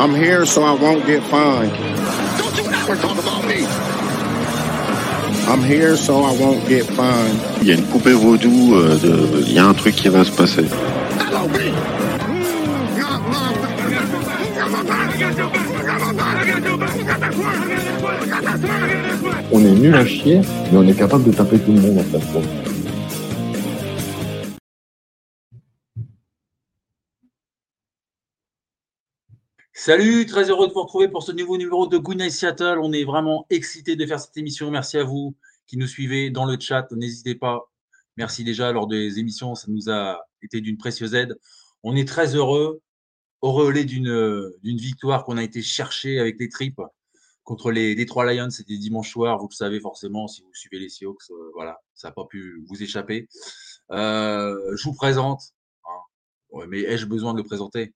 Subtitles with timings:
[0.00, 1.72] I'm here so I won't get fined.
[2.38, 3.66] Don't you ever talk about me.
[5.46, 7.38] I'm here so I won't get fined.
[7.60, 9.42] Il y a une poupée vaudou, euh, de...
[9.46, 10.64] il y a un truc qui va se passer.
[19.52, 20.40] On est nul à chier,
[20.72, 22.69] mais on est capable de taper tout le monde en fait.
[29.82, 32.78] Salut, très heureux de vous retrouver pour ce nouveau numéro de Good Night Seattle.
[32.82, 34.70] On est vraiment excités de faire cette émission.
[34.70, 35.34] Merci à vous
[35.66, 36.86] qui nous suivez dans le chat.
[36.92, 37.72] N'hésitez pas.
[38.18, 41.34] Merci déjà lors des émissions, ça nous a été d'une précieuse aide.
[41.82, 42.82] On est très heureux
[43.40, 46.82] au relais d'une victoire qu'on a été chercher avec les tripes
[47.42, 48.50] contre les Detroit Lions.
[48.50, 51.30] C'était dimanche soir, vous le savez forcément si vous suivez les Seahawks.
[51.30, 53.28] euh, voilà, ça n'a pas pu vous échapper.
[53.92, 55.40] Euh, je vous présente.
[55.86, 56.66] hein.
[56.68, 57.94] Mais ai-je besoin de le présenter?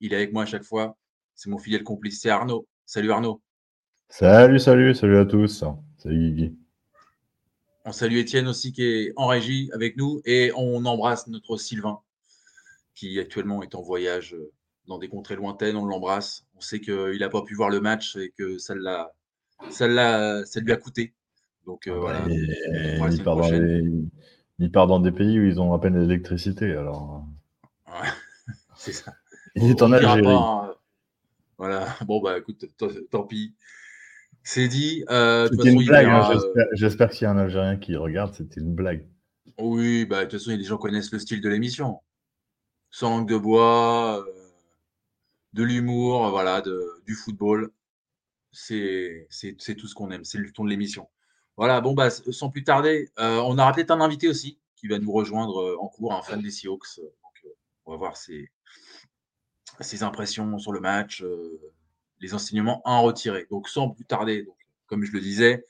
[0.00, 0.96] Il est avec moi à chaque fois.
[1.36, 2.66] C'est mon fidèle complice, c'est Arnaud.
[2.86, 3.42] Salut Arnaud.
[4.08, 5.64] Salut, salut, salut à tous.
[5.98, 6.56] Salut Guigui.
[7.84, 12.00] On salue Étienne aussi qui est en régie avec nous et on embrasse notre Sylvain
[12.94, 14.50] qui actuellement est en voyage euh,
[14.88, 15.76] dans des contrées lointaines.
[15.76, 16.46] On l'embrasse.
[16.56, 19.12] On sait qu'il n'a pas pu voir le match et que ça, l'a,
[19.68, 21.12] ça, l'a, ça lui a coûté.
[21.66, 22.24] Donc euh, voilà.
[22.24, 23.84] On il, part dans des,
[24.58, 26.72] il part dans des pays où ils ont à peine l'électricité.
[26.72, 27.26] Alors,
[27.88, 28.08] Ouais,
[28.74, 29.12] c'est ça.
[29.54, 30.22] il est en Algérie.
[30.22, 30.75] pas.
[31.58, 31.86] Voilà.
[32.06, 32.64] Bon, bah écoute,
[33.10, 33.54] tant, pis.
[34.42, 35.04] C'est dit.
[35.10, 36.06] Euh, C'était une blague.
[36.06, 38.34] hein, euh, j'espère- qu'il y a un Algérien qui regarde.
[38.34, 39.06] C'était une blague.
[39.58, 42.00] Oui, bah, de toute façon, les gens connaissent le style de l'émission.
[42.90, 44.32] Sans langue de bois, euh,
[45.54, 47.70] de l'humour, voilà, de, du football.
[48.52, 49.26] C'est
[49.78, 50.24] tout ce qu'on aime.
[50.24, 51.08] C'est le ton de l'émission.
[51.56, 54.98] Voilà, bon, bah, sans plus tarder, euh, on aura peut-être un invité aussi qui va
[54.98, 56.98] nous rejoindre en cours, un fan des Seahawks.
[56.98, 57.52] Donc,
[57.86, 58.50] on va voir ses,
[59.80, 61.60] ses impressions sur le match, euh,
[62.20, 63.46] les enseignements à en retirer.
[63.50, 64.46] Donc, sans plus tarder,
[64.86, 65.66] comme je le disais,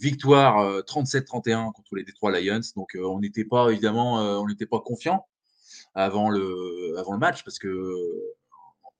[0.00, 2.60] victoire euh, 37-31 contre les Detroit Lions.
[2.76, 5.26] Donc, euh, on n'était pas, évidemment, euh, on n'était pas confiant
[5.94, 7.68] avant le, avant le match parce que,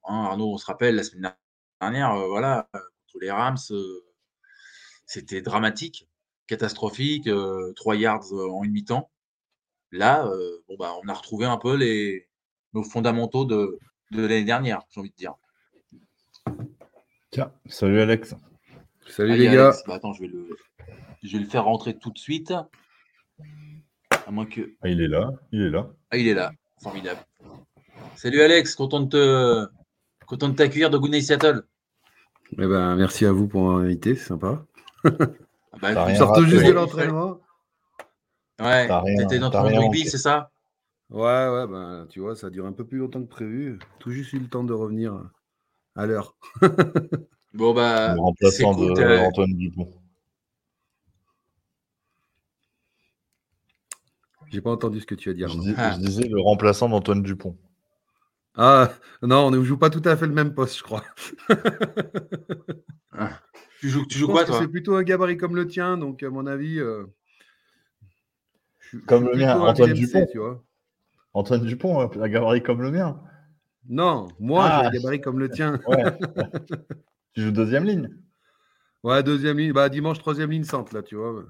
[0.04, 1.32] hein, Arnaud, on se rappelle, la semaine
[1.80, 4.04] dernière, euh, voilà, euh, contre les Rams, euh,
[5.06, 6.08] c'était dramatique,
[6.46, 9.10] catastrophique, euh, 3 yards euh, en une mi-temps.
[9.92, 12.28] Là, euh, bon, bah, on a retrouvé un peu les,
[12.74, 13.78] nos fondamentaux de,
[14.10, 15.34] de l'année dernière, j'ai envie de dire.
[17.30, 18.34] Tiens, salut Alex.
[19.08, 19.68] Salut Allez, les gars.
[19.68, 20.48] Alex, bah, attends, je vais, le,
[21.22, 22.52] je vais le faire rentrer tout de suite.
[24.26, 24.74] À moins que.
[24.82, 25.30] Ah, il est là.
[25.52, 25.90] Il est là.
[26.10, 26.52] Ah, il est là.
[26.82, 27.20] Formidable.
[28.16, 29.66] Salut Alex, content de te
[30.26, 31.62] content de t'accueillir de Good Night Seattle.
[32.52, 34.64] Eh ben, merci à vous pour m'inviter, c'est sympa.
[35.04, 35.10] Ah
[35.80, 36.40] bah, écoute, rien Je sors raté.
[36.42, 37.40] tout juste de l'entraînement.
[38.60, 40.50] Ouais, ton rien rugby, c'est ça?
[41.10, 43.78] Ouais, ouais, ben, tu vois, ça dure un peu plus longtemps que prévu.
[43.98, 45.20] Tout juste eu le temps de revenir
[45.96, 46.36] à l'heure.
[47.52, 48.90] Bon bah, le remplaçant cool.
[48.90, 49.90] de t'as- Antoine Dupont.
[54.52, 55.42] J'ai pas entendu ce que tu as dit.
[55.48, 55.92] Je, dis- Ah.
[55.92, 57.56] je disais le remplaçant d'Antoine Dupont.
[58.56, 58.92] Ah,
[59.22, 61.04] non, on ne joue pas tout à fait le même poste, je crois.
[63.80, 65.96] Tu joues, tu Je joues pense quoi toi c'est plutôt un gabarit comme le tien,
[65.98, 66.78] donc à mon avis.
[66.78, 67.04] euh,
[68.80, 70.26] je- Comme suis le mien, Antoine Dupont.
[70.30, 70.62] tu vois.
[71.32, 73.20] Antoine Dupont, un gabarit comme le mien.
[73.88, 74.80] Non, moi, Ah.
[74.80, 75.80] j'ai un gabarit comme le tien.
[75.86, 76.18] Ouais.
[77.34, 78.10] tu joues deuxième ligne.
[79.02, 79.72] Ouais, deuxième ligne.
[79.72, 81.44] Bah, dimanche, troisième ligne centre, là, tu vois.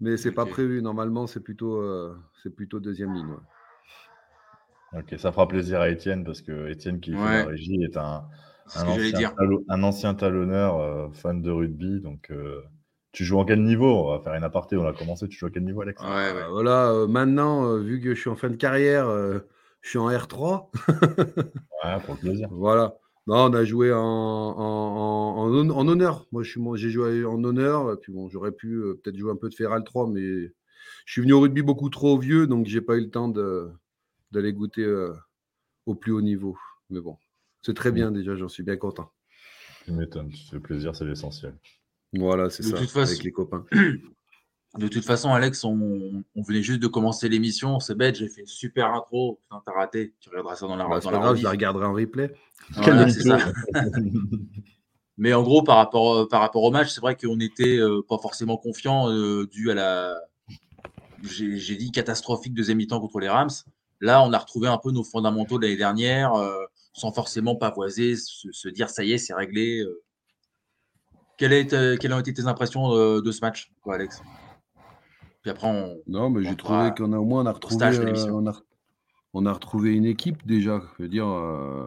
[0.00, 0.50] Mais c'est pas Ok.
[0.50, 0.82] prévu.
[0.82, 3.28] Normalement, c'est plutôt, euh, c'est plutôt deuxième ligne.
[3.28, 5.00] ouais.
[5.00, 7.42] Ok, ça fera plaisir à Étienne parce que Étienne qui fait Ouais.
[7.42, 8.26] la régie est un,
[8.74, 9.34] ancien, dire.
[9.68, 12.00] un ancien talonneur euh, fan de rugby.
[12.00, 12.62] Donc, euh,
[13.18, 13.92] tu joues en quel niveau?
[14.06, 14.76] On va faire une aparté.
[14.76, 15.26] On a commencé.
[15.26, 16.00] Tu joues à quel niveau, Alex?
[16.00, 16.14] Ouais, ouais.
[16.14, 19.40] Euh, voilà, euh, maintenant, euh, vu que je suis en fin de carrière, euh,
[19.80, 20.70] je suis en R3.
[21.84, 22.48] Ouais, pour le plaisir.
[22.52, 22.96] Voilà.
[23.26, 26.26] Non, on a joué en, en, en- en hon- en honneur.
[26.30, 27.92] Moi, je suis, moi, j'ai joué en honneur.
[27.92, 31.12] et Puis bon, j'aurais pu euh, peut-être jouer un peu de Feral 3, mais je
[31.12, 33.68] suis venu au rugby beaucoup trop vieux, donc j'ai pas eu le temps de,
[34.30, 35.12] d'aller goûter euh,
[35.86, 36.56] au plus haut niveau.
[36.90, 37.16] Mais bon,
[37.62, 39.10] c'est très bien déjà, j'en suis bien content.
[39.84, 40.30] Tu m'étonnes.
[40.30, 41.54] Tu fais plaisir, c'est l'essentiel.
[42.14, 43.64] Voilà, c'est De ça, toute façon- avec les copains.
[44.78, 47.80] De toute façon, Alex, on, on venait juste de commencer l'émission.
[47.80, 49.40] C'est bête, j'ai fait une super intro.
[49.42, 50.14] Putain, t'as raté.
[50.20, 51.94] Tu regarderas ça dans la, Bah, dans c'est la pas grave, je la regarderai en
[51.94, 52.32] replay.
[52.76, 53.38] Voilà, c'est ça.
[55.16, 57.78] Mais en gros, par rapport, euh, par rapport au match, c'est vrai qu'on n'était
[58.08, 60.14] pas forcément confiant euh, dû à la,
[61.24, 63.50] j'ai j'ai dit catastrophique deuxième mi-temps contre les Rams.
[64.00, 66.52] Là, on a retrouvé un peu nos fondamentaux de l'année dernière, euh,
[66.92, 69.80] sans forcément pavoiser, se, se dire ça y est, c'est réglé.
[69.80, 70.02] euh.
[71.38, 74.20] Quelle est, euh, quelles ont été tes impressions euh, de ce match, quoi, Alex?
[75.42, 78.26] Puis après, on, Non, mais j'ai trouvé qu'on a au moins on a retrouvé, euh,
[78.32, 78.52] on, a,
[79.34, 80.82] on a retrouvé une équipe déjà.
[80.98, 81.86] Je veux dire, euh,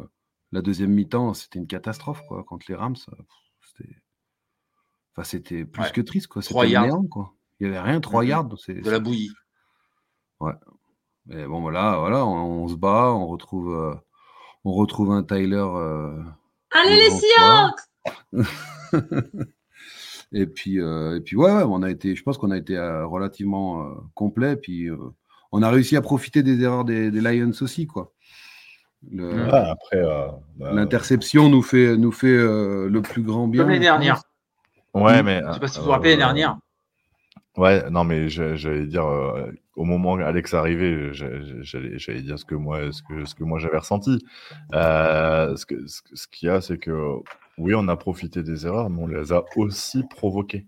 [0.53, 2.43] la deuxième mi-temps, c'était une catastrophe quoi.
[2.45, 3.95] Contre les Rams, c'était,
[5.13, 5.91] enfin, c'était plus Ouais.
[5.91, 6.41] que triste quoi.
[6.41, 7.33] Trois C'était néant quoi.
[7.59, 8.29] Il y avait rien, trois Mhm.
[8.29, 8.57] yards.
[8.57, 9.31] C'est, de la bouillie.
[11.27, 13.93] Mais bon voilà, voilà, on, on se bat, on retrouve, euh,
[14.63, 15.55] on retrouve un Tyler.
[15.57, 16.23] euh,
[16.71, 17.79] Allez le les Seahawks.
[20.33, 22.77] et puis, euh, et puis ouais, ouais, on a été, je pense qu'on a été
[22.77, 24.55] euh, relativement euh, complet.
[24.55, 24.97] Puis euh,
[25.51, 28.11] on a réussi à profiter des erreurs des, des Lions aussi, quoi.
[29.11, 30.27] Le- après, euh,
[30.57, 33.63] bah, L'interception nous fait, nous fait euh, le plus grand bien.
[33.63, 34.21] Comme l'année dernière.
[34.93, 35.41] ouais, mais.
[35.47, 36.57] Je sais pas si vous vous rappelez l'année dernière.
[37.57, 42.21] Ouais, non, mais j'allais dire, euh, au moment où Alex est arrivé, je- j'allais j'allais
[42.21, 44.23] dire ce que moi, ce que, ce que moi j'avais ressenti.
[44.73, 47.17] Euh, ce que- ce que- ce qu'il y a, c'est que
[47.61, 50.65] oui, on a profité des erreurs, mais on les a aussi provoquées.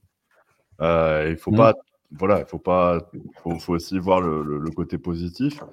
[0.82, 1.58] Euh, il faut Mhm.
[1.58, 1.74] pas,
[2.12, 3.10] voilà, il faut pas,
[3.42, 5.64] faut, faut aussi voir le, le- le côté positif.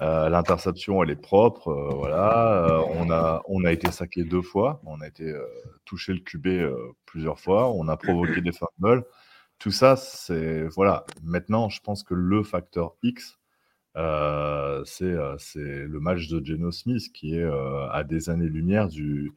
[0.00, 2.64] Euh, L'interception, elle est propre, euh, voilà.
[2.66, 5.32] Euh, on a, on a été saqué deux fois, on a été
[5.84, 6.48] touché le QB
[7.06, 9.04] plusieurs fois, on a provoqué des fumbles.
[9.58, 11.04] Tout ça, c'est voilà.
[11.22, 13.38] Maintenant, je pense que le facteur X,
[13.94, 17.44] c'est c'est le match de Geno Smith qui est
[17.90, 19.32] à des années-lumière du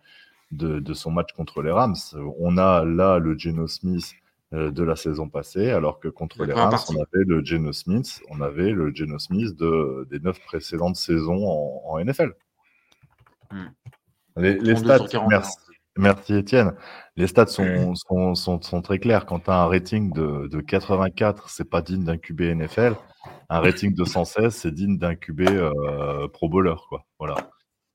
[0.51, 1.95] de, de son match contre les Rams.
[2.39, 4.13] On a là le Geno Smith
[4.53, 6.95] euh, de la saison passée, alors que contre les Rams, partie.
[6.95, 11.47] on avait le Geno Smith, on avait le Geno Smith de, des neuf précédentes saisons
[11.47, 12.33] en, en NFL.
[13.51, 13.65] Hmm.
[14.38, 15.27] Les, les 32 stats, 41.
[15.30, 15.57] merci,
[15.97, 16.75] merci Étienne.
[17.15, 19.25] Les stats sont, sont, sont, sont très clairs.
[19.25, 22.95] Quand tu as un rating de, de 84, c'est pas digne d'un QB NFL.
[23.50, 26.75] Un rating de 116, c'est digne d'un QB euh, pro bowler.
[26.89, 27.06] Quoi.
[27.19, 27.36] Voilà.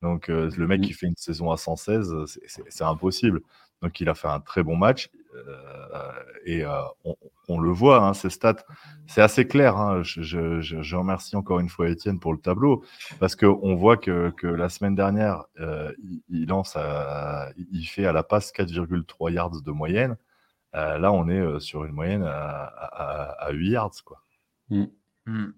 [0.02, 3.40] Donc euh, le mec qui fait une saison à 116, c'est- impossible.
[3.82, 5.10] Donc il a fait un très bon match.
[5.34, 6.12] euh,
[6.44, 7.14] et euh, on,
[7.48, 8.64] on le voit, hein, ces stats,
[9.06, 9.76] c'est assez clair.
[9.76, 10.02] hein.
[10.02, 12.84] Je, je- je- je remercie encore une fois Étienne pour le tableau,
[13.20, 18.06] parce qu'on voit que, que la semaine dernière, euh, il, il lance à- il fait
[18.06, 20.16] à la passe 4,3 yards de moyenne.
[20.74, 23.92] Euh, là, on est euh, sur une moyenne à, à- à 8 yards.
[24.04, 24.20] Quoi.
[25.26, 25.52] Hmm.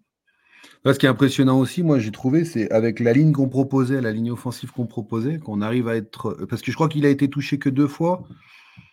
[0.84, 4.00] Là, ce qui est impressionnant aussi, moi, j'ai trouvé, c'est avec la ligne qu'on proposait,
[4.00, 6.36] la ligne offensive qu'on proposait, qu'on arrive à être.
[6.48, 8.24] Parce que je crois qu'il a été touché que deux fois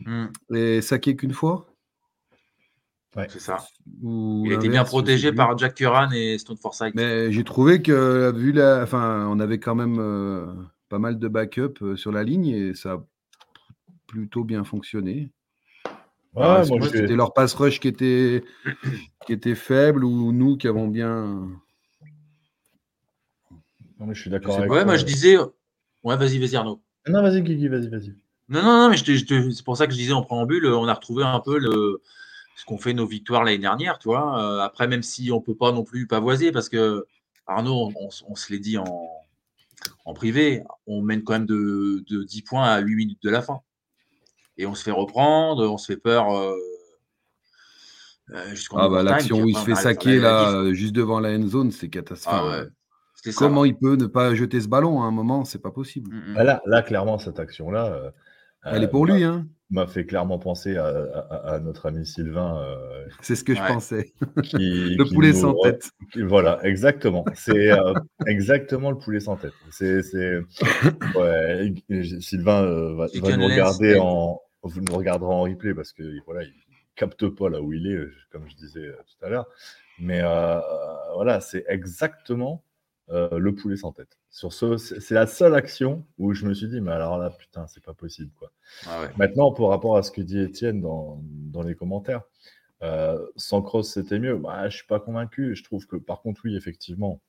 [0.05, 0.27] Hmm.
[0.53, 1.65] et saqué qu'une fois.
[3.27, 3.57] C'est ça.
[4.01, 6.95] ou Il a été bien protégé par Jack Curran et Stone Forsythe.
[6.95, 8.83] Mais j'ai trouvé que, vu la.
[8.83, 10.45] Enfin, on avait quand même euh,
[10.89, 13.03] pas mal de backup euh, sur la ligne et ça a
[14.07, 15.31] plutôt bien fonctionné.
[16.35, 18.43] Ouais, C'était leur pass rush qui était,
[19.25, 21.49] qui était faible ou nous qui avons bien.
[23.99, 24.85] Non, mais je suis d'accord avec Ouais, toi.
[24.85, 25.37] moi je disais.
[26.03, 26.81] Ouais, vas-y, vas-y, Arnaud.
[27.07, 28.15] Non, vas-y, Guigui, vas-y, vas-y.
[28.47, 30.23] Non, non, non, mais je te- je te- c'est pour ça que je disais en
[30.23, 32.01] préambule, on a retrouvé un peu le,
[32.55, 34.41] ce qu'on fait nos victoires l'année dernière, tu vois.
[34.41, 37.05] Euh, après, même si on peut pas non plus pavoiser, parce que
[37.45, 39.09] Arnaud, on, on se l'est dit en,
[40.05, 43.41] en privé, on mène quand même de, de 10 points à 8 minutes de la
[43.41, 43.61] fin.
[44.57, 46.55] Et on se fait reprendre, on se fait peur euh,
[48.33, 51.47] euh, Ah bah l'action où il se fait saquer là, euh, juste devant la end
[51.47, 52.41] zone, c'est catastrophique.
[52.43, 52.67] Ah ouais,
[53.15, 53.39] c'était ça.
[53.45, 56.11] Comment il peut ne pas jeter ce ballon à un moment C'est pas possible.
[56.13, 56.35] Mm, mm.
[56.37, 57.85] Ah, Là, là, clairement, cette action-là.
[57.93, 58.11] euh,
[58.65, 59.45] Elle est pour m'a- lui, hein.
[59.71, 62.59] M'a fait clairement penser à, à- à notre ami Sylvain.
[62.59, 63.67] euh, C'est ce que je Ouais.
[63.67, 64.13] pensais.
[64.43, 64.57] qui,
[64.97, 65.91] Le qui poulet nous sans tête.
[66.15, 67.23] Voilà, exactement.
[67.35, 67.93] C'est euh,
[68.27, 69.53] exactement le poulet sans tête.
[69.71, 70.01] C'est.
[71.15, 71.73] Ouais,
[72.19, 73.07] Sylvain euh, va,
[73.37, 76.53] nous regarder en, vous nous regarderez en replay parce que voilà, il
[76.99, 79.47] capte pas là où il est, euh, comme je disais euh, tout à l'heure.
[79.99, 80.59] Mais euh,
[81.15, 82.63] voilà, c'est exactement
[83.09, 84.19] euh, le poulet sans tête.
[84.29, 87.65] Sur ce, c'est la seule action où je me suis dit, mais alors là, putain,
[87.67, 88.51] c'est pas possible, quoi.
[88.85, 89.09] Ah ouais.
[89.17, 92.21] Maintenant, par rapport à ce que dit Étienne dans, dans les commentaires,
[92.83, 94.37] euh, sans cross, c'était mieux.
[94.37, 95.55] Bah, je suis pas convaincu.
[95.55, 97.19] Je trouve que, par contre, oui, effectivement,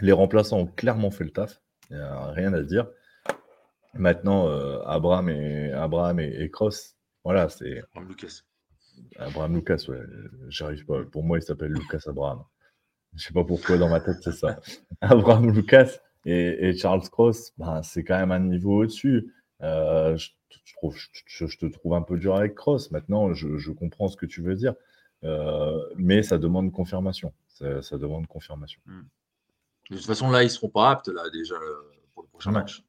[0.00, 1.62] les remplaçants ont clairement fait le taf.
[1.90, 2.88] Il n'y a rien à dire.
[3.94, 4.48] Maintenant,
[4.86, 8.40] Abraham et Abraham et, et Cross, voilà, c'est Lucas.
[9.18, 9.84] Abraham Lucas.
[9.88, 10.00] Ouais,
[10.48, 11.04] j'arrive pas.
[11.04, 12.42] Pour moi, il s'appelle Lucas Abraham.
[13.14, 14.60] Je sais pas pourquoi dans ma tête c'est ça.
[15.00, 19.32] Abraham Lucas et, et Charles Cross, ben, c'est quand même un niveau au-dessus.
[19.62, 20.30] Euh, je,
[20.64, 20.96] je trouve,
[21.26, 22.90] je, je te trouve un peu dur avec Cross.
[22.90, 24.74] Maintenant, je, comprends ce que tu veux dire.
[25.22, 27.32] Euh, mais ça demande confirmation.
[27.48, 28.80] Ça, ça demande confirmation.
[29.90, 32.50] De toute façon, là, ils ne seront pas aptes là, déjà euh, pour le prochain
[32.50, 32.60] Ouais.
[32.60, 32.84] match.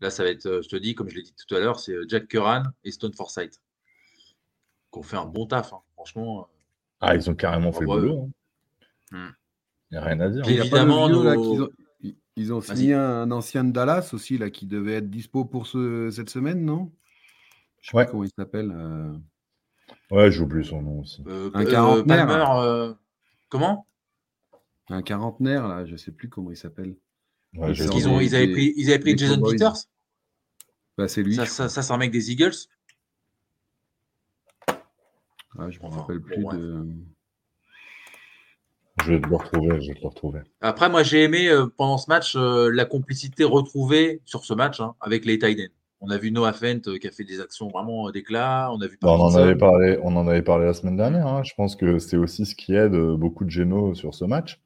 [0.00, 1.94] Là, ça va être, je te dis, comme je l'ai dit tout à l'heure, c'est
[2.08, 3.60] Jack Curran et Stone Forsythe
[4.92, 5.72] qui ont fait un bon taf.
[5.72, 5.80] hein.
[5.94, 6.48] Franchement,
[7.00, 8.30] Ah, ils ont carrément fait le boulot.
[9.10, 9.32] Il Hmm.
[9.90, 10.48] n'y a rien à dire.
[10.48, 11.70] Évidemment, là, qu'ils ont-
[12.00, 15.66] ils- Ils ont signé un ancien de Dallas aussi, là, qui devait être dispo pour
[15.66, 16.90] ce- cette semaine, non?
[17.82, 18.04] Je sais Ouais.
[18.06, 18.70] pas comment il s'appelle.
[18.74, 19.12] euh,
[20.10, 21.22] Ouais, j'ai oublié son nom aussi.
[21.26, 22.26] euh, Un euh, quarantenaire.
[22.26, 22.94] Palmer, euh,
[23.50, 23.86] comment?
[24.88, 26.96] Un quarantenaire, là, je sais plus comment il s'appelle.
[27.54, 29.40] Ouais, Ils ils avaient pris, ils avaient pris Jason.
[29.42, 29.74] Peters?
[30.96, 31.34] Bah, c'est lui.
[31.34, 32.54] Ça, je ça, ça, c'est un mec des Eagles?
[35.58, 36.86] Ah, je me Enfin, rappelle plus de.
[39.02, 40.40] Je vais te le retrouver, je vais te le retrouver.
[40.60, 44.80] Après, moi, j'ai aimé euh, pendant ce match euh, la complicité retrouvée sur ce match
[44.80, 45.68] hein, avec les ends.
[46.00, 48.70] On a vu Noah Fent euh, qui a fait des actions vraiment euh, d'éclat.
[48.72, 51.26] On a vu Bah, on, en avait parlé, on en avait parlé la semaine dernière.
[51.26, 51.42] hein.
[51.42, 54.60] Je pense que c'est aussi ce qui aide euh, beaucoup de génos sur ce match.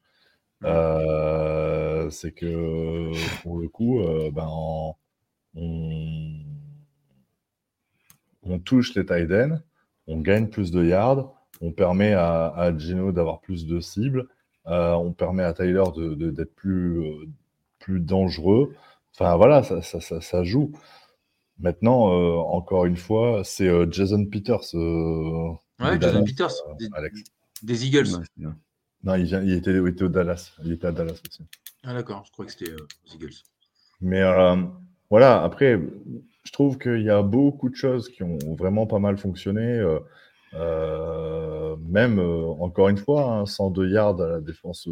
[0.64, 3.10] Euh, c'est que
[3.42, 4.96] pour le coup, euh, ben, en-
[5.54, 6.32] on,
[8.42, 9.02] on touche les
[9.32, 9.60] ends,
[10.06, 14.28] on gagne plus de yards, on permet à, à Geno d'avoir plus de cibles,
[14.66, 17.26] euh, on permet à Tyler de- de- d'être plus, euh,
[17.78, 18.74] plus dangereux.
[19.14, 20.72] Enfin voilà, ça, ça, ça, ça joue.
[21.58, 24.74] Maintenant, euh, encore une fois, c'est euh, Jason Peters.
[24.74, 27.20] euh, Ouais, de Jason Dallas, Peters, euh, des, Alex.
[27.62, 28.08] des Eagles.
[28.38, 28.48] Ouais.
[29.04, 30.52] Non, il, vient, il, était, il était au Dallas.
[30.64, 31.42] Il était à Dallas aussi.
[31.84, 33.34] Ah, d'accord, je crois que c'était euh, les Eagles.
[34.00, 34.56] Mais euh,
[35.10, 35.80] voilà, après,
[36.46, 39.62] je trouve qu'il y a beaucoup de choses qui ont vraiment pas mal fonctionné.
[39.80, 39.98] euh,
[40.54, 44.88] euh, même, euh, encore une fois, hein, 102 yards à la défense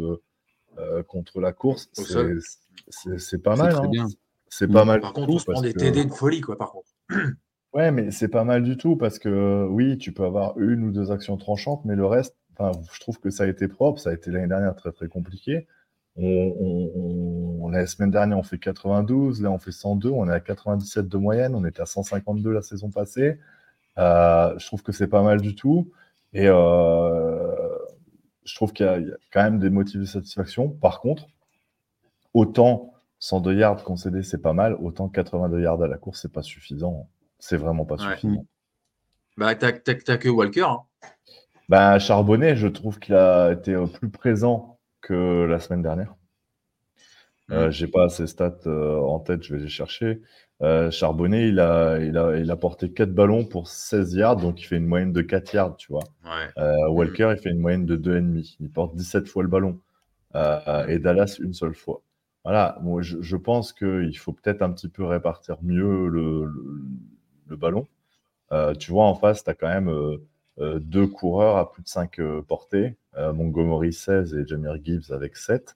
[1.07, 3.75] contre la course, c'est- pas mal.
[3.75, 4.07] hein.
[4.49, 6.41] C'est pas mal Par du contre, tout on se prend des que- TD de folie,
[6.41, 6.89] quoi, par contre.
[7.73, 10.91] Ouais, mais c'est pas mal du tout parce que oui, tu peux avoir une ou
[10.93, 13.99] deux actions tranchantes, mais le reste, enfin, je trouve que ça a été propre.
[13.99, 15.67] Ça a été l'année dernière très très compliqué.
[16.17, 20.33] On, on- on- la semaine dernière, on fait 92, là on fait 102, on est
[20.33, 23.37] à 97 de moyenne, on était à 152 la saison passée.
[23.97, 25.91] Euh, je trouve que c'est pas mal du tout.
[26.33, 27.77] Et euh,
[28.45, 30.69] je trouve qu'il y, a il y a quand même des motifs de satisfaction.
[30.69, 31.27] Par contre,
[32.33, 36.43] autant 102 yards concédés, c'est pas mal, autant 82 yards à la course, c'est pas
[36.43, 37.07] suffisant.
[37.39, 38.13] C'est vraiment pas Ouais.
[38.15, 38.45] suffisant.
[39.37, 40.61] Bah, t'as que Walker.
[40.67, 40.79] hein.
[41.67, 44.74] Bah, Charbonnet, je trouve qu'il a été plus présent
[45.05, 46.15] que la semaine dernière.
[47.51, 47.71] Euh, Mm.
[47.71, 50.21] J'ai pas ces stats euh, en tête, je vais les chercher.
[50.61, 54.61] Euh, Charbonnet, il a, il, a, il a porté 4 ballons pour 16 yards, donc
[54.61, 56.03] il fait une moyenne de 4 yards, tu vois.
[56.23, 56.49] Ouais.
[56.57, 58.55] Euh, Walker, il fait une moyenne de 2,5.
[58.59, 59.79] Il porte 17 fois le ballon.
[60.89, 62.01] Et Dallas, une seule fois.
[62.43, 66.81] Voilà, moi, je, je pense qu'il faut peut-être un petit peu répartir mieux le, le,
[67.47, 67.87] le ballon.
[68.79, 69.89] Tu vois, en face, tu as quand même
[70.59, 72.97] deux coureurs à plus de 5 portées.
[73.17, 75.75] Euh, Montgomery 16 et Jamir Gibbs avec 7.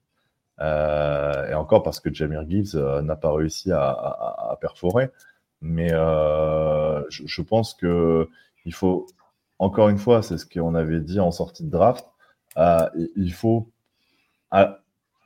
[0.62, 5.10] Euh, et encore parce que Jamir Gibbs euh, n'a pas réussi à, perforer.
[5.62, 8.28] Mais euh, je, pense que
[8.66, 9.08] il faut,
[9.60, 12.06] encore une fois, c'est ce qu'on avait dit en sortie de draft,
[12.58, 13.70] euh, il- faut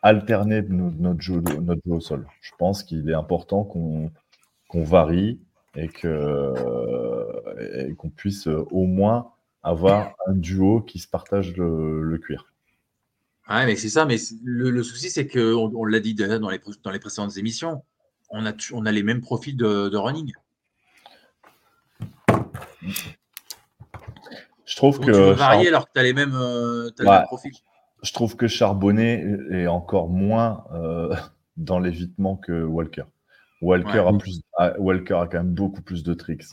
[0.01, 1.41] alterner no- notre jeu,
[1.87, 2.27] au sol.
[2.41, 4.11] Je pense qu'il est important qu'on
[4.83, 5.39] varie
[5.75, 6.53] et qu'on
[8.09, 9.32] puisse euh, au moins
[9.63, 12.45] avoir un duo qui se partage le, le cuir.
[13.49, 14.05] Ouais, mais c'est ça.
[14.05, 16.99] Mais le, le souci, c'est que on, l'a dit déjà dans les, pré- dans les
[16.99, 17.83] précédentes émissions,
[18.29, 20.31] on a, on a les mêmes profils de, de running.
[24.65, 27.05] Je trouve Donc, que tu Char- varier alors que tu as les mêmes, euh, les
[27.05, 27.53] mêmes profils.
[28.01, 31.13] je trouve que Charbonnet est encore moins euh,
[31.57, 33.03] dans l'évitement que Walker.
[33.61, 34.15] Walker, Ouais.
[34.15, 36.43] a plus, a, Walker a quand même beaucoup plus de tricks.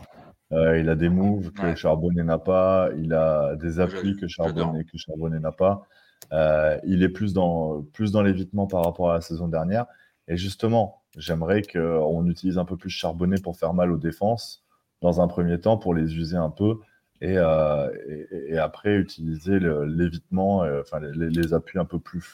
[0.53, 1.77] Euh, il a des moves que Ouais.
[1.77, 2.91] Charbonnet n'a pas.
[2.99, 4.27] Il a des appuis que.
[4.29, 5.83] Charbonnet, que Charbonnet n'a pas.
[6.33, 9.87] Euh, il est plus dans, plus dans l'évitement par rapport à la saison dernière.
[10.29, 14.65] Et justement, j'aimerais qu'on utilise un peu plus Charbonnet pour faire mal aux défenses
[15.01, 16.77] dans un premier temps, pour les user un peu.
[17.21, 22.25] Et, euh, et, et après, utiliser l'évitement, enfin les, les appuis un peu plus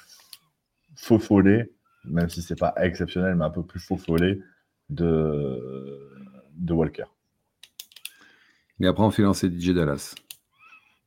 [0.96, 1.72] faux follés,
[2.04, 4.40] même si c'est pas exceptionnel, mais un peu plus faux follés
[4.90, 6.10] de,
[6.56, 7.04] de Walker.
[8.80, 10.14] Et après, on fait lancer DJ Dallas.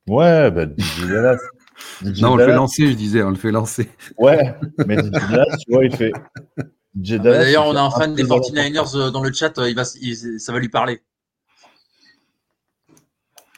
[0.08, 1.38] Ouais, bah, DJ Dallas.
[2.02, 3.90] DJ Non, on le fait lancer, je disais, on le fait lancer.
[4.18, 4.54] Ouais,
[4.86, 6.12] mais DJ Dallas, tu vois, il fait.
[6.14, 6.24] Ah
[6.98, 9.58] bah, D'ailleurs, il on a un fan des seul ballon 49ers euh, dans le chat.
[9.60, 11.02] euh, Il va, il- ça va lui parler.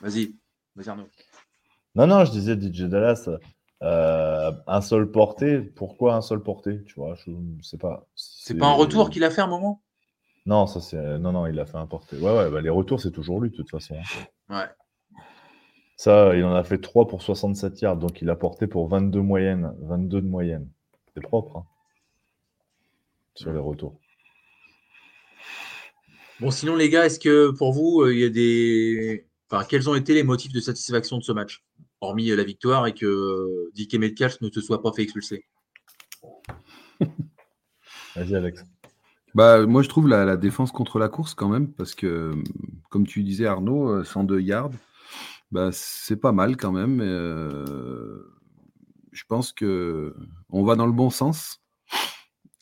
[0.01, 0.33] Vas-y.
[0.75, 1.07] Vas-y, Arnaud.
[1.95, 3.29] Non, non, je disais DJ Dallas,
[3.83, 5.59] euh, un seul porté.
[5.61, 8.07] Pourquoi un seul porté Tu vois, je ne sais pas.
[8.15, 9.81] C'est pas un retour qu'il a fait à un moment?
[10.45, 11.19] Non, ça c'est.
[11.19, 12.17] Non, non, il a fait un porté.
[12.17, 13.95] Ouais, ouais, bah, les retours, c'est toujours lui, de toute façon.
[14.49, 14.57] hein.
[14.57, 14.69] Ouais.
[15.97, 19.21] Ça, il en a fait 3 pour 67 yards, donc il a porté pour 22
[19.21, 20.67] moyenne, 22 de moyenne.
[21.13, 21.65] C'est propre hein,
[23.35, 23.99] sur les retours.
[26.39, 29.27] Bon, sinon, les gars, est-ce que pour vous, euh, il y a des.
[29.51, 31.63] Enfin, quels ont été les motifs de satisfaction de ce match?
[31.99, 35.45] Hormis euh, la victoire et que euh, Dick Metcalf ne se soit pas fait expulser.
[38.15, 38.65] Vas-y, Alex.
[39.33, 42.33] Bah, moi, je trouve la, la défense contre la course quand même, parce que,
[42.89, 44.71] comme tu disais, Arnaud, euh, 102 yards,
[45.51, 46.99] bah, c'est pas mal quand même.
[47.01, 48.23] euh,
[49.11, 50.15] je pense que
[50.49, 51.61] on va dans le bon sens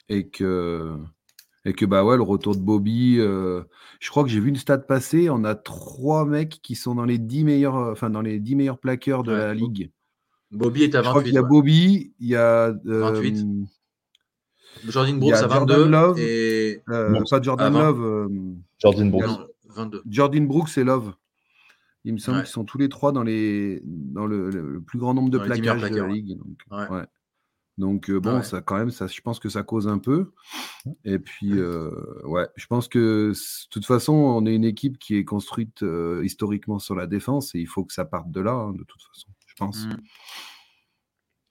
[0.10, 0.98] et que,
[1.66, 3.64] et que bah ouais, le retour de Bobby, euh,
[4.00, 7.06] je crois que j'ai vu une stat passer, on a trois mecs qui sont dans
[7.06, 9.38] les 10 meilleurs, euh, enfin dans les 10 meilleurs plaqueurs de Ouais.
[9.38, 9.92] la ligue.
[10.52, 11.26] Bobby est à Je crois 28.
[11.30, 11.44] qu'il y a.
[11.44, 13.46] Bobby, il y a euh, 28.
[14.88, 16.20] Jordan Brooks Jordan 22 Love.
[16.20, 17.74] et euh, Bon, pas Jordan.
[17.74, 18.28] Love, euh,
[18.80, 19.26] Jordan Brooks.
[19.28, 20.02] non, 22.
[20.10, 21.14] Jordan Brooks et Love.
[22.06, 22.44] Il me semble Ouais.
[22.44, 25.38] qu'ils sont tous les trois dans, les, dans le, le- le plus grand nombre de
[25.38, 26.38] Dans les 10 meilleurs plaquages de la ligue.
[26.38, 26.88] Donc, Ouais.
[26.98, 27.06] ouais.
[27.78, 28.44] Donc, euh, bon, Ouais.
[28.44, 30.32] ça, quand même, ça, je pense que ça cause un peu.
[31.06, 31.92] Et puis, euh,
[32.26, 36.22] ouais, je pense que de toute façon, on est une équipe qui est construite euh,
[36.24, 39.02] historiquement sur la défense et il faut que ça parte de là, hein, de toute
[39.02, 39.86] façon, je pense.
[39.86, 39.98] Mm.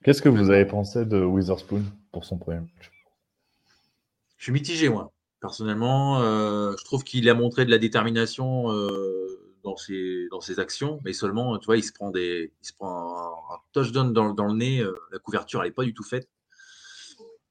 [0.03, 2.91] Qu'est-ce que vous avez pensé de Witherspoon pour son premier match?
[4.39, 5.13] Je suis mitigé, moi.
[5.41, 10.59] Personnellement, euh, je trouve qu'il a montré de la détermination euh, dans, ses, dans ses
[10.59, 14.33] actions, mais seulement, tu vois, il se prend, des, il se prend un, touchdown dans,
[14.33, 14.79] dans le nez.
[14.79, 16.29] euh, la couverture, elle n'est pas du tout faite.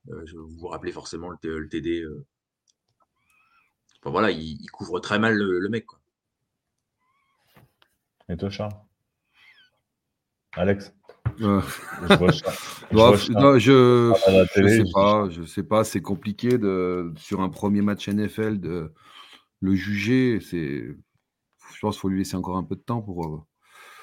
[0.07, 2.07] Vous vous rappelez forcément le, le TD.
[4.01, 5.85] Enfin, voilà, il, il couvre très mal le, le mec.
[5.85, 6.01] Quoi.
[8.31, 8.73] Et toi, Charles?
[10.53, 10.95] Alex?
[11.41, 11.61] Euh,
[12.09, 12.31] Je vois
[12.93, 13.59] vois non,
[14.85, 18.93] sais pas, je sais pas, c'est compliqué de sur un premier match NFL de
[19.61, 20.41] le juger.
[20.41, 20.85] C'est,
[21.75, 23.25] je pense qu'il faut lui laisser encore un peu de temps pour.
[23.27, 23.41] euh,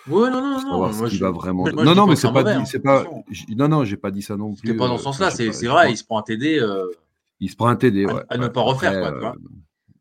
[0.08, 0.62] Ouais, non, non,
[0.94, 1.64] moi, je- va vraiment.
[1.64, 3.06] moi, non, non, mais c'est pas, mauvais, dit- hein, c'est pas.
[3.56, 4.68] Non, non, j'ai pas dit ça non plus.
[4.68, 6.60] C'était pas dans euh, ce sens-là, c'est c'est vrai, pas- il se prend un TD.
[6.60, 6.86] euh,
[7.40, 8.22] Il se prend un TD, à- ouais.
[8.30, 9.42] à ne pas refaire, Après, quoi, tu euh.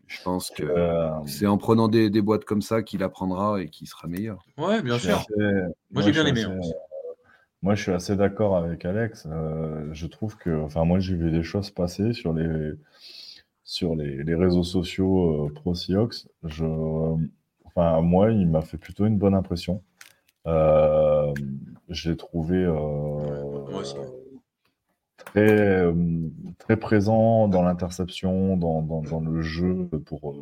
[0.07, 3.68] Je pense que Euh, c'est en prenant des, des boîtes comme ça qu'il apprendra et
[3.70, 4.44] qu'il sera meilleur.
[4.59, 5.16] Ouais, bien sûr.
[5.16, 5.33] assez-
[5.90, 6.42] Moi, j'ai bien aimé.
[6.42, 6.55] hein.
[6.61, 6.73] assez-
[7.64, 9.27] Moi, je suis assez d'accord avec Alex.
[9.27, 12.72] Euh, je trouve que, enfin, moi, j'ai vu des choses passer sur les,
[13.64, 16.27] sur les, les réseaux sociaux euh, pro Seahawks.
[16.42, 16.66] Je,
[17.64, 19.83] enfin, moi, il m'a fait plutôt une bonne impression.
[20.46, 21.33] Euh,
[21.88, 22.66] je l'ai trouvé
[25.16, 25.87] très,
[26.59, 30.37] très présent dans l'interception, dans, dans, dans le jeu pour,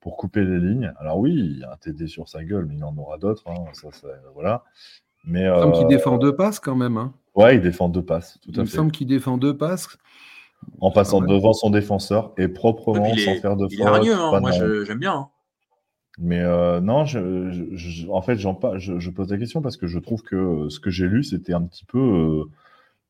[0.00, 0.92] pour couper les lignes.
[0.98, 3.48] Alors oui, il y a un TD sur sa gueule, mais il en aura d'autres.
[3.50, 4.62] hein, ça, ça- voilà.
[5.24, 6.96] Mais Il me semble qu'il euh, défend deux passes quand même.
[6.96, 7.12] hein.
[7.34, 8.76] Ouais, il défend deux passes, tout Il à me fait.
[8.76, 9.88] semble qu'il défend deux passes.
[10.80, 11.26] En passant Ouais.
[11.26, 13.86] devant son défenseur et proprement, sans faire de il est faute.
[13.86, 14.40] hargneux, hein.
[14.40, 15.14] moi j'aime bien.
[15.14, 15.28] hein.
[16.18, 19.62] Mais euh, non, je, je- je- en fait, j'en pas, je, je pose la question
[19.62, 21.98] parce que je trouve que euh, ce que j'ai lu, c'était un petit peu.
[21.98, 22.44] euh,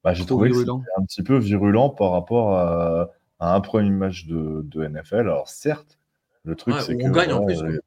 [0.04, 0.78] bah, j'ai trouvé que virulent.
[0.80, 5.16] c'était un petit peu virulent par rapport à, à un premier match de, de NFL.
[5.16, 5.98] Alors, certes,
[6.44, 7.04] le truc, Ouais, c'est que.
[7.04, 7.80] on gagne, en plus, euh,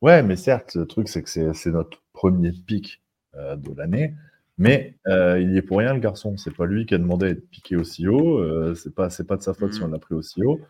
[0.00, 0.22] ouais.
[0.22, 3.02] Mais certes, le truc, c'est que c'est notre premier pic
[3.34, 4.14] de l'année.
[4.58, 6.36] Mais euh, il y est pour rien, le garçon.
[6.36, 8.38] C'est pas lui qui a demandé à être piqué aussi haut.
[8.38, 9.88] euh, c'est pas, c'est pas de sa faute si Mhm.
[9.88, 10.60] on l'a pris aussi haut.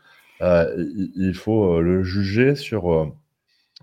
[0.42, 3.06] Euh, il, il faut euh, le juger sur, euh,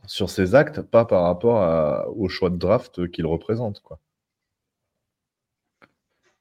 [0.08, 3.82] sur ses actes, pas par rapport à- au choix de draft qu'il représente.
[3.82, 4.00] Quoi.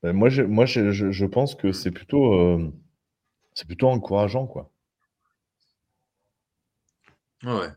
[0.06, 2.72] Euh, moi, moi je, je pense que c'est plutôt, euh,
[3.54, 4.46] c'est plutôt encourageant.
[4.46, 4.70] Quoi.
[7.44, 7.76] Ouais.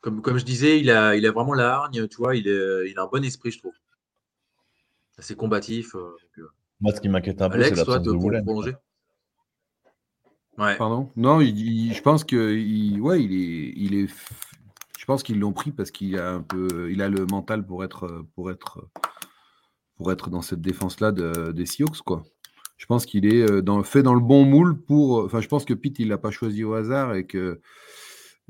[0.00, 2.90] Comme, comme je disais, il a, il a vraiment la hargne, tu vois, il, est,
[2.90, 3.72] il a un bon esprit, je trouve.
[5.18, 5.94] Assez combatif.
[5.96, 6.48] euh, donc, euh.
[6.80, 8.12] Moi, ce qui m'inquiète un peu, c'est Alex, toi, l'absence de
[8.44, 8.76] pour Woolen.
[10.58, 10.76] Ouais.
[10.76, 11.10] Pardon?
[11.16, 11.58] Non, il-
[11.88, 14.08] il- je pense que il, ouais, il est, il est.
[14.98, 17.84] Je pense qu'ils l'ont pris parce qu'il a un peu, il a le mental pour
[17.84, 18.88] être, pour être,
[19.96, 22.24] pour être dans cette défense-là de- des Seahawks, quoi.
[22.76, 25.24] Je pense qu'il est euh, dans, fait dans le bon moule pour.
[25.24, 27.60] Enfin, je pense que Pete, il l'a pas choisi au hasard et que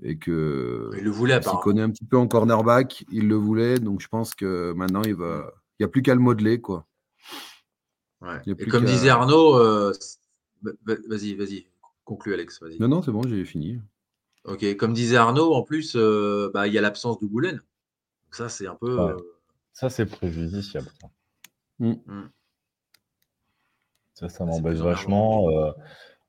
[0.03, 3.05] et que Il le voulait, il connaît un petit peu en cornerback.
[3.11, 5.53] Il le voulait, donc je pense que maintenant il va.
[5.79, 6.87] Il n'y a plus qu'à le modeler, quoi.
[8.21, 8.41] Ouais.
[8.47, 9.93] Et comme qu'à- disait Arnaud, euh,
[10.85, 11.67] vas-y, vas-y,
[12.05, 12.79] conclue Alex, vas-y.
[12.81, 13.81] Non, non, c'est bon, j'ai fini.
[14.45, 17.57] Ok, comme disait Arnaud, en plus, euh, bah, il y a l'absence de Boulen.
[17.57, 18.97] Donc ça, c'est un peu.
[18.97, 19.13] Ouais.
[19.13, 19.17] euh,
[19.73, 20.89] Ça, c'est préjudiciable.
[21.01, 21.09] ça.
[21.79, 21.91] Mm.
[22.07, 22.31] Mm.
[24.15, 25.49] Ça, ça m'embête vachement.
[25.51, 25.71] euh,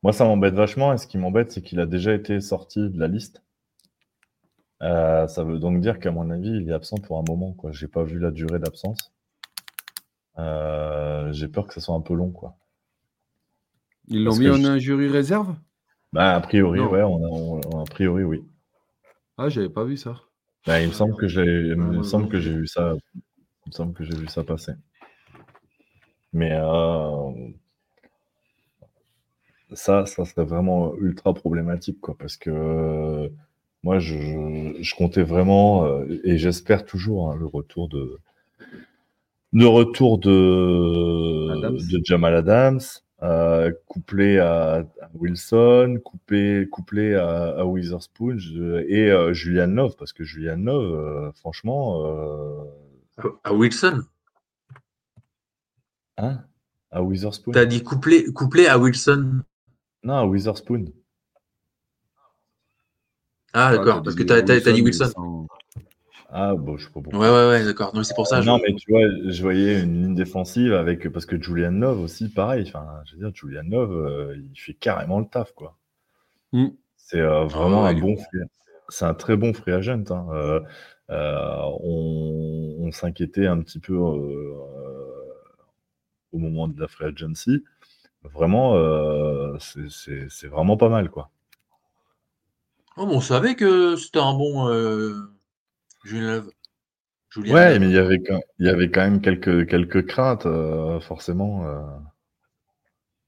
[0.03, 0.93] Moi, ça m'embête vachement.
[0.93, 3.41] Et ce qui m'embête, c'est qu'il a déjà été sorti de la liste.
[4.81, 7.53] Euh, ça veut donc dire qu'à mon avis, il est absent pour un moment.
[7.53, 7.71] Quoi.
[7.71, 9.11] J'ai pas vu la durée d'absence.
[10.37, 12.31] Euh, J'ai peur que ça soit un peu long.
[12.31, 12.55] Quoi.
[14.07, 15.55] Ils l'ont mis en je- injury réserve?
[16.13, 16.89] Bah, a priori, Non.
[16.91, 18.43] ouais, on a, on- a priori, oui.
[19.37, 20.15] Ah, j'avais pas vu ça.
[20.65, 23.21] Bah, il me semble que j'ai, j'ai vu ça, il
[23.67, 24.73] me semble que j'ai vu ça passer.
[26.33, 27.31] Mais euh,
[29.73, 33.31] ça, ça serait vraiment ultra problématique, quoi, parce que
[33.83, 38.17] moi, je, je- je comptais vraiment, euh, et j'espère toujours, hein, le retour de,
[39.51, 40.29] le retour de,
[41.51, 41.77] Adams.
[41.77, 42.79] de Jamal Adams,
[43.23, 49.95] euh, couplé à, à Wilson, coupé, couplé à, à Witherspoon je- et euh, Julian Love,
[49.97, 52.63] parce que Julian Love, euh, franchement, euh,
[53.43, 54.05] À Wilson.
[56.17, 56.43] hein,
[56.91, 57.53] à Witherspoon?
[57.53, 59.41] T'as dit couplé, couplé à Wilson.
[60.03, 60.91] Non, à Witherspoon.
[63.53, 65.09] Ah, d'accord, parce que t'as t'as- t'as dit Wilson.
[65.15, 65.47] sans-
[66.31, 67.29] Ah, bon, je sais pas Ouais, pourquoi.
[67.31, 67.91] ouais, ouais, d'accord.
[67.93, 68.41] Non, mais c'est pour ça.
[68.41, 71.09] je- Non, mais tu vois, je voyais une ligne défensive avec.
[71.09, 72.65] Parce que Julian Love aussi, pareil.
[72.67, 75.75] Enfin, je veux dire, Julian Love, euh, il fait carrément le taf, quoi.
[76.53, 76.67] Mm.
[76.97, 78.15] C'est euh, vraiment ouais, un bon
[78.89, 80.03] C'est un très bon free agent.
[80.12, 80.27] hein.
[80.31, 80.59] Euh,
[81.09, 84.53] euh, on on s'inquiétait un petit peu euh,
[86.31, 87.63] au moment de la free agency.
[88.23, 91.29] Vraiment, euh, c'est- c'est c'est vraiment pas mal, quoi.
[92.99, 95.13] Oh, mais on savait que c'était un bon euh,
[96.03, 96.51] Julien Love.
[97.29, 100.45] Julien Ouais, mais il y avait quand, il y avait quand même quelques, quelques craintes,
[100.45, 101.65] euh, forcément.
[101.65, 101.81] euh.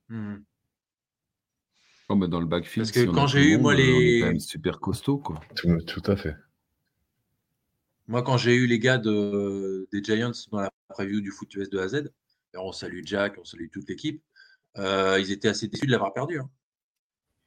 [0.09, 0.43] Hmm.
[2.09, 3.75] Oh, bah, dans le backfield, Parce que si quand tout j'ai eu, monde, moi, euh,
[3.77, 5.39] est les- quand même super costaud, quoi.
[5.55, 6.35] Tout, tout à fait.
[8.09, 11.69] Moi, quand j'ai eu les gars de, des Giants dans la preview du foot US
[11.69, 12.11] de A à Z,
[12.53, 14.21] alors on salue Jack, on salue toute l'équipe,
[14.77, 16.39] euh, ils étaient assez déçus de l'avoir perdu.
[16.39, 16.49] hein.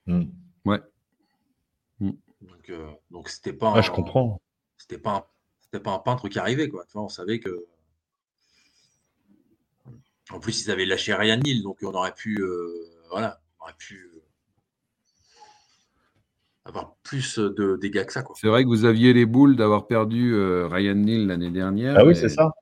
[0.06, 0.24] Mm.
[0.64, 0.80] Ouais.
[2.48, 4.40] Donc, euh, donc c'était pas, Ah, un- je comprends.
[4.76, 5.24] c'était pas, un-
[5.61, 6.85] c'était pas un peintre qui arrivait quoi.
[6.87, 7.66] Tu vois, on savait que.
[10.30, 12.72] En plus, ils avaient lâché Ryan Neal, donc on aurait pu, euh,
[13.11, 14.20] voilà, on aurait pu euh,
[16.64, 18.35] avoir plus de dégâts que ça quoi.
[18.38, 21.96] C'est vrai que vous aviez les boules d'avoir perdu euh, Ryan Neal l'année dernière.
[21.98, 22.52] Ah oui, c'est ça.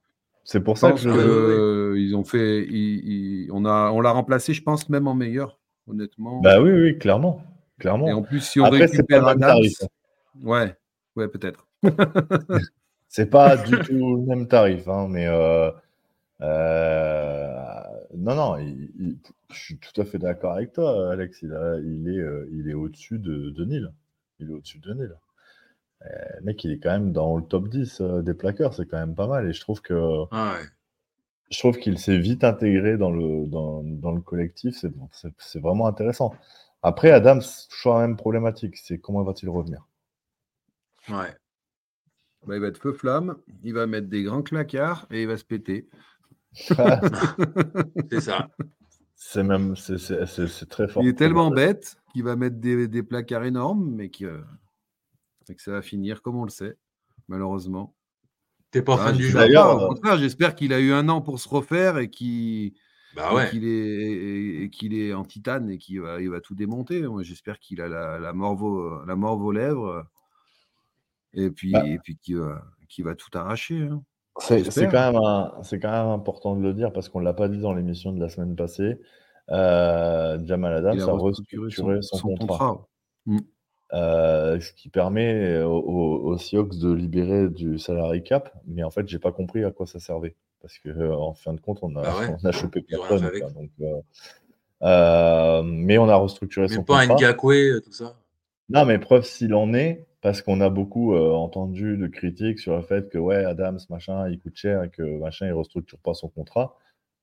[0.44, 1.96] C'est pour ça que je.
[1.96, 5.60] Ils ont fait, ils- ils- on a, on l'a remplacé, je pense même en meilleur,
[5.86, 6.40] honnêtement.
[6.40, 7.44] Bah oui, oui, clairement.
[7.84, 9.82] Et en plus, si on Après, récupère Adams, tarif.
[9.82, 9.86] hein.
[10.42, 10.76] ouais,
[11.16, 11.66] ouais, peut-être.
[13.08, 15.70] C'est pas du tout le même tarif, hein, mais euh,
[16.40, 17.54] euh,
[18.16, 19.18] non, non, il- il-
[19.52, 21.42] je suis tout à fait d'accord avec toi, Alex.
[21.42, 23.86] Il, a- il est, euh, il est au-dessus de, de Neil.
[24.40, 24.92] Il est au-dessus de
[26.40, 28.98] le mec, il est quand même dans le top 10 euh, des plaqueurs, c'est quand
[28.98, 29.48] même pas mal.
[29.48, 30.66] Et je trouve que Ah ouais.
[31.50, 34.74] je trouve qu'il s'est vite intégré dans le, dans, dans le collectif.
[34.76, 36.34] C'est c'est- c'est vraiment intéressant.
[36.82, 38.76] Après, Adam, c'est toujours la même problématique.
[38.76, 39.86] C'est comment va-t-il revenir?
[41.08, 41.34] Ouais.
[42.46, 45.36] Bah, il va être feu flamme, il va mettre des grands clacards et il va
[45.36, 45.88] se péter.
[48.10, 48.48] C'est ça.
[49.14, 51.02] C'est même c'est- c'est c'est- c'est très fort.
[51.02, 54.42] Il est tellement bête qu'il va mettre des, des placards énormes, mais que,
[55.48, 56.76] et que ça va finir comme on le sait,
[57.28, 57.94] malheureusement.
[58.72, 59.38] T'es pas Ah, fan du jeu.
[59.38, 62.74] D'ailleurs, euh, au contraire, j'espère qu'il a eu un an pour se refaire et qu'il
[63.16, 67.02] Bah et qu'il est, qu'il est en titane et qu'il va, il va tout démonter.
[67.02, 70.06] Moi, j'espère qu'il a la, la, morve la morve aux lèvres
[71.34, 71.86] et puis, Bah.
[71.86, 72.62] et puis qu'il va,
[73.00, 73.82] va tout arracher.
[73.82, 74.02] hein.
[74.38, 77.74] C'est quand, quand même important de le dire parce qu'on ne l'a pas dit dans
[77.74, 78.98] l'émission de la semaine passée.
[79.50, 82.86] Euh, Jamal Adams a restructuré son, contrat,
[83.92, 88.54] Euh, ce qui permet aux, aux- aux Seahawks de libérer du salary cap.
[88.66, 91.52] Mais en fait, j'ai pas compris à quoi ça servait parce que euh, en fin
[91.52, 92.26] de compte, on a, Bah ouais.
[92.42, 93.30] on a chopé personne.
[93.54, 94.00] donc, euh,
[94.82, 97.28] euh, mais on a restructuré son Même pas un contrat.
[97.28, 98.14] Ngakwe, tout ça.
[98.68, 102.76] Non, mais preuve s'il en est, parce qu'on a beaucoup euh, entendu de critiques sur
[102.76, 106.14] le fait que ouais, Adams, machin, il coûte cher et que machin, il restructure pas
[106.14, 106.76] son contrat.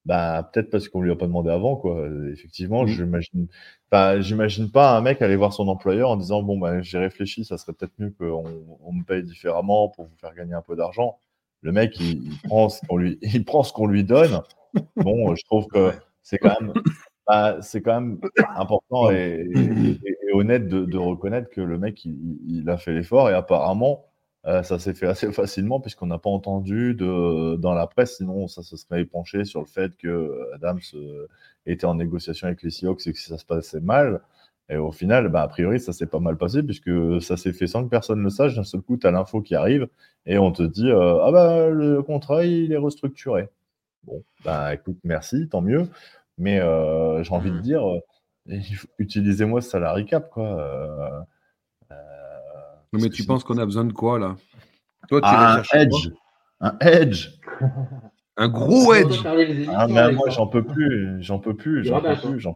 [0.05, 2.07] Bah, peut-être parce qu'on lui a pas demandé avant, quoi.
[2.31, 2.87] Effectivement, Mhm.
[2.87, 3.47] j'imagine,
[3.91, 7.43] enfin, j'imagine pas un mec aller voir son employeur en disant bon, bah, j'ai réfléchi,
[7.43, 8.43] ça serait peut-être mieux qu'on
[8.81, 11.19] on me paye différemment pour vous faire gagner un peu d'argent.
[11.61, 14.41] Le mec, il, il prend ce qu'on lui, il prend ce qu'on lui donne.
[14.95, 15.91] Bon, je trouve que
[16.21, 16.73] c'est quand même,
[17.27, 18.19] bah, c'est quand même
[18.55, 22.93] important et, et- et- et honnête de, de reconnaître que le mec, il, a fait
[22.93, 24.05] l'effort et apparemment,
[24.45, 28.47] euh, ça s'est fait assez facilement puisqu'on n'a pas entendu de, dans la presse, sinon
[28.47, 31.27] ça se serait épanché sur le fait que Adams euh,
[31.65, 34.21] était en négociation avec les Seahawks et que ça se passait mal.
[34.69, 37.65] Et au final, bah, a priori, ça s'est pas mal passé puisque ça s'est fait
[37.67, 38.55] sans que personne le sache.
[38.55, 39.87] D'un seul coup, tu as l'info qui arrive
[40.25, 43.49] et on te dit euh, Ah bah, le contrat, il est restructuré.
[44.03, 45.89] Bon, bah écoute, merci, tant mieux.
[46.37, 47.61] Mais euh, j'ai envie de Mhm.
[47.61, 47.99] dire, euh,
[48.99, 50.45] utilisez-moi ce salary cap, quoi.
[50.45, 51.19] euh,
[51.91, 51.95] euh,
[52.93, 54.35] mais tu penses qu'on a besoin de quoi là?
[55.09, 56.11] Toi, tu Ah, un edge
[56.61, 57.29] Un edge
[58.37, 59.23] Un gros edge
[59.75, 62.55] Ah, mais moi, j'en peux plus, j'en peux plus, j'en peux plus, j'en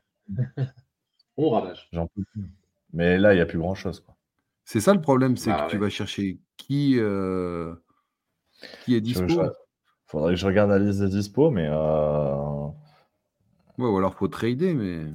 [1.38, 1.90] On ravage.
[1.92, 2.44] j'en peux plus.
[2.94, 4.16] Mais là, il n'y a plus grand-chose, quoi.
[4.66, 7.76] C'est ça le problème, c'est Bah que tu vas chercher qui, euh,
[8.86, 9.28] qui est dispo.
[9.28, 9.50] Je- je-
[10.06, 12.68] faudrait que je regarde la liste des dispo, mais euh,
[13.78, 15.06] Ouais, ou alors faut trader, mais.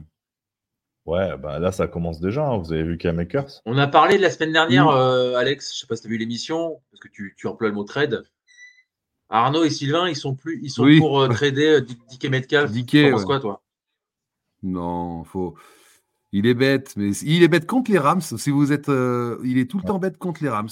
[1.07, 2.47] ouais, bah là ça commence déjà.
[2.47, 2.59] hein.
[2.59, 3.63] Vous avez vu qu'il y a Makers.
[3.65, 6.19] On a parlé la semaine dernière, euh, Alex, je sais pas si tu as vu
[6.19, 8.25] l'émission, parce que tu, tu emploies le mot trade.
[9.31, 10.99] Arnaud et Sylvain, ils sont plus, ils sont Oui.
[10.99, 12.71] pour euh, trader euh, Dick Dick et Metcalf.
[12.73, 13.27] Dick, Tu penses ouais.
[13.27, 13.63] quoi, toi?
[14.63, 15.55] Non, faut.
[16.33, 18.21] Il est bête, mais il est bête contre les Rams.
[18.21, 20.69] Si vous êtes, euh, il est tout le temps bête contre les Rams.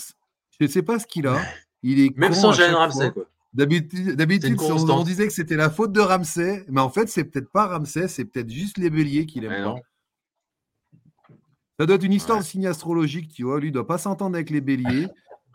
[0.59, 1.41] Je ne sais pas ce qu'il a.
[1.83, 3.13] Il est Même sans Jalen Ramsey.
[3.53, 4.21] D'habitude,
[4.61, 8.09] on, disait que c'était la faute de Ramsey, mais en fait, c'est peut-être pas Ramsey,
[8.09, 9.77] c'est peut-être juste les béliers qu'il aime pas.
[11.79, 12.43] Ça doit être une histoire Ouais.
[12.45, 13.61] de signe astrologique, tu vois.
[13.61, 15.09] Lui, il doit pas s'entendre avec les béliers.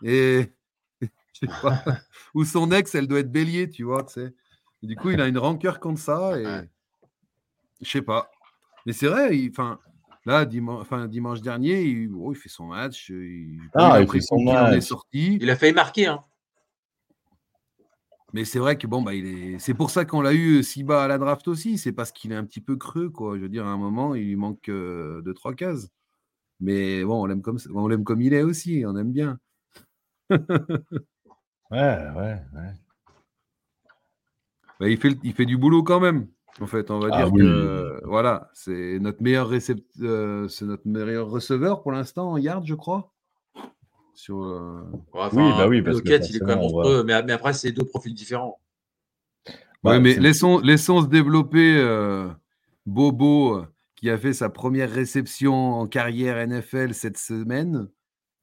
[0.04, 0.52] Et
[1.02, 1.84] je sais pas.
[2.34, 4.34] Ou son ex, elle doit être bélier, tu vois, tu sais.
[4.84, 6.40] Et du coup, il a une rancœur contre ça.
[6.40, 6.70] Et
[7.82, 8.32] je sais pas.
[8.86, 9.80] Mais c'est vrai, il- enfin,
[10.26, 13.10] là, dimanche, enfin, dimanche dernier, il, oh, il fait son match.
[13.10, 14.84] Il, Ah, j'ai il fait son en est match.
[14.84, 15.38] sorti.
[15.42, 16.24] Il a failli marquer, hein.
[18.34, 19.60] Mais c'est vrai que bon, bah, il est.
[19.60, 21.78] C'est pour ça qu'on l'a eu si bas à la draft aussi.
[21.78, 23.36] C'est parce qu'il est un petit peu creux, quoi.
[23.38, 25.90] Je veux dire, à un moment, il lui manque euh, deux, trois cases.
[26.62, 28.84] Mais bon, on l'aime comme ça- on l'aime comme il est aussi.
[28.88, 29.38] On aime bien.
[31.72, 31.80] Ouais,
[32.18, 32.74] ouais, ouais.
[34.80, 36.28] Bah, il, fait, il fait du boulot quand même.
[36.60, 37.42] En fait, on va Ah dire oui.
[37.42, 42.66] que voilà, c'est notre meilleur récept, euh, c'est notre meilleur receveur pour l'instant en yard,
[42.66, 43.12] je crois.
[44.14, 44.82] Sur, euh,
[45.14, 48.14] Oui, bah oui, parce que il est quand même mais, mais après, c'est deux profils
[48.14, 48.60] différents.
[49.84, 52.28] Bah, ouais, mais c'est- laissons, laissons se développer euh,
[52.86, 53.64] Bobo,
[53.96, 57.88] qui a fait sa première réception en carrière NFL cette semaine.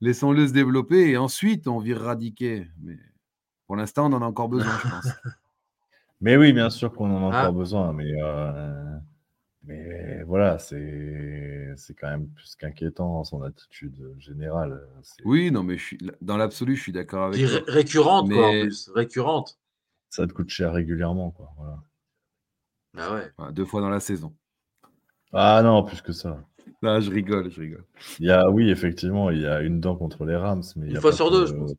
[0.01, 2.69] Laissons-le se développer et ensuite on virera Dickey.
[2.83, 2.97] Mais
[3.67, 5.09] pour l'instant, on en a encore besoin, je pense.
[6.21, 7.41] Mais oui, bien sûr qu'on en a Ah.
[7.43, 8.99] encore besoin, mais, euh,
[9.63, 14.83] mais voilà, c'est c'est quand même plus qu'inquiétant son attitude générale.
[15.25, 17.49] Oui, non, mais je suis, dans l'absolu, je suis d'accord avec toi.
[17.59, 18.89] ré- récurrente, quoi, en Mais- plus.
[18.95, 19.59] Récurrente.
[20.11, 21.53] Ça te coûte cher régulièrement, quoi.
[21.57, 21.79] Voilà.
[22.97, 23.53] Ah ouais.
[23.53, 24.35] Deux fois dans la saison.
[25.33, 26.43] Ah non, plus que ça.
[26.83, 27.85] Là, je rigole, je rigole.
[28.19, 30.89] Il y a, oui, effectivement, il y a une dent contre les Rams, mais il
[30.89, 31.75] y Une a fois sur de- deux, je pense.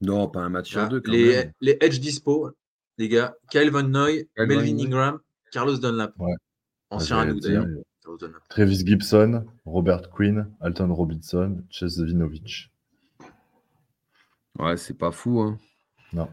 [0.00, 1.52] Non, pas un match sur deux quand les, même.
[1.60, 2.50] les Edge Dispo,
[2.98, 3.34] les gars.
[3.50, 4.78] Kyle Van Noy, Kyle Melvin.
[4.78, 5.18] Ingram,
[5.52, 6.12] Carlos Dunlap.
[6.18, 6.32] Ouais.
[6.90, 7.84] Ancien J'allais à nous, dire, d'ailleurs.
[8.02, 8.48] Carlos Dunlap.
[8.48, 12.70] Travis Gibson, Robert Quinn, Alton Robinson, Chase Vinovich.
[14.58, 15.40] Ouais, c'est pas fou.
[15.40, 15.58] Hein.
[16.12, 16.28] Non.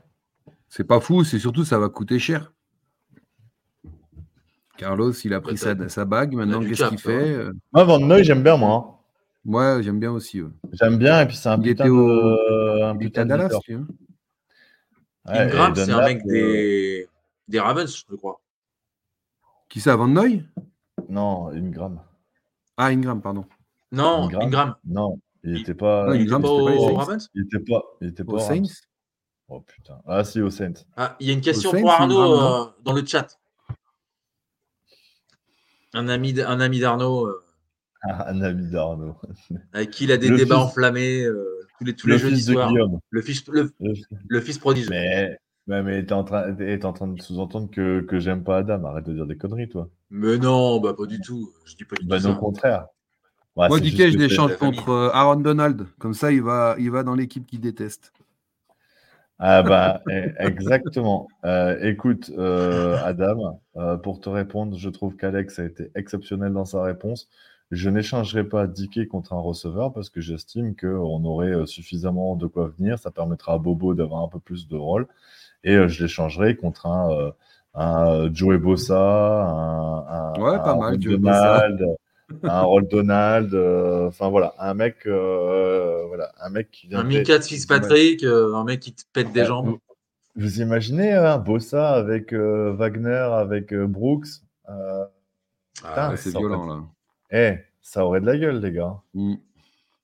[0.70, 2.52] C'est pas fou, c'est surtout ça va coûter cher.
[4.78, 6.34] Carlos, il a pris Ouais, sa, sa bague.
[6.34, 8.95] Maintenant, qu'est-ce qu'il toi, fait Euh, Moi, Van Noy, j'aime bien, moi.
[9.46, 9.52] Hein.
[9.52, 10.42] Ouais, j'aime bien aussi.
[10.42, 10.50] ouais.
[10.74, 11.90] J'aime bien, et puis c'est un Il putain était de.
[11.92, 13.86] au- un Il était à Dallas, tu vois.
[15.28, 17.10] Ouais, Ingram, c'est un mec euh, des,
[17.48, 18.40] des Ravens, je crois.
[19.70, 20.44] Qui ça, Van Noy?
[21.10, 22.00] Non, Ingram.
[22.78, 23.46] Ah, Ingram, pardon.
[23.92, 24.42] Non, Ingram?
[24.44, 24.76] Ingram.
[24.86, 26.08] Non, il Il- était pas.
[26.08, 26.96] Non, Il Ingram, était pas Saints.
[26.98, 27.30] Ravens?
[27.34, 27.82] Il était pas.
[28.02, 28.38] Il était pas.
[28.38, 28.66] Rams.
[28.66, 28.82] Saints?
[29.48, 30.02] Oh putain.
[30.08, 30.74] Ah si, au Saints.
[30.98, 33.28] Ah, il y a une question Saints, pour Arnaud Ingram, euh, dans le chat.
[35.94, 37.44] Un ami, d'Arnaud euh,
[38.28, 39.16] un ami d'Arnaud.
[39.74, 41.46] avec qui il a des Le débats fils- enflammés euh,
[41.78, 42.70] tous les, tous Le les jeudis soirs.
[42.70, 43.00] Guillaume.
[43.10, 43.94] Le fils, le, Le-
[44.28, 44.90] le fils prodige.
[44.90, 45.38] Mais,
[45.68, 48.84] mais, mais t'es en train, t'es en train de sous-entendre que, que j'aime pas Adam.
[48.86, 49.90] Arrête de dire des conneries, toi.
[50.10, 51.52] Mais non, bah pas du tout.
[51.66, 52.38] Je dis pas du Bah tout non, ça.
[52.38, 52.86] au contraire.
[53.56, 55.86] Ouais, Moi, Dickey, je l'échange contre euh, Aaron Donald.
[55.98, 58.12] Comme ça, il va, il va dans l'équipe qu'il déteste.
[59.40, 61.28] Ah bah eh, exactement.
[61.46, 66.66] Euh, écoute, euh, Adam, euh, pour te répondre, je trouve qu'Alex a été exceptionnel dans
[66.66, 67.28] sa réponse.
[67.72, 72.46] Je n'échangerai pas Dickey contre un receveur parce que j'estime qu'on aurait euh, suffisamment de
[72.48, 73.00] quoi venir.
[73.00, 75.08] Ça permettra à Bobo d'avoir un peu plus de rôle.
[75.64, 77.32] Et euh, je l'échangerai contre un, euh,
[77.74, 78.96] un Joey Bossa,
[79.48, 81.00] un, un, Ouais, pas un mal.
[81.00, 81.86] Donald,
[82.44, 83.54] un Roll Donald.
[83.56, 88.24] euh, Enfin voilà, un mec, euh, voilà, un mec qui Un viendrait- Minka de Fitzpatrick,
[88.24, 89.68] euh, un mec qui te pète des jambes.
[89.70, 89.80] vous-
[90.38, 94.28] Vous imaginez un Bossa avec euh, Wagner, avec euh, Brooks
[94.70, 95.06] euh,
[95.84, 96.84] Ah, Ouais, c'est violent, là.
[97.38, 98.96] Eh, ça aurait de la gueule, les gars.
[99.14, 99.36] Mm.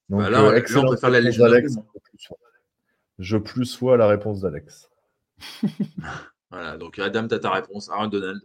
[0.10, 1.76] Donc, Bah là, euh, on- là, on excellente peut faire la réponse Légion d'Alex.
[1.76, 1.86] d'Homme.
[3.20, 4.90] Je plus sois la réponse d'Alex.
[6.52, 7.90] Voilà, donc Adam, t'as ta réponse.
[7.90, 8.42] Aaron Donald.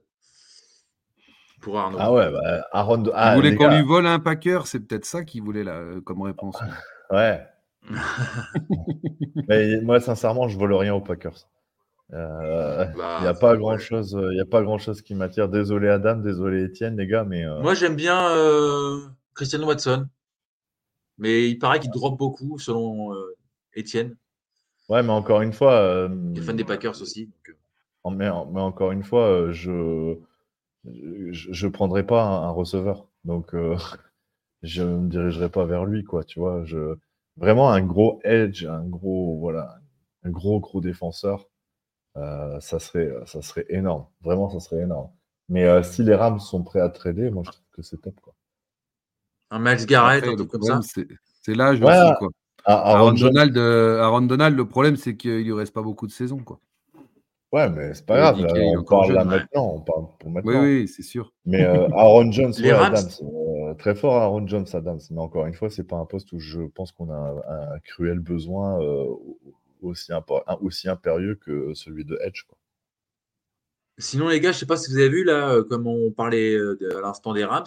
[1.61, 1.99] Pour Arnaud.
[2.01, 3.03] Ah ouais, bah, Aaron.
[3.03, 5.73] Il Ah, voulait les qu'on lui vole un Packer, c'est peut-être ça qu'il voulait là,
[5.79, 6.57] euh, comme réponse.
[7.11, 7.45] Ouais.
[9.49, 11.49] Mais moi, sincèrement, je vole rien aux Packers.
[12.13, 15.15] Euh, Bah, Il n'y a pas grand chose, il y a pas grand chose qui
[15.15, 15.49] m'attire.
[15.49, 19.01] Désolé Adam, désolé Étienne, les gars, mais euh, Moi, j'aime bien euh,
[19.35, 20.09] Christian Watson.
[21.19, 23.37] Mais il paraît qu'il drop beaucoup, selon euh,
[23.75, 24.17] Étienne,
[24.89, 27.27] ouais, mais encore une fois, euh, qui est fan des Packers aussi.
[27.27, 30.17] donc, euh, Mais, mais encore une fois, euh, je
[30.85, 33.09] je, je prendrai pas un, un receveur.
[33.25, 33.77] Donc, euh,
[34.63, 36.25] je ne me dirigerai pas vers lui, quoi.
[36.25, 36.97] Tu vois, je
[37.37, 39.79] vraiment un gros edge, un gros voilà,
[40.25, 41.56] un gros gros défenseur, euh,
[42.61, 44.07] ça serait ça serait énorme.
[44.23, 45.11] Vraiment, ça serait énorme.
[45.49, 48.15] Mais euh, si les Rams sont prêts à trader, moi je trouve que c'est top,
[48.21, 48.35] quoi.
[49.51, 51.03] Un Miles Garrett, Après, un le truc comme problème, ça.
[51.43, 52.29] c'est l'âge Ouais, aussi, quoi.
[52.65, 56.13] Ah, Aaron Donald, euh, Aaron Donald, le problème, c'est qu'il lui reste pas beaucoup de
[56.13, 56.59] saisons, quoi.
[57.53, 58.41] Ouais, mais c'est pas grave.
[58.41, 59.37] Là, on parle là jeune, ouais.
[59.39, 59.71] maintenant.
[59.77, 60.63] On parle pour Oui, maintenant.
[60.63, 61.33] oui, c'est sûr.
[61.45, 64.99] Mais euh, Aaron Jones, Les ouais, Rams- Adams, euh, très fort Aaron Jones, Adams.
[65.13, 67.79] Mais encore une fois, c'est pas un poste où je pense qu'on a un, un
[67.85, 69.05] cruel besoin euh,
[69.83, 72.43] aussi, impérieux que celui de Edge.
[72.49, 72.57] Quoi.
[73.99, 76.55] Sinon, les gars, je sais pas si vous avez vu là, euh, comme on parlait
[76.55, 77.65] euh, de- à l'instant des Rams,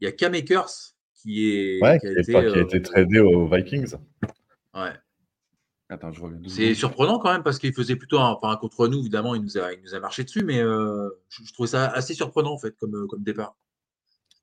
[0.00, 0.68] il y a Cam Akers
[1.14, 3.94] qui est Ouais, qui a été, pas- qui a euh, été tradé aux Vikings.
[4.74, 4.92] ouais.
[5.88, 9.34] Attends, je C'est surprenant quand même parce qu'il faisait plutôt, un- enfin contre nous évidemment,
[9.34, 12.14] il nous a, il nous a marché dessus, mais euh, je, je trouvais ça assez
[12.14, 13.56] surprenant en fait comme, comme départ.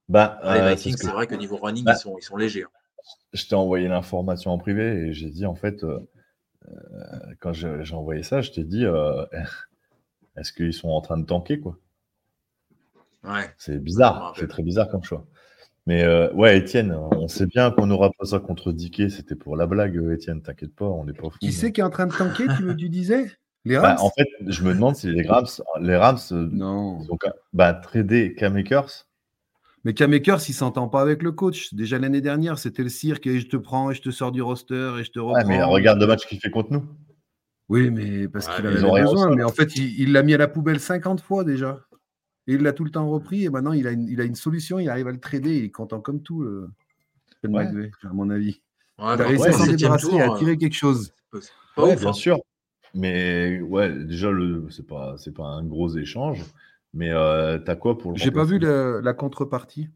[0.10, 1.94] Bah, Ah, les Vikings, c'est ce c'est que- vrai que niveau running, Bah.
[1.96, 2.64] ils, sont, ils sont légers.
[2.64, 2.70] hein.
[3.32, 6.00] je t'ai envoyé l'information en privé et j'ai dit en fait, euh,
[7.40, 9.26] quand je- j'ai envoyé ça, je t'ai dit, euh,
[10.38, 11.78] est-ce qu'ils sont en train de tanker quoi?
[13.24, 13.50] Ouais.
[13.58, 15.26] C'est bizarre, c'est très bizarre comme choix.
[15.86, 19.10] Mais euh, ouais, Étienne, on sait bien qu'on n'aura pas ça contre Dickey.
[19.10, 20.42] C'était pour la blague, euh, Étienne.
[20.42, 21.38] T'inquiète pas, on n'est pas fou.
[21.40, 23.32] Qui c'est qui est en train de tanker, tu, me- tu disais?
[23.64, 23.98] Les Bah, Rams?
[24.02, 25.46] en fait, je me demande si les Rams,
[25.82, 27.00] les Rams, euh, Non.
[27.02, 29.08] ils ont quand- bah, tradé Cam Akers.
[29.88, 31.74] Mais Cam Akers, il s'entend pas avec le coach.
[31.74, 34.42] Déjà l'année dernière, c'était le cirque et je te prends et je te sors du
[34.42, 35.38] roster et je te reprends.
[35.38, 36.84] Ouais, mais regarde le match qu'il fait contre nous.
[37.70, 39.34] Oui, mais parce Ouais, qu'il avait besoin.
[39.34, 41.86] Mais en fait, il l'a mis à la poubelle 50 fois déjà.
[42.48, 43.46] Et il l'a tout le temps repris.
[43.46, 44.78] Et maintenant, il a une, il a une solution.
[44.78, 45.56] Il arrive à le trader.
[45.58, 46.68] Il est content comme tout, le
[47.46, 47.64] Ouais.
[47.64, 48.60] McVay, à mon avis.
[49.00, 51.14] Ouais, il a réussi à s'en le débarrasser, tour, à tirer quelque chose.
[51.78, 52.14] pas ouf, bien hein.
[52.14, 52.40] sûr.
[52.94, 56.44] Mais ouais, déjà, le, c'est pas, c'est pas un gros échange.
[56.98, 59.88] Mais euh, t'as quoi pour le J'ai pas vu la contrepartie.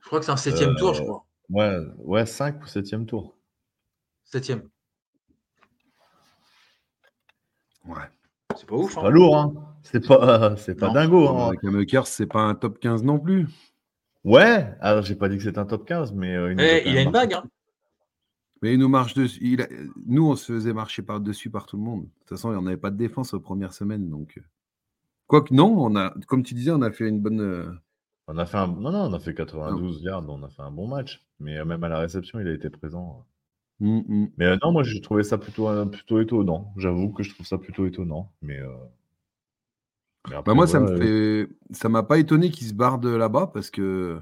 [0.00, 1.26] Je crois que c'est un septième tour, je Euh, crois.
[1.48, 3.36] Ouais, ouais, 5 ou 7 tour.
[4.24, 4.62] Septième.
[7.84, 7.96] Ouais.
[8.56, 8.92] C'est pas ouf.
[8.92, 9.02] C'est hein.
[9.02, 9.52] pas lourd, hein.
[9.82, 10.92] C'est pas, c'est pas Non.
[10.94, 11.28] dingo.
[11.28, 11.52] Hein.
[11.60, 13.48] Cam Akers, c'est pas un top 15 non plus.
[14.22, 16.96] Ouais, alors j'ai pas dit que c'était un top 15, mais euh, il Eh, il
[16.96, 17.32] a une bague.
[17.34, 17.42] Hein.
[18.62, 19.40] Mais il nous marche dessus.
[19.42, 19.68] il a-
[20.06, 22.02] Nous, on se faisait marcher par-dessus par tout le monde.
[22.04, 24.08] De toute façon, on n'avait pas de défense aux premières semaines.
[24.08, 24.38] Donc...
[25.30, 27.40] Quoique, non, on a, comme tu disais, on a fait une bonne.
[27.40, 27.70] euh,
[28.26, 28.66] On a fait un...
[28.66, 31.24] Non, non, on a fait 92 yards, on a fait un bon match.
[31.38, 33.24] Mais euh, même à la réception, il a été présent.
[33.80, 34.28] hum, hum.
[34.38, 36.72] Mais euh, non, moi, j'ai trouvé ça plutôt, plutôt étonnant.
[36.76, 38.32] J'avoue que je trouve ça plutôt étonnant.
[38.42, 38.66] Mais, euh,
[40.28, 43.10] mais après, Bah, moi, ça me fait, ça m'a pas étonné qu'il se barre de
[43.10, 44.20] là-bas parce que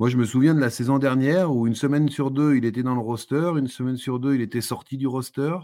[0.00, 2.82] moi, je me souviens de la saison dernière où une semaine sur deux, il était
[2.82, 5.54] dans le roster, une semaine sur deux, il était sorti du roster.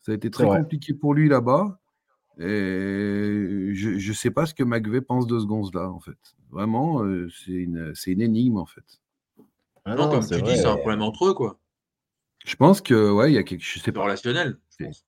[0.00, 1.78] Ça a été très compliqué pour lui là-bas.
[2.38, 6.18] Et je, je sais pas ce que McVeigh pense de ce gonze-là, en fait.
[6.50, 9.00] Vraiment, euh, c'est une, énigme, en fait.
[9.84, 11.58] ah non, comme tu dis, c'est un problème entre eux, quoi.
[12.44, 14.04] Je pense que, ouais, il y a quelque, sais C'est pas.
[14.04, 15.04] relationnel, je pense.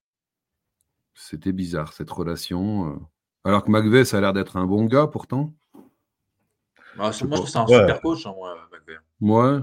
[1.14, 2.92] C'était bizarre cette relation.
[2.94, 2.98] euh.
[3.44, 5.52] Alors que McVeigh, ça a l'air d'être un bon gars pourtant.
[6.94, 7.78] Bah, moi, je trouve que c'est un Ouais.
[7.80, 8.98] super coach, hein, moi, McVay.
[9.20, 9.60] Ouais,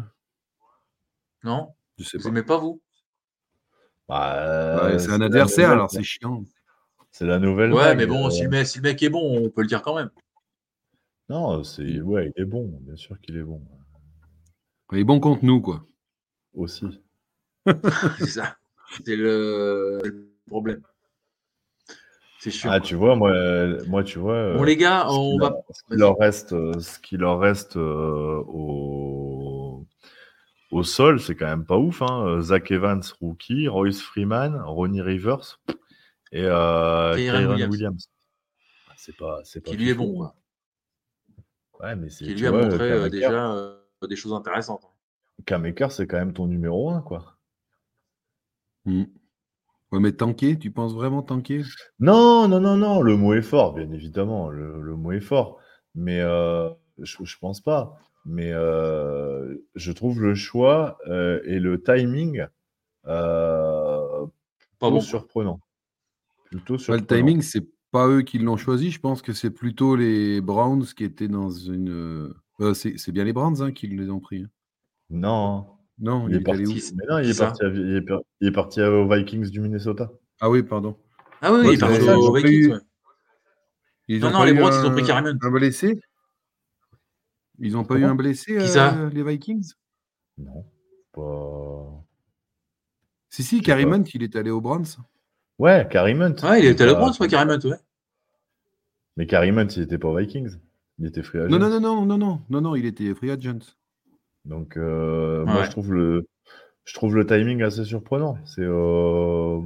[1.44, 1.74] Non?
[1.98, 2.30] Je sais Vous pas.
[2.30, 2.82] aimez pas, vous?
[4.08, 4.36] Bah,
[4.76, 6.44] Ouais, euh, c'est un adversaire, alors c'est chiant.
[7.18, 7.72] C'est la nouvelle.
[7.72, 9.62] Ouais, vague, mais bon, euh, si, le mec, si le mec est bon, on peut
[9.62, 10.10] le dire quand même.
[11.30, 13.62] Non, c'est ouais, il est bon, bien sûr qu'il est bon.
[14.92, 15.86] Il est bon contre nous, quoi.
[16.54, 17.02] Aussi.
[18.18, 18.58] C'est ça.
[19.06, 20.02] C'est le...
[20.04, 20.82] le problème.
[22.42, 22.70] C'est chiant.
[22.70, 22.86] Ah, quoi.
[22.86, 23.32] tu vois, moi,
[23.88, 24.52] moi tu vois.
[24.52, 25.50] Bon, euh, les gars, ce on qu'il va.
[25.52, 29.86] leur- ce qu'il leur reste, euh, ce qui leur reste euh, au...
[30.72, 32.02] au sol, c'est quand même pas ouf.
[32.02, 32.42] Hein.
[32.42, 35.62] Zach Evans, rookie, Royce Freeman, Ronnie Rivers
[36.36, 37.72] et euh, Kyren Williams.
[37.72, 38.10] Williams.
[38.90, 40.34] Ah, C'est pas, c'est pas Qui lui est bon, hein.
[41.74, 41.88] quoi.
[41.88, 42.26] Ouais, mais c'est.
[42.26, 44.86] Qui tu lui a vois, montré euh, déjà euh, des choses intéressantes.
[45.46, 47.38] Cam Akers, c'est quand même ton numéro 1, quoi.
[48.86, 49.04] Hmm.
[49.92, 51.62] Ouais, mais tanker, tu penses vraiment tanker
[52.00, 55.60] Non, non, non, non, le mot est fort, bien évidemment, le, le mot est fort,
[55.94, 56.70] mais euh,
[57.00, 57.98] je, je pense pas.
[58.26, 62.48] Mais euh, je trouve le choix euh, et le timing
[63.06, 64.26] euh,
[64.80, 65.00] Pas bon.
[65.00, 65.60] surprenant.
[66.56, 66.78] Plutôt.
[66.92, 68.92] Le timing, c'est pas eux qui l'ont choisi.
[68.92, 71.90] Je pense que c'est plutôt les Browns qui étaient dans une.
[72.60, 74.44] euh, c'est c'est bien les Browns hein, qui les ont pris.
[74.44, 74.50] hein.
[75.10, 75.68] Non,
[76.00, 76.72] Non, il il est est allé où?
[76.72, 76.94] Parti.
[76.96, 79.60] Mais non, il est parti, à- il est, par- il est parti aux Vikings du
[79.60, 80.12] Minnesota.
[80.40, 80.98] Ah oui, pardon.
[81.42, 82.52] Ah oui, Ouais, il est parti aux Vikings.
[82.54, 82.80] eu- ouais.
[84.08, 85.38] Ils Non, ont non, pas les Browns, ils ont pris Carmen.
[85.42, 86.00] Un blessé?
[87.60, 88.96] Ils n'ont pas eu un blessé, Qui ça?
[88.98, 89.74] euh, les Vikings?
[90.38, 90.66] Non,
[91.12, 92.04] pas.
[93.30, 93.62] Si, si.
[93.70, 94.86] Hunt, il est allé aux Browns.
[95.60, 96.36] Ouais, Karim Hunt.
[96.44, 97.78] Ouais, il était à la pas- Browns, ouais, carrément, ouais.
[99.18, 100.58] Mais Karim Hunt, il était pas aux Vikings.
[101.00, 101.50] Il était free agent.
[101.50, 103.60] Non, non, non, non, non, non, non, non, il était free agent.
[104.46, 106.28] Donc, euh, moi, je trouve le,
[106.84, 108.38] je trouve le timing assez surprenant.
[108.46, 109.60] C'est euh,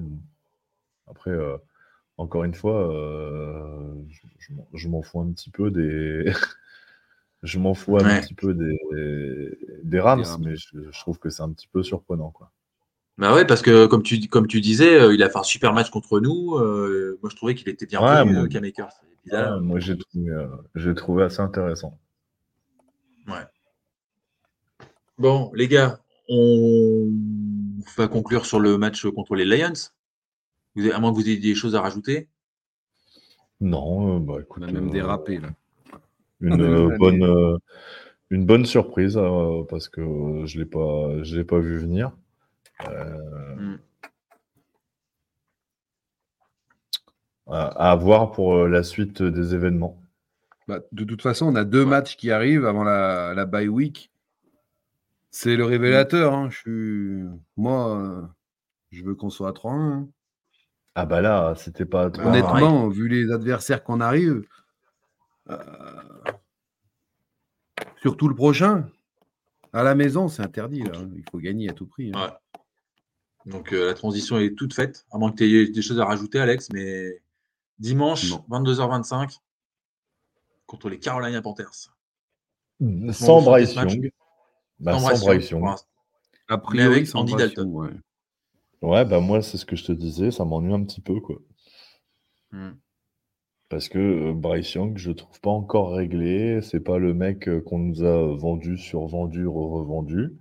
[1.08, 1.58] après, euh,
[2.18, 6.26] encore une fois, euh, je, je m'en- je m'en fous un petit peu des,
[7.44, 8.22] je m'en fous un Ouais.
[8.22, 8.78] petit peu des,
[9.84, 10.42] des Rams, Des Rams.
[10.46, 12.52] mais je, je trouve que c'est un petit peu surprenant, quoi.
[13.20, 15.74] Bah ouais, parce que comme tu, comme tu disais, euh, il a fait un super
[15.74, 16.56] match contre nous.
[16.56, 18.48] euh, moi, je trouvais qu'il était bien Ouais, moi- euh,
[19.26, 22.00] là, Ouais, moi, j'ai trouvé, euh, j'ai trouvé assez intéressant.
[25.18, 26.00] Bon, les gars,
[26.30, 27.10] on
[27.98, 29.74] va conclure sur le match contre les Lions.
[30.76, 32.30] Vous avez- à moins que vous ayez des choses à rajouter?
[33.60, 35.50] Non, euh, bah On écoute, a même euh, dérapé là.
[36.40, 37.58] une euh, bonne, euh,
[38.30, 40.02] une bonne surprise euh, parce que
[40.46, 42.14] je l'ai pas, je l'ai pas vu venir.
[42.88, 43.78] Euh, Mm.
[47.52, 50.02] à, voir pour euh, la suite des événements.
[50.68, 54.12] Bah, de toute façon, on a deux matchs qui arrivent avant la, la bye week.
[55.32, 56.34] C'est le révélateur.
[56.34, 56.50] hein.
[56.52, 57.24] Je suis...
[57.58, 58.22] Moi, euh,
[58.92, 59.74] je veux qu'on soit à 3-1.
[59.74, 60.08] hein.
[60.96, 62.10] Ah bah là, c'était pas.
[62.10, 64.44] Bah, Honnêtement, vu les adversaires qu'on arrive,
[65.50, 65.58] euh,
[68.02, 68.90] surtout le prochain,
[69.74, 70.84] à la maison, c'est interdit.
[70.84, 70.92] Là.
[71.00, 71.10] hein.
[71.16, 72.12] Il faut gagner à tout prix.
[72.14, 72.20] hein.
[72.26, 72.32] Ouais.
[73.46, 76.06] Donc euh, la transition est toute faite, à moins que tu aies des choses à
[76.06, 76.70] rajouter, Alex.
[76.74, 77.22] Mais
[77.80, 78.64] dimanche, Non.
[78.64, 79.38] 22h25,
[80.66, 81.96] contre les Carolina Panthers.
[83.12, 84.12] sans Bryce Young.
[84.80, 85.60] Bah, Sans sans Bryce Young, Young.
[85.62, 85.88] pour l'instant.
[86.48, 87.70] A priori, avec sans Andy Dalton.
[87.72, 87.90] Ouais.
[88.82, 91.36] Ouais, bah moi, c'est ce que je te disais, ça m'ennuie un petit peu, quoi.
[92.52, 92.72] Hmm.
[93.68, 96.60] Parce que euh, Bryce Young, je trouve pas encore réglé.
[96.62, 100.38] C'est pas le mec euh, qu'on nous a vendu, survendu, re-revendu.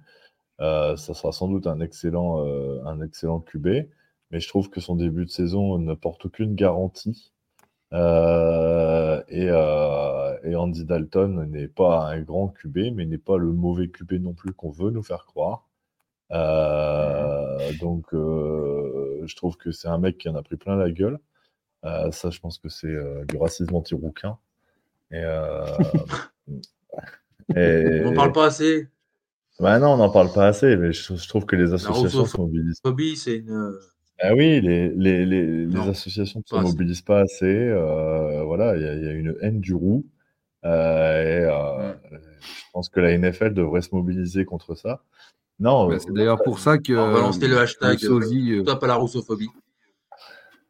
[0.60, 3.66] Euh, ça sera sans doute un excellent, euh, un excellent QB,
[4.30, 7.32] mais je trouve que son début de saison ne porte aucune garantie.
[7.94, 13.52] Euh, et, euh, et Andy Dalton n'est pas un grand QB, mais n'est pas le
[13.52, 15.66] mauvais QB non plus qu'on veut nous faire croire.
[16.32, 21.18] Euh, donc, je trouve que c'est un mec qui en a pris plein la gueule.
[21.84, 22.94] Ça, je pense que c'est
[23.28, 24.36] du racisme anti-rouquin.
[25.12, 25.22] Et,
[27.56, 28.88] et- On parle pas assez.
[29.60, 32.36] Bah non, on n'en parle pas assez, mais je, je trouve que les associations se
[32.36, 32.80] mobilisent.
[33.16, 33.50] C'est une.
[33.50, 33.78] euh,
[34.20, 37.44] Ah oui, les, les, les, les Non, associations ne se mobilisent pas assez.
[37.46, 40.06] euh, voilà, il y, a- il y a une haine du roux.
[40.64, 40.68] euh,
[41.22, 41.92] et euh,
[42.40, 45.02] je pense que la NFL devrait se mobiliser contre ça.
[45.58, 46.92] Non, Bah, c'est d'ailleurs pour ça que.
[46.92, 49.50] On va lancer le hashtag, sosie, à la russophobie.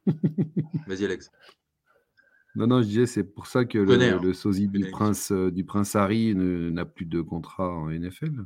[0.87, 1.29] Vas-y, Alex.
[2.55, 4.19] Non, non, je disais, c'est pour ça que le, connais, hein.
[4.21, 8.45] le sosie du prince, du prince Harry n'a plus de contrat en NFL.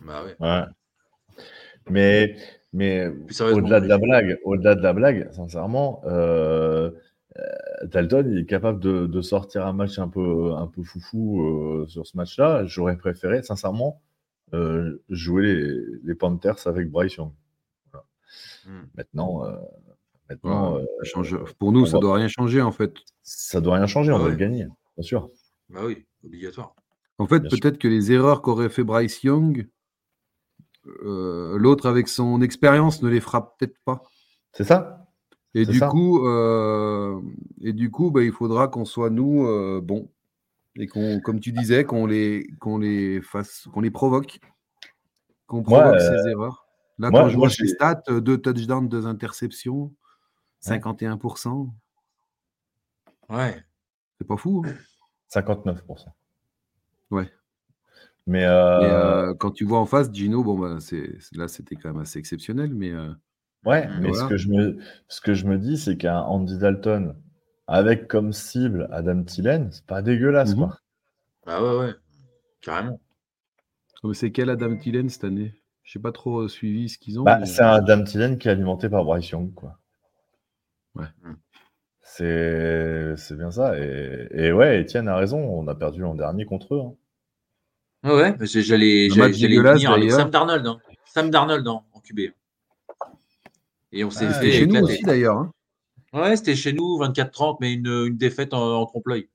[0.00, 0.24] Bah.
[0.40, 0.64] Ouais.
[1.90, 2.36] Mais,
[2.72, 6.90] mais au-delà de la blague, au-delà de la blague, sincèrement, euh,
[7.38, 7.42] euh,
[7.86, 11.86] Dalton il est capable de, de sortir un match un peu, un peu foufou euh,
[11.88, 12.64] sur ce match-là.
[12.64, 14.00] J'aurais préféré, sincèrement,
[14.54, 17.32] euh, jouer les, les Panthers avec Bryce Young.
[17.92, 18.06] Voilà.
[18.66, 18.86] Hmm.
[18.96, 19.56] Maintenant, euh,
[20.30, 22.94] maintenant Ouais, euh, ça change- Pour nous, ça va- doit rien changer en fait.
[23.22, 24.30] ça doit rien changer, on Ah va ouais.
[24.30, 24.66] le gagner,
[24.96, 25.28] bien sûr.
[25.68, 26.74] Bah oui, obligatoire.
[27.18, 29.68] En fait, peut-être que les erreurs qu'aurait fait Bryce Young,
[31.02, 34.02] l'autre avec son expérience ne les fera peut-être pas.
[34.52, 35.06] C'est ça
[35.54, 35.88] Et du ça.
[35.88, 37.20] coup, euh,
[37.60, 40.10] et du coup, bah, il faudra qu'on soit nous euh, bons
[40.76, 44.40] et qu'on, comme tu disais, qu'on les, qu'on les fasse, qu'on les provoque,
[45.46, 46.66] qu'on provoque euh, ces erreurs.
[46.98, 49.92] Là, moi- quand je vois ces stats, euh, deux touchdowns, deux interceptions,
[50.60, 51.72] 51%,
[53.30, 53.64] Ouais.
[54.18, 54.62] c'est pas fou.
[54.66, 54.72] hein.
[55.28, 56.12] 59%.
[57.10, 57.30] Ouais.
[58.26, 61.76] Mais, euh, Et euh, quand tu vois en face, Gino, bon, bah, c'est, là, c'était
[61.76, 63.10] quand même assez exceptionnel, mais euh,
[63.66, 64.24] Ouais, mais voilà.
[64.24, 67.14] ce, que je me, ce que je me dis, c'est qu'un Andy Dalton
[67.66, 70.56] avec comme cible Adam Thielen, c'est pas dégueulasse, Mhm.
[70.56, 70.78] quoi.
[71.46, 71.94] Bah ouais, ouais.
[72.62, 73.00] Carrément.
[74.02, 75.52] oh, mais c'est quel Adam Thielen cette année?
[75.82, 77.24] Je n'ai pas trop suivi ce qu'ils ont.
[77.24, 79.78] Bah, mais- c'est un Adam Thielen qui est alimenté par Bryce Young, quoi.
[80.94, 81.06] Ouais.
[81.22, 81.34] Mm.
[82.02, 83.78] C'est c'est bien ça.
[83.78, 86.80] Et, et ouais, Étienne a raison, on a perdu l'an dernier contre eux.
[86.80, 86.94] hein.
[88.04, 88.36] Ouais, ouais.
[88.36, 90.10] parce que J'allais finir avec.
[90.10, 90.66] Sam Darnold.
[90.66, 90.78] hein.
[91.06, 92.20] Sam Darnold en, en QB.
[93.92, 94.92] Et on s'est Ah, fait C'était chez nous éclater.
[94.94, 95.36] aussi d'ailleurs.
[95.38, 95.50] hein.
[96.12, 99.28] Ouais, c'était chez nous, 24-30, mais une, une défaite en, en trompe-l'œil.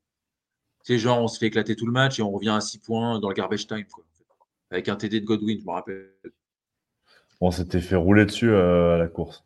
[0.83, 3.19] C'est genre, on se fait éclater tout le match et on revient à 6 points
[3.19, 3.85] dans le garbage time.
[3.91, 4.03] Quoi,
[4.71, 6.09] avec un TD de Godwin, je me rappelle.
[7.41, 9.43] On s'était fait rouler dessus euh, à la course.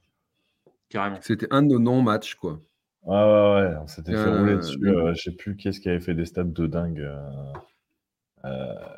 [0.90, 1.18] Carrément.
[1.22, 2.36] C'était un de nos non-matchs.
[2.36, 2.60] quoi.
[3.04, 4.78] Ouais, ouais, ouais, on s'était fait Euh, rouler dessus.
[4.88, 7.00] euh, je sais plus qui est-ce qui avait fait des stats de dingue.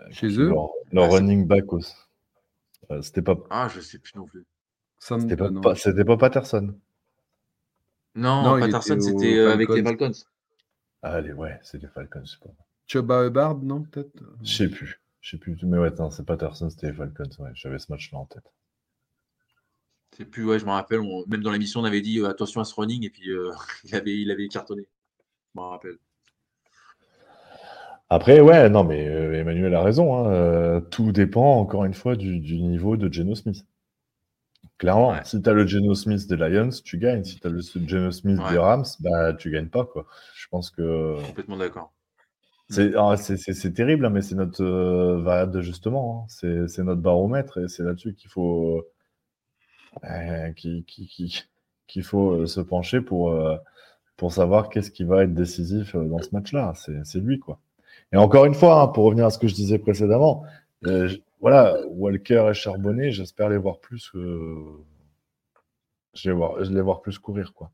[0.06, 1.94] Euh, euh, Chez eux Leur, running back aussi.
[2.92, 4.46] Euh, c'était pas, Ah, je sais plus non plus.
[5.00, 5.62] C'était pas, non.
[5.62, 6.74] pas- c'était pas Patterson.
[8.16, 10.12] Non, Patterson, c'était euh, avec les Falcons.
[11.02, 12.50] Allez, ouais, c'est les Falcons, je sais pas.
[12.88, 14.12] Chuba Hubbard, non, peut-être?
[14.44, 15.02] Je sais plus.
[15.22, 17.30] Je sais plus, mais ouais, c'est Patterson, c'était les Falcons.
[17.40, 18.52] Ouais, j'avais ce match-là en tête.
[20.16, 22.62] C'est plus, ouais, je me rappelle, on- même dans l'émission, on avait dit euh, attention
[22.62, 23.52] à ce running et puis euh,
[23.84, 24.88] il, avait, il avait cartonné.
[25.56, 25.98] Je me rappelle.
[28.10, 30.16] Après, ouais, non, mais euh, Emmanuel a raison.
[30.16, 33.66] hein, euh, tout dépend, encore une fois, du, du niveau de Geno Smith.
[34.78, 35.22] Clairement, Ouais.
[35.24, 37.24] si tu as le Geno Smith des Lions, tu gagnes.
[37.24, 38.52] Si tu as le Geno Smith Ouais.
[38.52, 39.86] des Rams, bah, tu gagnes pas.
[39.86, 40.06] Quoi.
[40.36, 41.94] Je pense que Complètement d'accord.
[42.70, 43.16] c'est ah,
[43.74, 46.24] terrible, hein, mais c'est notre euh, variable d'ajustement.
[46.24, 46.66] hein.
[46.68, 48.84] C'est notre baromètre et c'est là-dessus qu'il faut,
[51.88, 53.36] qu'il faut se pencher pour,
[54.18, 56.74] pour savoir qu'est-ce qui va être décisif dans ce match-là.
[57.04, 57.60] C'est lui, quoi.
[58.14, 60.44] Et encore une fois, hein, pour revenir à ce que je disais précédemment,
[60.88, 61.10] euh,
[61.42, 64.12] voilà, Walker et Charbonnet, j'espère les voir plus.
[64.16, 64.84] euh,
[66.14, 67.72] je, les voir, je les voir plus courir, quoi.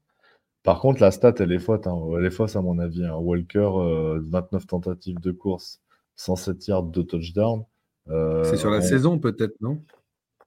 [0.63, 3.05] Par contre, la stat, elle est fausse, hein, elle est fausse à mon avis.
[3.05, 3.15] hein.
[3.15, 5.79] Walker, euh, 29 tentatives de course,
[6.15, 7.63] 107 yards de touchdown.
[8.09, 9.83] Euh, C'est sur la on- saison, peut-être, non?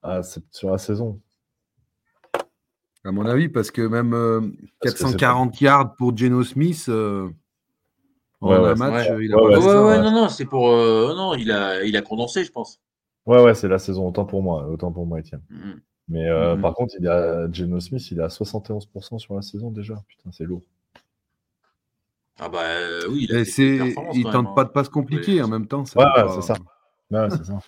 [0.03, 1.19] Ah, c'est sur la saison.
[3.03, 4.41] À mon avis, parce que même euh,
[4.81, 7.29] Parce que c'est 440 yards pour Geno Smith, euh,
[8.49, 9.11] Ouais, ouais, un match, ouais.
[9.11, 9.61] euh, il a Ouais, ouais,
[9.95, 10.01] ça.
[10.01, 10.69] non, non, c'est pour.
[10.69, 12.79] euh, non, il a, il a condensé, je pense.
[13.25, 14.07] Ouais, ouais, c'est la saison.
[14.07, 15.41] Autant pour moi, autant pour moi, Étienne.
[15.49, 15.81] Mhm.
[16.09, 16.61] Mais euh, Mhm.
[16.61, 19.95] par contre, il a Geno Smith, il est à 71% sur la saison déjà.
[20.07, 20.61] Putain, c'est lourd.
[22.39, 24.65] Ah bah euh, oui, il a il tente même, pas hein.
[24.65, 25.85] de passes compliquées en même temps.
[25.85, 26.55] ça Ouais, pas- c'est ça.
[27.09, 27.59] Ouais, c'est ça.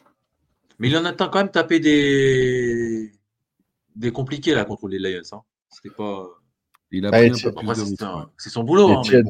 [0.77, 3.11] Mais il en a quand même tapé des
[3.95, 5.21] des compliqués là contre les Lions.
[5.31, 5.41] Hein.
[5.69, 6.27] C'était pas.
[6.91, 8.89] Il a Ah, pris un Etienne- peu plus Après, de c'est son boulot.
[8.89, 9.23] hein, mais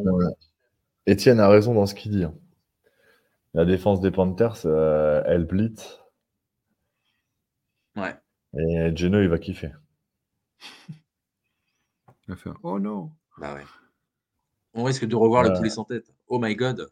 [1.08, 2.24] Étienne, euh, a raison dans ce qu'il dit.
[2.24, 2.36] hein.
[3.54, 6.00] La défense des Panthers, euh, elle blitz.
[7.96, 8.16] ouais.
[8.60, 9.72] Et Geno, il va kiffer.
[10.90, 10.96] Il
[12.30, 13.64] va faire, Oh non Bah ouais.
[14.74, 15.58] On risque de revoir le Ouais.
[15.58, 16.14] poulet sans tête.
[16.28, 16.90] Oh my god.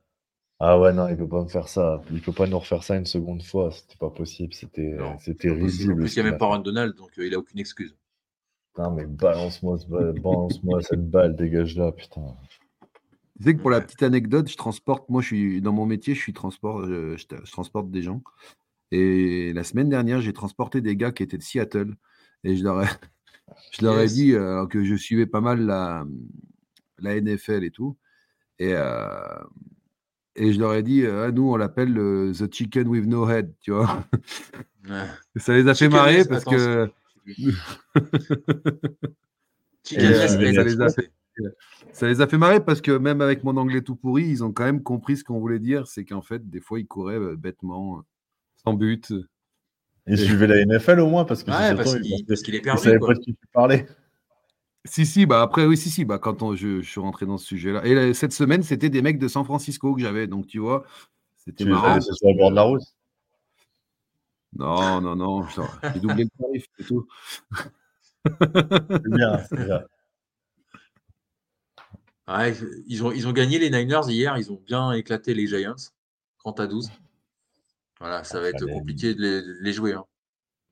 [0.60, 2.02] Ah ouais, non, il peut pas me faire ça.
[2.12, 3.72] Il peut pas nous refaire ça une seconde fois.
[3.72, 4.54] C'était pas possible.
[4.54, 5.94] C'était Non, c'était En plus, risible.
[5.94, 6.46] en plus, il n'y a qu'il même pas.
[6.48, 7.96] Ron Donald, donc euh, il a aucune excuse.
[8.74, 12.36] Putain, mais balance-moi ce ba- balance-moi cette balle, dégage là, putain.
[13.38, 16.16] Tu sais que pour la petite anecdote, je transporte, moi je suis dans mon métier,
[16.16, 18.22] je suis transport, euh, je, je transporte des gens.
[18.92, 21.96] Et la semaine dernière, j'ai transporté des gars qui étaient de Seattle.
[22.46, 22.88] Et je leur ai,
[23.72, 24.14] je leur ai Yes.
[24.14, 26.06] dit euh, que je suivais pas mal la,
[27.00, 27.98] la NFL et tout.
[28.60, 29.44] Et, euh,
[30.38, 33.30] et je leur ai dit, euh, Ah, nous on l'appelle euh, The Chicken with No
[33.30, 34.06] Head, tu vois.
[34.88, 35.08] Ouais.
[35.38, 36.90] Ça les a fait marrer parce que
[39.84, 41.12] Chicken Et, euh, ça les a c'est-
[41.92, 44.52] ça les a fait marrer parce que même avec mon anglais tout pourri, ils ont
[44.52, 47.36] quand même compris ce qu'on voulait dire, c'est qu'en fait, des fois, ils couraient euh,
[47.36, 48.02] bêtement, euh,
[48.64, 49.14] sans but.
[50.08, 52.62] Il suivait la NFL au moins parce que Ouais, parce qu'il il, parce qu'il est
[52.62, 52.82] perdu.
[52.84, 53.08] savait quoi.
[53.10, 53.86] pas de qui tu parlais.
[54.88, 57.38] Si, si, bah après, oui, si, si, bah quand on- je, je suis rentré dans
[57.40, 57.84] ce sujet-là.
[57.86, 60.84] Et là, cette semaine, c'était des mecs de San Francisco que j'avais, donc tu vois,
[61.38, 62.00] c'était marrant.
[62.02, 62.84] sur le bord de la route.
[64.56, 65.62] Non, non, non, je-
[65.94, 67.08] j'ai doublé le tarif, c'est tout.
[68.24, 69.82] C'est bien, c'est bien.
[72.28, 72.56] Ouais,
[72.88, 75.76] ils, ont, ils ont gagné les Niners hier, ils ont bien éclaté les Giants,
[76.40, 76.90] 30 à 12.
[78.00, 79.94] Voilà, ça va être compliqué de les, de les jouer.
[79.94, 80.06] Hein.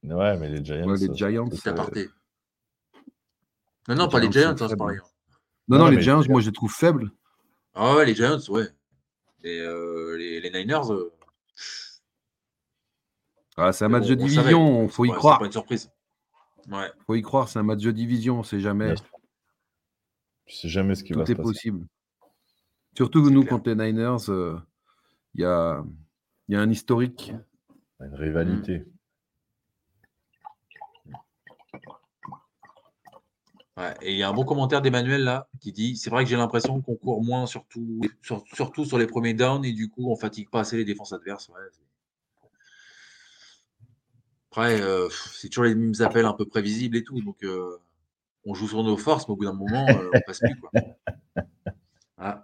[0.03, 0.87] Ouais, mais les Giants.
[0.87, 1.49] Ouais, les Giants.
[1.51, 2.09] C'est aparté.
[3.87, 4.77] Non, non, les pas les Giants hein, c'est faibles.
[4.77, 4.97] pareil.
[4.97, 5.07] hein.
[5.67, 7.11] Non, Non, les Giants, moi, je les trouve faibles.
[7.75, 8.67] Ah ouais, les Giants, ouais.
[9.43, 11.11] Et euh, les, les Niners, euh,
[13.57, 15.39] Ah, c'est un match bon, de division, faut y Ouais, c'est croire.
[15.39, 15.89] pas une surprise.
[16.71, 16.91] Ouais.
[17.05, 18.95] Faut y croire, c'est un match de division, on sait jamais.
[20.45, 21.43] Tu sais jamais ce qui Tout va se est passer.
[21.47, 21.87] possible.
[22.95, 23.53] Surtout que nous, clair.
[23.53, 24.57] contre les Niners, euh,
[25.35, 25.83] il y, a,
[26.47, 27.33] il y a un historique.
[27.99, 28.85] Une rivalité.
[33.75, 36.29] Ouais, et il y a un bon commentaire d'Emmanuel là qui dit c'est vrai que
[36.29, 40.11] j'ai l'impression qu'on court moins surtout, sur- surtout sur les premiers downs et du coup
[40.11, 41.49] on fatigue pas assez les défenses adverses.
[41.49, 41.55] Ouais,
[44.51, 47.79] Après, euh, c'est toujours les mêmes appels un peu prévisibles et tout, donc euh,
[48.45, 50.71] on joue sur nos forces, mais au bout d'un moment, euh, on passe plus quoi.
[52.17, 52.43] Ah.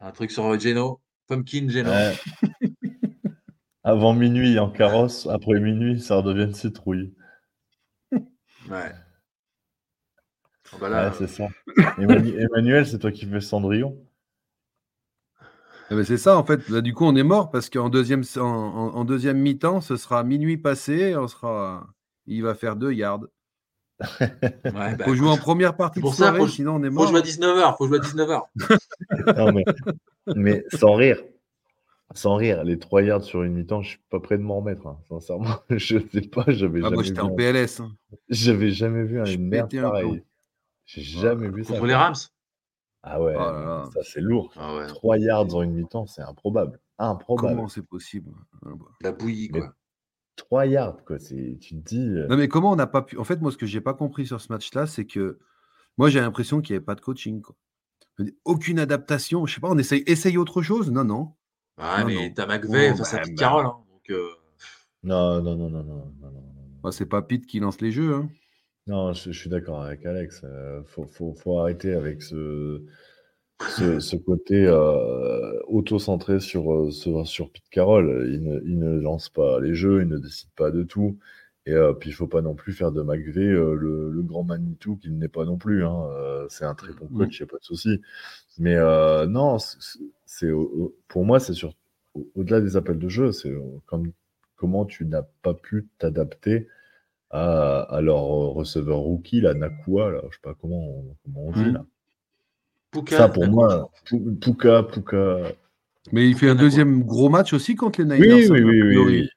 [0.00, 1.90] Un truc sur euh, Geno, Pumpkin Geno.
[1.90, 2.14] Ouais.
[3.84, 7.14] Avant minuit en carrosse, après minuit, ça redevient une citrouille.
[8.68, 8.92] Ouais.
[10.72, 11.48] Ah bah là, Ouais, c'est ça.
[11.98, 13.96] Emmanuel, Emmanuel, c'est toi qui fais Cendrillon.
[15.90, 16.68] Eh ben, c'est ça, en fait.
[16.68, 20.58] Là, du coup, on est mort parce qu'en deuxième, en deuxième mi-temps, ce sera minuit
[20.58, 21.16] passé.
[21.16, 21.88] On sera,
[22.26, 23.24] il va faire deux yards.
[24.00, 26.88] Ouais, bah, faut jouer en première partie c'est de pour ça, faut- sinon on est
[26.88, 27.08] faut mort.
[27.08, 28.42] jouer à 19h, faut jouer à 19h.
[29.36, 29.64] Non, mais,
[30.34, 31.18] mais sans rire.
[32.14, 34.86] Sans rire, les trois yards sur une mi-temps, je suis pas prêt de m'en remettre.
[34.88, 34.98] hein.
[35.08, 37.80] Sincèrement, je sais pas, j'avais Ah, jamais, moi, vu j'étais en un- PLS.
[37.80, 37.92] hein.
[38.28, 40.24] j'avais jamais vu Je une merde pareille.
[40.86, 41.74] J'ai jamais vu ça.
[41.74, 42.14] Contre les Rams
[43.04, 43.84] Ah ouais, Oh là là.
[43.94, 44.52] ça c'est lourd.
[44.56, 44.86] Ah ouais.
[44.88, 46.80] 3 yards en une mi-temps, c'est improbable.
[46.98, 47.54] improbable.
[47.54, 48.32] Comment c'est possible?
[48.66, 48.86] Ah bah.
[49.02, 49.74] La bouillie, Mais- quoi.
[50.40, 51.18] 3 yards, quoi.
[51.18, 52.08] C'est, tu te dis.
[52.08, 53.16] euh, Non, mais comment on n'a pas pu.
[53.18, 55.38] En fait, moi, ce que j'ai pas compris sur ce match-là, c'est que
[55.98, 57.42] moi, j'ai l'impression qu'il n'y avait pas de coaching.
[57.42, 57.54] Quoi.
[58.44, 59.46] Aucune adaptation.
[59.46, 60.90] Je sais pas, on essaye, essaye autre chose?
[60.90, 61.32] Non, non.
[61.78, 63.38] Non, mais t'as McVeigh face à Pete.
[63.38, 63.66] Carroll.
[63.66, 64.28] hein, donc, euh,
[65.02, 66.42] Non, non, non, non, non, non, non, non.
[66.82, 68.14] Bah, c'est pas Pete qui lance les jeux.
[68.14, 68.28] hein.
[68.86, 70.40] Non, je, je suis d'accord avec Alex.
[70.44, 72.82] Euh, faut, faut, faut arrêter avec ce,
[73.68, 78.28] ce, ce côté euh, auto-centré sur, euh, sur, sur Pete Carroll.
[78.32, 81.18] Il ne, il ne lance pas les jeux, il ne décide pas de tout.
[81.66, 84.44] Et euh, puis, il faut pas non plus faire de McVeigh euh, le, le grand
[84.44, 85.84] Manitou qu'il n'est pas non plus.
[85.84, 86.04] hein.
[86.16, 88.00] Euh, c'est un très bon coach, il n'y a pas de souci.
[88.58, 89.58] Mais euh, non,
[90.26, 90.50] c'est,
[91.08, 91.74] pour moi, c'est sur,
[92.14, 93.52] au- au-delà des appels de jeu, c'est
[93.86, 94.10] comme,
[94.56, 96.66] comment tu n'as pas pu t'adapter
[97.30, 101.52] à, à leur receveur rookie, la Nakua, là, je sais pas comment on, comment on
[101.52, 101.72] dit Mhm.
[101.74, 101.86] là.
[102.90, 105.52] Puka, Ça pour Nakua, moi, Pu- Puka, Puka.
[106.12, 108.50] Mais il fait un deuxième gros match aussi contre les Niners.
[108.50, 109.28] oui, hein, oui, oui, oui.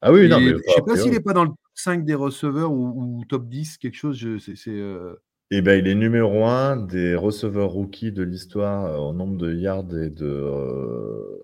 [0.00, 2.04] Ah oui, non, mais je sais a pas s'il n'est pas dans le top 5
[2.04, 4.16] des receveurs ou, ou top 10, quelque chose.
[4.18, 5.14] Je, c'est, c'est, euh,
[5.50, 9.52] Eh ben, il est numéro un des receveurs rookies de l'histoire euh, en nombre de
[9.54, 11.42] yards et de, euh,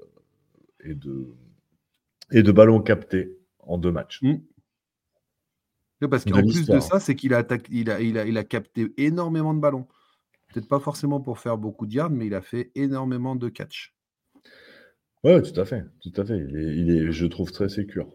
[0.85, 1.27] et de,
[2.33, 4.21] et de ballons captés en deux matchs.
[4.23, 4.37] Mm.
[6.09, 8.45] Parce qu'en plus de ça, c'est qu'il a, attaqué- il a, il a, il a
[8.45, 9.87] capté énormément de ballons.
[10.49, 13.95] Peut-être pas forcément pour faire beaucoup de yards, mais il a fait énormément de catch.
[15.23, 16.39] Ouais, tout à fait, tout à fait.
[16.39, 18.09] Il est, il est, je trouve, très sécure.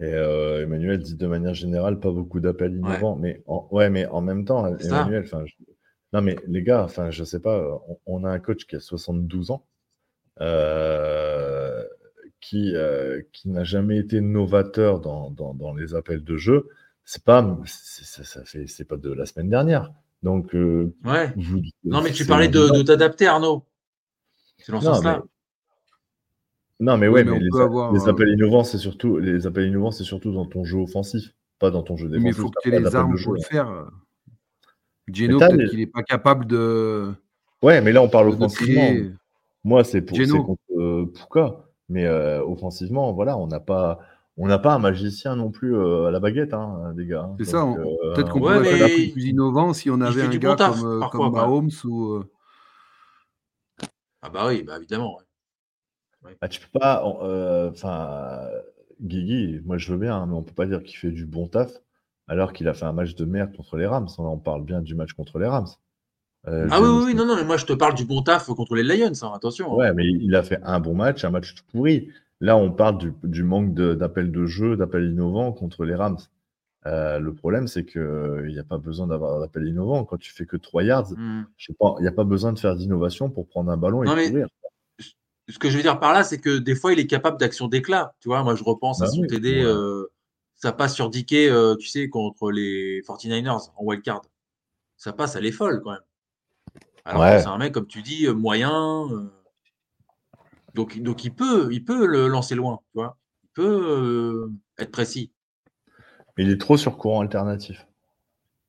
[0.00, 4.06] Et euh, Emmanuel dit de manière générale pas beaucoup d'appels innovants, mais en, ouais, mais
[4.06, 4.66] en même temps.
[4.78, 5.54] Emmanuel, enfin, je-
[6.12, 8.80] non mais les gars, enfin, je sais pas, on, on a un coach qui a
[8.80, 9.66] 72 ans,
[10.40, 11.84] euh,
[12.40, 16.68] qui, euh, qui n'a jamais été novateur dans, dans, dans les appels de jeu.
[17.04, 19.90] C'est pas, ça, ça fait, c'est pas de la semaine dernière.
[20.22, 21.32] Donc, euh, Ouais.
[21.36, 23.64] vous- Non, mais tu parlais de, t'adapter, Arnaud.
[24.58, 25.22] C'est dans ce Non, sens-là.
[26.80, 29.18] Non, mais Oui, ouais, mais mais, on les, avoir, les euh, appels innovants, c'est surtout
[29.18, 32.36] les appels innovants, c'est surtout dans ton jeu offensif, pas dans ton jeu Mais défensif.
[32.36, 33.88] il faut que tu aies les armes pour le faire.
[35.12, 37.12] Geno, peut-être les- qu'il n'est pas capable de,
[37.62, 38.80] Ouais, mais là on parle offensivement.
[38.88, 39.12] créer.
[39.64, 44.00] Moi, c'est pour c'est contre euh, Puka, mais euh, offensivement, voilà, on n'a pas,
[44.36, 47.22] on n'a pas un magicien non plus euh, à la baguette, hein, les gars.
[47.24, 47.36] hein.
[47.38, 47.74] C'est ça, euh,
[48.14, 50.28] peut-être qu'on Ouais, pourrait mais faire un peu plus innovant si on il avait un
[50.30, 51.34] du gars bon taf, comme, euh, parfois, comme.
[51.34, 52.12] Mahomes ou.
[52.14, 52.30] euh,
[54.22, 55.18] Ah bah oui, bah évidemment.
[55.18, 56.36] ouais.
[56.40, 57.02] Ah, tu peux pas.
[57.22, 58.48] euh, Enfin,
[59.00, 61.48] Guigui, moi je veux bien, hein, mais on peut pas dire qu'il fait du bon
[61.48, 61.72] taf
[62.28, 64.08] alors qu'il a fait un match de merde contre les Rams.
[64.18, 65.66] On parle bien du match contre les Rams.
[66.48, 68.74] Euh, Ah oui, oui, non, non, mais moi je te parle du bon taf contre
[68.74, 69.76] les Lions, hein, attention.
[69.76, 72.10] Ouais, mais il a fait un bon match, un match tout pourri.
[72.42, 76.18] Là, on parle du, du manque d'appels de, jeu, d'appels innovants contre les Rams.
[76.86, 80.04] Euh, le problème, c'est qu'il n'y a pas besoin d'avoir d'appels innovants.
[80.04, 81.44] Quand tu fais que 3 yards, Hmm.
[81.68, 84.48] il n'y a pas besoin de faire d'innovation pour prendre un ballon et Non, courir.
[85.48, 87.68] Ce que je veux dire par là, c'est que des fois, il est capable d'action
[87.68, 88.14] d'éclat.
[88.20, 89.64] Tu vois, moi je repense à Bah son oui, TD, ouais.
[89.64, 90.06] euh,
[90.56, 94.22] ça passe sur Dickey, euh, tu sais, contre les 49ers en wildcard.
[94.96, 96.00] Ça passe, elle est folle quand même.
[97.04, 97.40] Alors Ouais.
[97.40, 99.30] c'est un mec, comme tu dis, euh, moyen.
[100.74, 103.18] Donc, donc il peut, il peut le lancer loin, tu vois.
[103.44, 105.32] Il peut euh, être précis.
[106.36, 107.86] Mais il est trop sur courant alternatif.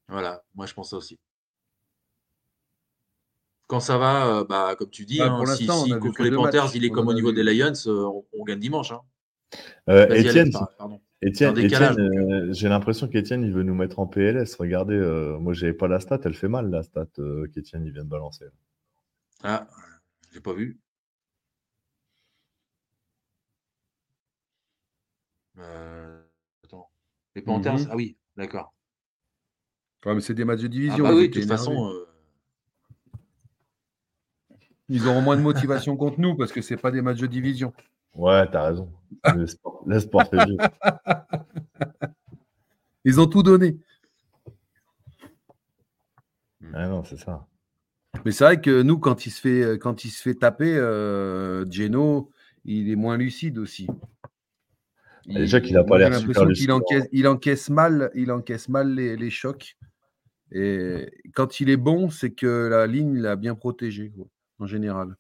[0.10, 1.18] Voilà, moi je pense ça aussi.
[3.68, 6.76] Quand ça va, euh, bah, comme tu dis, Bah, hein, si, contre les Panthers, matchs.
[6.76, 7.36] il est On comme au niveau vu.
[7.36, 8.92] des Lions, euh, on, on gagne dimanche.
[8.92, 9.00] Hein.
[9.90, 10.24] Euh, euh,
[12.54, 14.56] j'ai l'impression qu'Étienne, il veut nous mettre en PLS.
[14.56, 17.94] Regardez, euh, moi, j'avais pas la stat, elle fait mal, la stat euh, qu'Étienne, il
[17.94, 18.46] vient de balancer.
[19.44, 19.68] Ah,
[20.32, 20.80] j'ai pas vu.
[25.58, 26.90] Attends.
[27.36, 27.88] Les Panthers, Mhm.
[27.92, 28.74] ah oui, d'accord.
[30.06, 31.04] Ouais, mais c'est des matchs de Ah division.
[31.06, 32.08] bah ils oui, de toute façon, euh,
[34.90, 35.42] Ils auront moins de
[35.82, 37.74] motivation contre nous parce que c'est pas des matchs de division.
[38.16, 38.92] Ouais, t'as raison.
[39.34, 40.64] Le sport, le sport fait vivre.
[43.06, 43.78] Ils ont tout donné.
[46.74, 47.48] Ah non, c'est ça.
[48.26, 51.66] Mais c'est vrai que nous, quand il se fait, quand il se fait taper, euh,
[51.70, 52.30] Geno,
[52.66, 53.88] il est moins lucide aussi.
[55.26, 59.16] Il- Déjà qu'il a pas l'air super encaisse, il encaisse mal, il encaisse mal les,
[59.16, 59.78] les chocs.
[60.52, 64.26] Et quand il est bon, c'est que la ligne l'a bien protégé, quoi,
[64.60, 65.16] en général.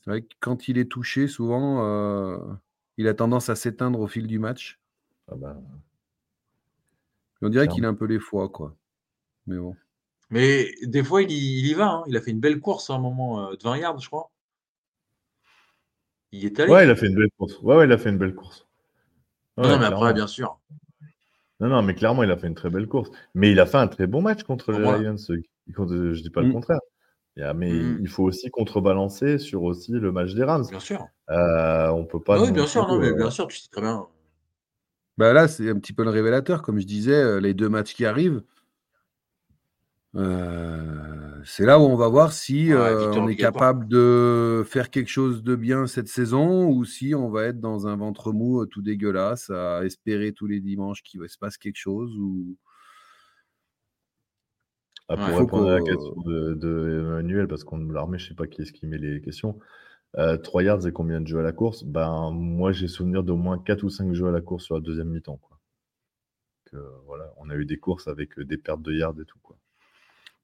[0.00, 2.38] C'est vrai que quand il est touché, souvent, euh,
[2.96, 4.78] il a tendance à s'éteindre au fil du match.
[5.28, 5.56] Ah bah,
[7.42, 8.76] on dirait qu'il a un peu les foies, quoi.
[9.46, 9.76] Mais bon.
[10.30, 11.88] Mais des fois, il y, il y va.
[11.88, 12.04] hein.
[12.06, 14.30] Il a fait une belle course à un moment euh, de 20 yards, je crois.
[16.34, 16.72] Il y est allé.
[16.72, 17.60] Ouais, il a fait une belle course.
[17.62, 18.66] Ouais, ouais, il a fait une belle course.
[19.56, 19.96] non, mais clairement.
[19.98, 20.58] après, bien sûr.
[21.60, 23.08] Non, non, mais clairement, il a fait une très belle course.
[23.34, 24.78] Mais il a fait un très bon match contre les.
[24.80, 25.14] Lions.
[25.30, 25.40] euh,
[25.76, 26.52] contre- Je dis pas le Mm.
[26.52, 26.80] contraire.
[27.36, 27.98] Mais Mhm.
[28.00, 30.66] il faut aussi contrebalancer sur aussi le match des Rams.
[30.68, 31.06] Bien sûr.
[31.30, 32.40] Euh, on peut pas.
[32.42, 34.06] oui, bien sûr, non, mais euh, bien sûr, tu sais très bien.
[35.16, 37.94] Bah là, c'est un petit peu le révélateur, comme je disais, euh, les deux matchs
[37.94, 38.42] qui arrivent.
[40.16, 44.90] Euh, c'est là où on va voir si Ouais, euh, on est capable de faire
[44.90, 48.62] quelque chose de bien cette saison ou si on va être dans un ventre mou
[48.62, 52.56] euh, tout dégueulasse à espérer tous les dimanches qu'il va se passe quelque chose ou
[55.08, 55.34] Ah, pour Ouais.
[55.40, 58.46] Répondre à la question de, de Emmanuel, parce qu'on me l'a remis, je sais pas
[58.46, 59.58] qui est-ce qui met les questions.
[60.18, 61.84] Euh, 3 yards et combien de jeux à la course?
[61.84, 64.80] Ben, moi, j'ai souvenir d'au moins 4 ou 5 jeux à la course sur la
[64.82, 65.38] deuxième mi-temps.
[65.38, 65.60] Quoi.
[66.72, 69.38] Donc, euh, voilà, on a eu des courses avec des pertes de yards et tout.
[69.42, 69.56] Quoi.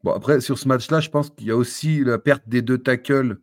[0.03, 2.79] Bon, après, sur ce match-là, je pense qu'il y a aussi la perte des deux
[2.79, 3.39] tackles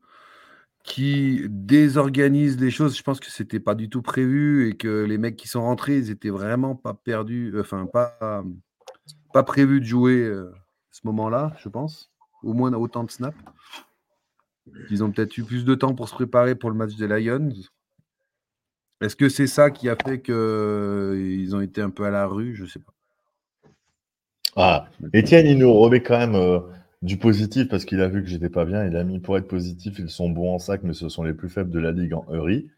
[0.83, 2.97] qui désorganise les choses.
[2.97, 5.97] Je pense que c'était pas du tout prévu et que les mecs qui sont rentrés,
[5.97, 8.43] ils étaient vraiment pas perdus, euh, enfin, pas,
[9.43, 10.51] prévus de jouer euh,
[10.91, 12.11] ce moment-là, je pense.
[12.41, 13.37] Au moins autant de snaps.
[14.89, 17.49] Ils ont peut-être eu plus de temps pour se préparer pour le match des Lions.
[19.01, 22.55] Est-ce que c'est ça qui a fait qu'ils ont été un peu à la rue?
[22.55, 22.93] Je sais pas.
[24.59, 26.59] Ah, Étienne, il nous remet quand même euh,
[27.03, 28.85] du positif parce qu'il a vu que j'étais pas bien.
[28.85, 31.33] Il a mis pour être positif, ils sont bons en sac, mais ce sont les
[31.35, 32.69] plus faibles de la ligue en Eury.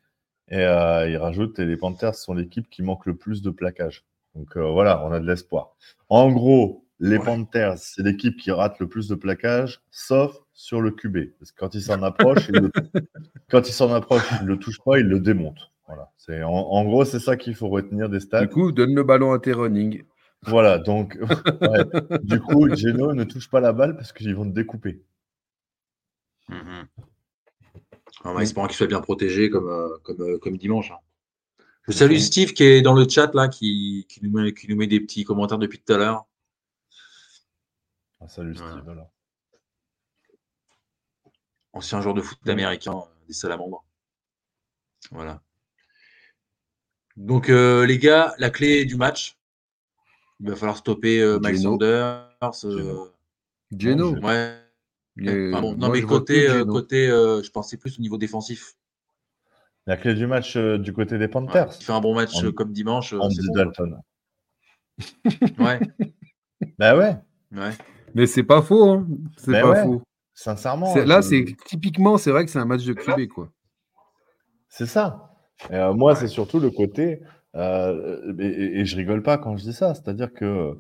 [0.50, 4.04] Et euh, il rajoute et les Panthers sont l'équipe qui manque le plus de plaquage.
[4.36, 5.76] Donc euh, voilà, on a de l'espoir.
[6.10, 7.24] En gros, les Ouais.
[7.24, 11.18] Panthers, c'est l'équipe qui rate le plus de plaquage, sauf sur le QB.
[11.40, 12.72] Parce que quand il s'en approche, il le...
[13.50, 15.72] quand il s'en approche, il le touche pas, il le démonte.
[15.88, 16.12] Voilà.
[16.18, 18.42] C'est en, en gros, c'est ça qu'il faut retenir des stats.
[18.42, 20.04] Du coup, donne le ballon à tes running.
[20.44, 21.18] Voilà, donc
[21.62, 22.20] ouais.
[22.24, 25.02] du coup, Geno ne touche pas la balle parce qu'ils vont te découper.
[26.48, 26.88] Mhm.
[28.24, 30.92] En espérant qu'il soit bien protégé comme, euh, comme, euh, comme dimanche.
[30.92, 30.98] hein.
[31.88, 34.76] Je salue Steve qui est dans le chat là, qui, qui, nous, met, qui nous
[34.76, 36.26] met des petits commentaires depuis tout à l'heure.
[38.20, 38.56] Ah, salut.
[38.56, 38.90] Steve.
[38.90, 39.10] alors.
[41.74, 43.84] Ancien joueur de foot américain euh, des Salamandres.
[45.12, 45.42] Voilà.
[47.16, 49.39] Donc euh, les gars, la clé du match,
[50.40, 51.72] il va falloir stopper euh, Miles Geno.
[51.72, 52.30] Sanders.
[52.66, 53.06] euh,
[53.78, 54.16] Geno.
[54.18, 54.56] Ouais.
[55.18, 58.76] Bon, non moi, mais côté, euh, côté euh, je pensais plus au niveau défensif.
[59.86, 61.28] La clé du match euh, du côté des Ouais.
[61.32, 63.10] Panthers, Il fait un bon match comme dimanche.
[63.10, 63.54] c'est Andy bon.
[63.54, 64.02] Dalton.
[65.60, 65.80] Ouais,
[66.78, 67.18] Bah ouais,
[67.54, 67.72] ouais.
[68.16, 69.08] Mais c'est pas faux, hein.
[69.38, 69.84] C'est Mais pas ouais.
[69.84, 70.02] faux.
[70.34, 70.96] sincèrement.
[70.96, 73.50] Là, je- c'est typiquement, c'est vrai que c'est un match de QB, quoi.
[74.68, 75.34] C'est ça.
[75.70, 77.22] Et, euh, moi, c'est surtout le côté.
[77.56, 79.94] Euh, et, je rigole pas quand je dis ça.
[79.96, 80.78] C'est-à-dire que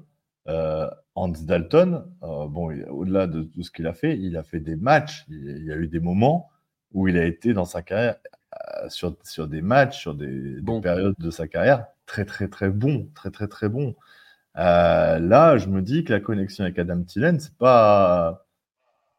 [0.47, 4.59] euh, Andy Dalton, euh, bon, au-delà de tout ce qu'il a fait, il a fait
[4.59, 5.25] des matchs.
[5.29, 6.49] Il, il y a eu des moments
[6.93, 8.15] où il a été dans sa carrière
[8.53, 10.81] euh, sur, sur des matchs, sur des, des Bon.
[10.81, 13.09] périodes de sa carrière très, très, très bon.
[13.13, 13.95] Très, très, très bon.
[14.57, 18.45] Euh, là, je me dis que la connexion avec Adam Thielen, c'est pas.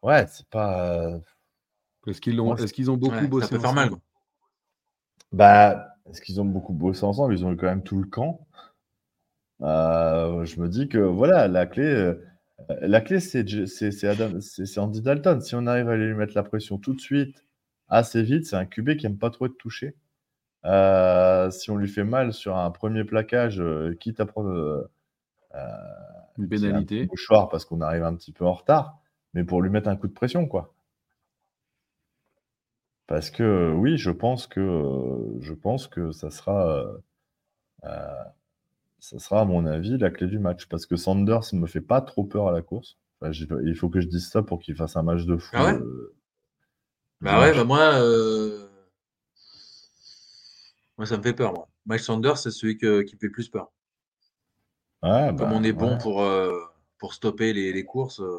[0.02, 1.20] Ouais, c'est pas.
[2.06, 3.90] Est-ce qu'ils, c'est- est-ce qu'ils ont beaucoup Ouais, bossé ça peut faire mal.
[3.90, 4.00] quoi.
[5.32, 7.34] Bah, est-ce qu'ils ont beaucoup bossé ensemble?
[7.34, 8.46] Ils ont eu quand même tout le camp.
[9.62, 12.14] Euh, je me dis que voilà, la clé, euh,
[12.80, 15.40] la clé c'est Andy Dalton.
[15.40, 17.44] Si on arrive à lui mettre la pression tout de suite,
[17.88, 19.96] assez vite, c'est un QB qui aime pas trop être touché.
[20.66, 23.62] Euh, si on lui fait mal sur un premier plaquage,
[24.00, 24.88] quitte à prendre
[26.38, 27.06] Une un pénalité.
[27.10, 28.98] mouchoir parce qu'on arrive un petit peu en retard,
[29.34, 30.74] mais pour lui mettre un coup de pression, quoi.
[33.10, 36.96] Parce que euh, oui, je pense que euh, je pense que ça sera
[37.84, 38.24] euh,
[39.00, 42.02] ça sera à mon avis la clé du match parce que Sanders me fait pas
[42.02, 42.98] trop peur à la course.
[43.20, 43.32] Enfin,
[43.64, 45.56] il faut que je dise ça pour qu'il fasse un match de fou.
[45.56, 45.74] Ah ouais?
[45.74, 46.14] euh,
[47.20, 48.68] Bah ouais, bah moi, euh,
[50.96, 51.52] moi ça me fait peur.
[51.52, 51.66] Moi.
[51.86, 53.72] Miles Sanders, c'est celui que- qui me fait plus peur.
[55.02, 55.98] Comme bah, on est bon ouais.
[55.98, 56.60] pour, euh,
[56.98, 58.38] pour stopper les, les courses, euh,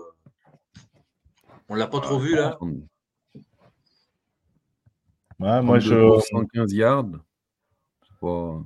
[1.68, 2.58] on l'a pas trop vu là.
[5.42, 7.06] Ouais, moi je 115 yards.
[8.04, 8.62] C'est pas,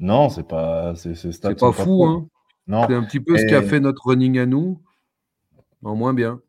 [0.00, 2.06] non, c'est pas c'est pas fou, trop.
[2.06, 2.28] hein.
[2.66, 4.80] Non, C'est un petit peu ce qu'a Et- fait notre running à nous,
[5.82, 6.40] en moins bien.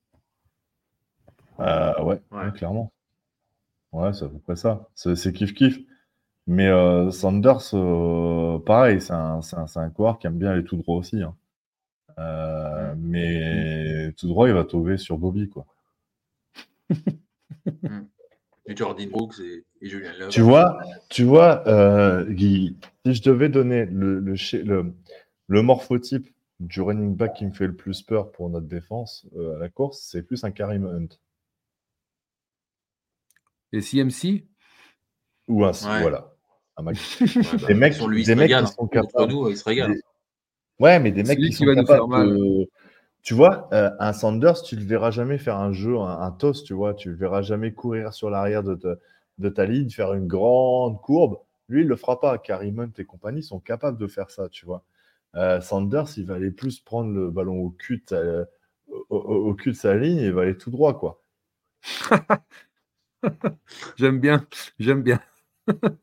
[1.59, 2.21] Euh, ouais,
[2.55, 2.91] clairement.
[3.91, 4.87] Ouais, c'est à peu près ça.
[4.95, 5.85] C'est c'est kiff-kiff.
[6.47, 10.49] Mais euh, Sanders, euh, pareil, c'est un, c'est un, c'est un coureur qui aime bien
[10.51, 11.21] aller tout droit aussi.
[11.21, 11.35] hein.
[12.17, 15.65] Euh, mais tout droit, il va tomber sur Bobby, quoi.
[18.69, 20.29] Et Jordan Brooks et, et Julian Love.
[20.29, 24.93] Tu vois, tu vois euh, Guy, si je devais donner le, le, le,
[25.47, 29.55] le morphotype du running back qui me fait le plus peur pour notre défense euh,
[29.55, 31.07] à la course, c'est plus un Karim Hunt.
[33.71, 34.45] Et CMC
[35.47, 36.01] Ou un, Ouais.
[36.01, 36.31] voilà.
[36.77, 38.87] Un mec- Ouais, bah, des mecs- lui, des mecs qui sont hein.
[38.91, 39.93] Capables- nous, il se régale.
[39.93, 40.01] des-
[40.79, 42.69] Ouais, mais des mecs qui qui sont capables de...
[43.29, 46.63] Tu vois, euh, un Sanders, tu le verras jamais faire un jeu, un, un toss,
[46.63, 46.95] tu vois.
[46.95, 48.95] Tu le verras jamais courir sur l'arrière de, ta-
[49.37, 51.37] de ta ligne, faire une grande courbe.
[51.67, 52.39] Lui, il le fera pas.
[52.39, 54.83] Carrie Hunt et compagnie sont capables de faire ça, tu vois.
[55.35, 58.21] Euh, Sanders, il va aller plus prendre le ballon au cul de sa,
[58.87, 61.21] au, au- au cul de sa ligne et il va aller tout droit, quoi.
[63.97, 64.45] J'aime bien,
[64.79, 65.19] j'aime bien.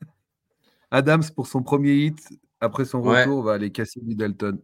[0.90, 2.28] Adams, pour son premier hit,
[2.60, 3.20] après son Ouais.
[3.20, 4.58] retour, va aller casser Middleton.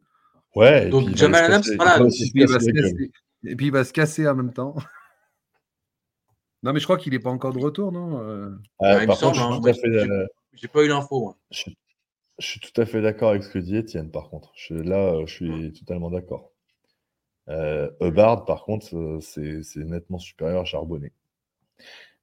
[0.54, 0.86] Ouais.
[0.86, 2.54] et Donc, puis il va Jamal Adams, casser- voilà, Et se puis, il va
[3.78, 4.74] casser se casser, en même temps.
[6.64, 9.06] Non, mais je crois qu'il n'est pas encore de retour, non euh, Ah, il me
[9.08, 10.08] par contre, semble, je suis hein, tout moi, à fait,
[10.54, 11.36] j'ai- pas eu l'info.
[11.50, 11.78] je suis-
[12.38, 14.52] je suis tout à fait d'accord avec ce que dit Étienne, par contre.
[14.54, 16.52] Je, là, euh, je suis totalement d'accord.
[17.48, 21.12] Euh, Hubbard, par contre, euh, c'est nettement supérieur à Charbonnet.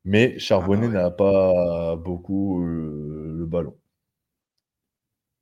[0.06, 0.94] Mais Charbonnet ouais.
[0.94, 3.78] n'a pas beaucoup euh, le ballon.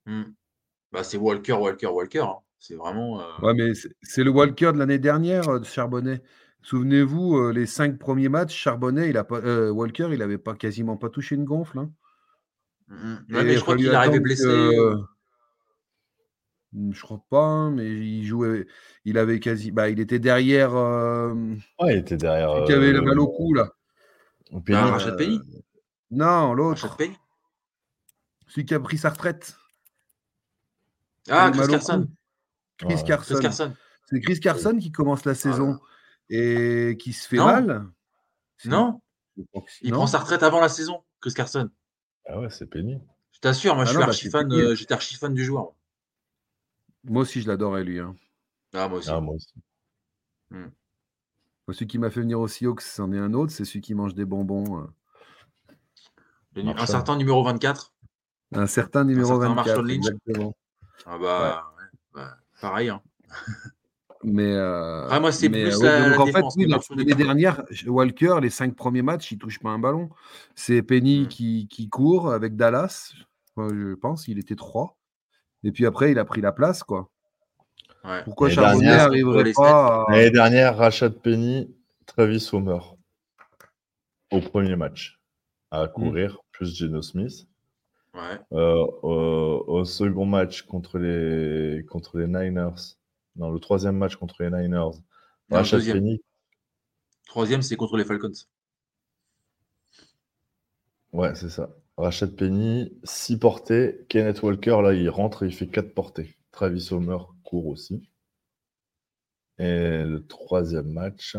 [0.08, 0.24] Hmm.
[0.92, 2.22] Bah, c'est Walker, Walker, Walker.
[2.22, 2.38] hein.
[2.60, 3.22] C'est vraiment.
[3.22, 6.22] euh, Ouais, mais c'est le Walker de l'année dernière, euh, de Charbonnet.
[6.64, 10.56] Souvenez-vous, euh, les cinq premiers matchs, Charbonnet, il a pas, euh, Walker, il n'avait pas,
[10.56, 11.80] quasiment pas touché une gonfle.
[11.80, 11.92] hein.
[12.90, 14.44] Ouais, il mais je crois qu'il est arrivé attendre blessé.
[14.44, 14.96] que-
[16.74, 18.68] Hmm, Je crois pas, hein, mais il jouait.
[19.06, 19.72] Il avait quasi.
[19.72, 20.76] Bah, il était derrière.
[20.76, 21.34] euh,
[21.80, 22.52] Ouais, il était derrière.
[22.52, 23.72] celui qui avait le euh, mal au cou, là.
[24.74, 25.40] Ah, Penny.
[26.12, 26.98] Non, l'autre.
[28.48, 29.58] Celui qui a pris sa retraite.
[31.30, 32.08] Ah, le Chris Carson.
[32.78, 33.04] Chris.
[33.06, 33.34] Carson.
[33.36, 33.74] Chris Carson.
[34.10, 35.80] C'est Chris Carson qui commence la saison
[36.30, 37.46] et qui se fait Non.
[37.46, 37.88] mal.
[38.66, 39.02] Non,
[39.82, 41.70] il Non prend sa retraite avant la saison, Chris Carson.
[42.28, 43.00] Ah ouais, c'est Penny.
[43.32, 44.52] Je t'assure, moi, Ah je suis bah, archi fan.
[44.52, 45.74] Euh, J'étais archi fan du joueur.
[47.04, 48.00] Moi aussi, je l'adorais, lui.
[48.00, 48.16] hein.
[48.74, 49.10] Ah, moi aussi.
[49.12, 49.54] Ah, moi aussi.
[50.50, 50.70] Moi,
[51.74, 53.52] Celui qui m'a fait venir au Seahawks, c'en est un autre.
[53.52, 54.82] C'est celui qui mange des bonbons.
[54.82, 54.88] euh.
[56.56, 56.88] Un Marshall.
[56.88, 57.94] certain numéro 24.
[58.56, 59.66] Un certain numéro certain 24.
[59.68, 59.98] Marshall Lynch.
[60.08, 60.56] Exactement.
[61.06, 62.90] Ah bah, ouais, bah, pareil.
[62.90, 63.02] hein.
[64.24, 66.80] Mais, euh, Ah, moi, c'est plus euh, la- donc, la en fait, défense oui, la-
[66.80, 70.10] sur l'année les dernière, Walker, les cinq premiers matchs, il touche pas un ballon.
[70.56, 71.28] C'est Penny Mm.
[71.28, 73.14] qui, qui court avec Dallas.
[73.58, 74.98] Je pense il était trois.
[75.64, 77.10] Et puis après, il a pris la place, quoi.
[78.04, 78.24] Ouais.
[78.24, 80.12] Pourquoi L'année Charbonnet dernière, n'arriverait les pas à...
[80.12, 81.74] L'année dernière, Rashad Penny,
[82.06, 82.80] Travis Homer.
[84.32, 85.20] Au premier match.
[85.72, 87.48] À courir, plus Geno Smith.
[88.18, 88.40] Ouais.
[88.54, 92.98] Euh, au, au second match contre les, contre les Niners.
[93.36, 94.98] Non, le troisième match contre les Niners.
[95.50, 95.98] Non, deuxième.
[95.98, 96.22] Penny.
[97.28, 98.32] Troisième, c'est contre les Falcons.
[101.14, 101.70] Ouais, c'est ça.
[101.98, 104.06] Rashad Penny, 6 portées.
[104.10, 106.36] Kenneth Walker, là, il rentre et il fait 4 portées.
[106.52, 108.10] Travis Homer court aussi.
[109.60, 111.38] Et le troisième match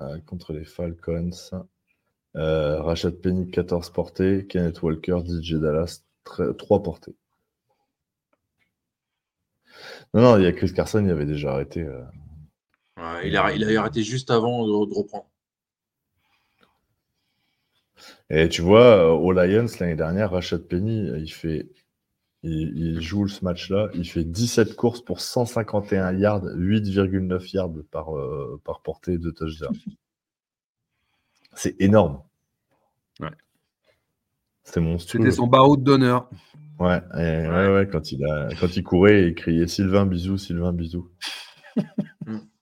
[0.00, 1.30] euh, contre les Falcons.
[2.36, 4.46] Euh, Penny, 14 portées.
[4.46, 7.14] Kenneth Walker, DJ Dallas, 3 portées.
[10.12, 11.82] Non, non, il y a Chris Carson, il avait déjà arrêté.
[11.82, 12.02] euh.
[12.96, 15.26] Ouais, il, a, il a arrêté juste avant de, de reprendre.
[18.30, 21.68] Et tu vois, euh, aux Lions, l'année dernière, Rashad Penny, il fait.
[22.42, 28.14] Il, il joue ce match-là, il fait 17 courses pour 151 yards, 8,9 yards par,
[28.16, 29.74] euh, par portée de touchdown.
[31.56, 32.22] C'est énorme.
[33.20, 33.30] Ouais.
[34.64, 35.22] C'est monstrueux.
[35.22, 36.28] C'était son barreau d'honneur.
[36.78, 40.72] Ouais, et ouais, ouais, quand, il a, quand il courait, il criait Sylvain bisous, Sylvain
[40.72, 41.08] bisous.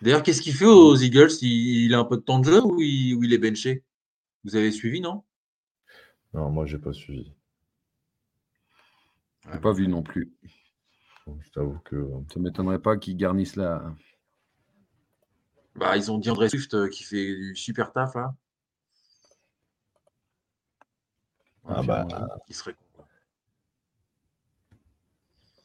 [0.00, 1.32] D'ailleurs, qu'est-ce qu'il fait aux Eagles?
[1.42, 3.82] Il, il a un peu de temps de jeu ou il, ou il est benché?
[4.44, 5.24] Vous avez suivi, non?
[6.32, 7.32] Non, moi, j'ai pas suivi.
[9.52, 10.32] J'ai pas vu non plus.
[11.26, 12.08] Je t'avoue que.
[12.32, 13.94] Ça m'étonnerait pas qu'ils garnissent la.
[15.78, 18.34] Bah, Ils ont dit André Swift euh, qui fait du super taf là.
[21.64, 22.74] Ah bah, finalement, il serait.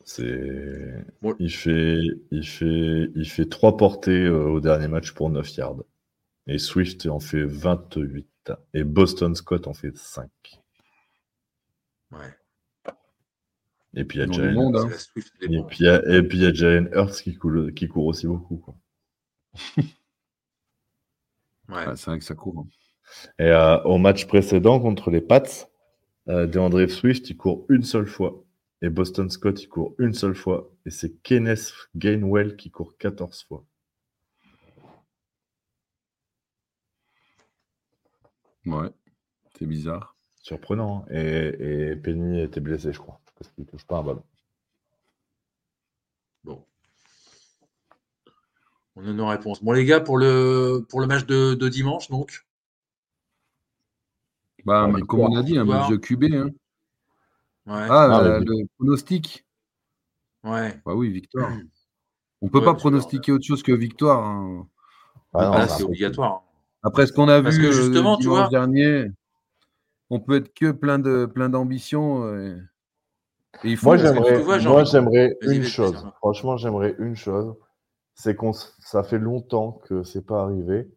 [0.06, 1.06] C'est.
[1.40, 2.02] Il fait,
[2.32, 5.84] il fait, il fait trois portées euh, au dernier match pour 9 yards.
[6.48, 8.28] Et Swift en fait 28.
[8.74, 10.30] Et Boston Scott en fait 5.
[12.12, 12.20] Ouais.
[13.96, 14.90] Et puis il y a Jalen, hein.
[15.42, 15.64] et bons.
[15.66, 18.08] puis il y a, et puis il y a Jalen Hurts qui court, qui court
[18.08, 18.58] aussi beaucoup.
[18.58, 18.76] quoi.
[21.74, 21.96] Ouais.
[21.96, 22.60] C'est vrai que ça court.
[22.60, 22.68] hein.
[23.40, 25.44] Et euh, au match précédent contre les Pats,
[26.30, 28.44] euh, DeAndre Swift il court une seule fois.
[28.82, 30.72] Et Boston Scott il court une seule fois.
[30.86, 33.66] Et c'est Kenneth Gainwell qui court 14 fois.
[38.66, 38.90] Ouais,
[39.60, 40.16] c'est bizarre.
[40.42, 41.06] Surprenant.
[41.10, 41.14] hein.
[41.16, 43.22] Et, et Penny était blessé, je crois.
[43.38, 44.24] Parce qu'il ne touche pas un ballon.
[46.44, 46.66] Bon.
[48.96, 49.64] On a nos réponses.
[49.64, 52.46] Bon, les gars, pour le, pour le match de, de dimanche, donc.
[54.66, 56.24] Bah, Ouais, comme on a dit, un match de QB.
[56.34, 56.50] hein.
[57.66, 57.88] Ouais.
[57.90, 59.46] Ah, Ah, euh, le pronostic.
[60.44, 60.82] ouais.
[60.86, 61.52] Bah oui, victoire.
[62.42, 64.26] On peut Ouais, pas pronostiquer autre chose que victoire.
[64.26, 64.68] hein.
[65.34, 66.44] Ah bah, c'est obligatoire.
[66.84, 69.08] Après ce qu'on a Parce vu que euh, justement, tu dimanche vois- dernier,
[70.10, 72.26] on peut être que plein de plein d'ambition.
[72.26, 72.58] euh,
[73.64, 76.06] Et, il faut Moi, j'aimerais, tu vois, j'ai moi, j'aimerais une chose.
[76.18, 77.56] Franchement, j'aimerais une chose.
[78.16, 80.92] C'est qu'on, ça fait longtemps que c'est pas arrivé.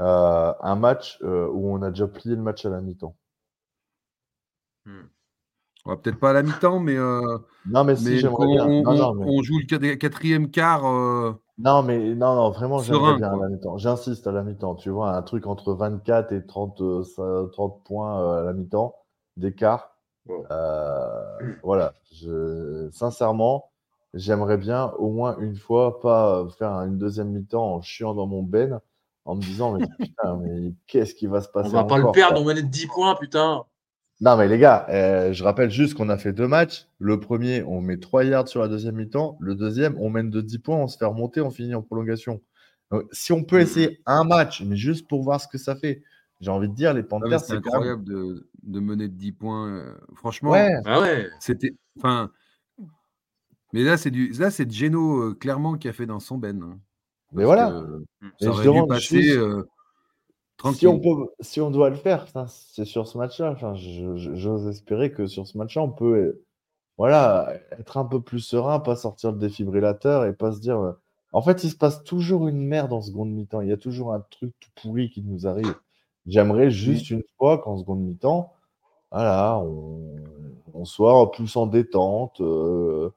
[0.00, 3.16] Euh, un match euh, où on a déjà plié le match à la mi-temps.
[5.86, 8.64] va peut-être pas à la mi-temps, mais, euh, Non, mais si, mais j'aimerais bien.
[8.66, 10.86] on, Non, non, on- mais, on joue le quat- quatrième quart.
[10.86, 13.38] euh, non, mais non, non, vraiment, Serein, j'aimerais bien quoi.
[13.44, 13.78] à la mi-temps.
[13.78, 14.74] J'insiste à la mi-temps.
[14.74, 18.96] Tu vois, un truc entre 24 et 30, euh, ça- 30 points à la mi-temps
[19.36, 19.96] d'écart.
[20.50, 21.94] Euh, voilà.
[22.12, 23.70] Je, sincèrement,
[24.14, 28.26] j'aimerais bien au moins une fois pas euh, faire une deuxième mi-temps en chiant dans
[28.26, 28.80] mon ben
[29.24, 32.10] en me disant mais putain mais qu'est-ce qui va se On passer va pas le
[32.12, 33.64] perdre, on menait de 10 points, putain.
[34.20, 36.86] Non, mais les gars, euh, je rappelle juste qu'on a fait deux matchs.
[36.98, 39.36] Le premier, on met 3 yards sur la deuxième mi-temps.
[39.40, 42.40] Le deuxième, on mène de 10 points, on se fait remonter, on finit en prolongation.
[42.92, 46.02] Donc, si on peut essayer un match, mais juste pour voir ce que ça fait,
[46.40, 47.62] j'ai envie de dire, les Panthers, c'est même.
[47.66, 49.68] incroyable de, de mener de 10 points.
[49.68, 51.26] euh, Franchement, Ouais, Ah ouais.
[51.40, 51.74] c'était.
[51.98, 52.30] Enfin.
[53.74, 54.28] Mais là, c'est du.
[54.30, 56.62] Là, c'est Geno euh, clairement qui a fait dans son ben.
[56.62, 56.78] hein.
[57.32, 57.70] mais Parce voilà.
[57.70, 59.64] que Mais Ça aurait dû demande passer juste euh,
[60.72, 63.50] si on, peut, si on doit le faire, putain, c'est sur ce match-là.
[63.52, 66.44] Enfin, je- je- j'ose espérer que sur ce match-là, on peut euh,
[66.96, 70.78] voilà, être un peu plus serein, pas sortir le défibrillateur et pas se dire.
[70.78, 70.92] euh,
[71.32, 73.60] En fait, il se passe toujours une merde en seconde mi-temps.
[73.60, 75.74] Il y a toujours un truc tout pourri qui nous arrive.
[76.26, 78.52] J'aimerais juste une fois qu'en seconde mi-temps,
[79.10, 80.16] voilà, on,
[80.74, 82.40] on soit plus en détente.
[82.40, 83.10] euh,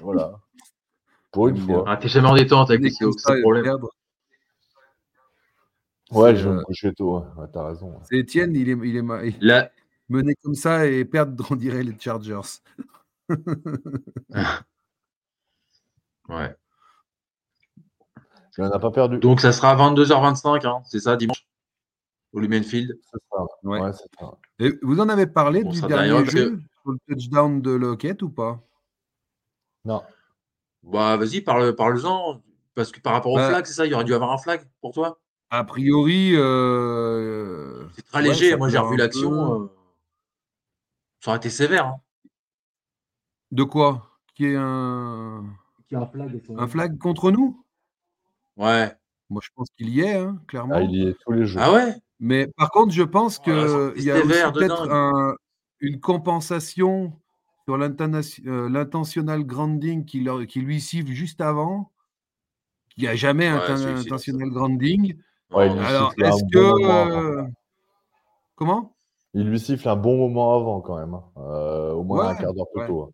[0.00, 0.40] voilà.
[1.30, 1.84] Pour une fois.
[1.86, 3.64] Ah, t'es jamais en détente avec les comme Seahawks, c'est ça le et problème.
[3.64, 3.90] perdre.
[6.10, 7.18] Ouais, je vais me euh, coucher tôt.
[7.20, 7.24] ouais.
[7.38, 7.90] Ouais, T'as raison.
[7.92, 7.98] ouais.
[8.04, 9.70] C'est Étienne, il est, il est il- Là,
[10.10, 12.40] mené comme ça et perdre, on dirait les Chargers.
[16.28, 16.54] ouais.
[18.58, 19.18] Mais on n'a pas perdu.
[19.18, 21.46] Donc ça sera à 22h25, hein, c'est ça, dimanche,
[22.34, 22.98] au Lumen Field.
[23.10, 23.38] C'est ça.
[23.62, 23.80] Ouais.
[23.80, 24.32] Ouais, c'est ça.
[24.58, 28.28] Et vous en avez parlé Bon, du dernier jeu sur le touchdown de Lockett ou
[28.28, 28.60] pas?
[29.84, 30.02] Non.
[30.82, 32.42] Bah vas-y, parle, parle-en.
[32.74, 34.38] Parce que par rapport au Bah, flag, c'est ça, il y aurait dû avoir un
[34.38, 35.20] flag pour toi?
[35.50, 38.56] A priori, euh, C'est très ouais, léger.
[38.56, 39.30] Moi j'ai revu l'action.
[39.30, 39.64] peu.
[39.64, 39.68] euh,
[41.20, 41.86] Ça aurait été sévère.
[41.86, 42.00] Hein.
[43.50, 44.08] De quoi?
[44.34, 45.44] Qui est un...
[45.92, 46.40] un flag.
[46.56, 47.62] un flag contre nous?
[48.56, 48.92] Ouais.
[49.28, 50.74] Moi, je pense qu'il y est, hein, clairement.
[50.76, 51.60] Ah, il y est tous les jours.
[51.62, 51.94] Ah ouais?
[52.18, 55.34] Mais par contre, je pense Oh qu'il fait y a peut-être un-
[55.80, 57.12] une compensation
[57.66, 61.90] sur euh, l'intentional grounding qui, leur- qui lui siffle juste avant.
[62.96, 65.16] Il n'y a jamais Ouais, un intentional grounding.
[65.50, 66.58] Ouais, il Non, lui Alors, siffle un est-ce bon que.
[66.82, 67.20] moment avant.
[67.20, 67.42] euh,
[68.56, 68.94] Comment?
[69.34, 71.14] Il lui siffle un bon moment avant quand même.
[71.14, 71.24] hein.
[71.38, 72.86] Euh, au moins un quart d'heure plus ouais.
[72.86, 73.02] tôt.
[73.02, 73.10] hein.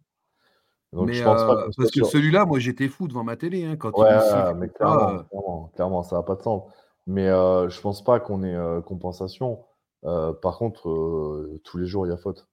[0.93, 3.23] Donc Mais, je pense pas euh, qu'on soit Parce que celui-là, moi, j'étais fou devant
[3.25, 3.65] ma télé.
[3.65, 6.35] hein, quand Ouais, il lui ouais, siffle mais clairement, ça, clairement, clairement, ça n'a pas
[6.37, 6.63] de sens.
[7.07, 9.65] Mais euh, je pense pas qu'on ait euh, compensation.
[10.05, 12.49] Euh, par contre, euh, tous les jours, il y a faute.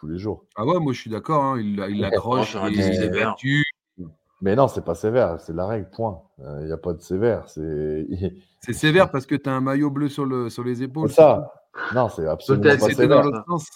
[0.00, 0.44] Tous les jours.
[0.56, 1.44] Ah ouais, moi, je suis d'accord.
[1.44, 3.30] hein, il l'accroche, il il est sévère.
[3.30, 3.62] battu.
[4.40, 6.22] Mais non, c'est pas sévère, c'est la règle, point.
[6.38, 7.46] Il n'y a pas de sévère.
[7.48, 8.06] C'est
[8.60, 11.10] C'est sévère parce que tu as un maillot bleu sur, le, sur les épaules.
[11.10, 11.52] C'est ça.
[11.94, 13.24] Non, c'est absolument Peut-être, pas C'était dans sévère.
[13.24, 13.68] l'autre sens.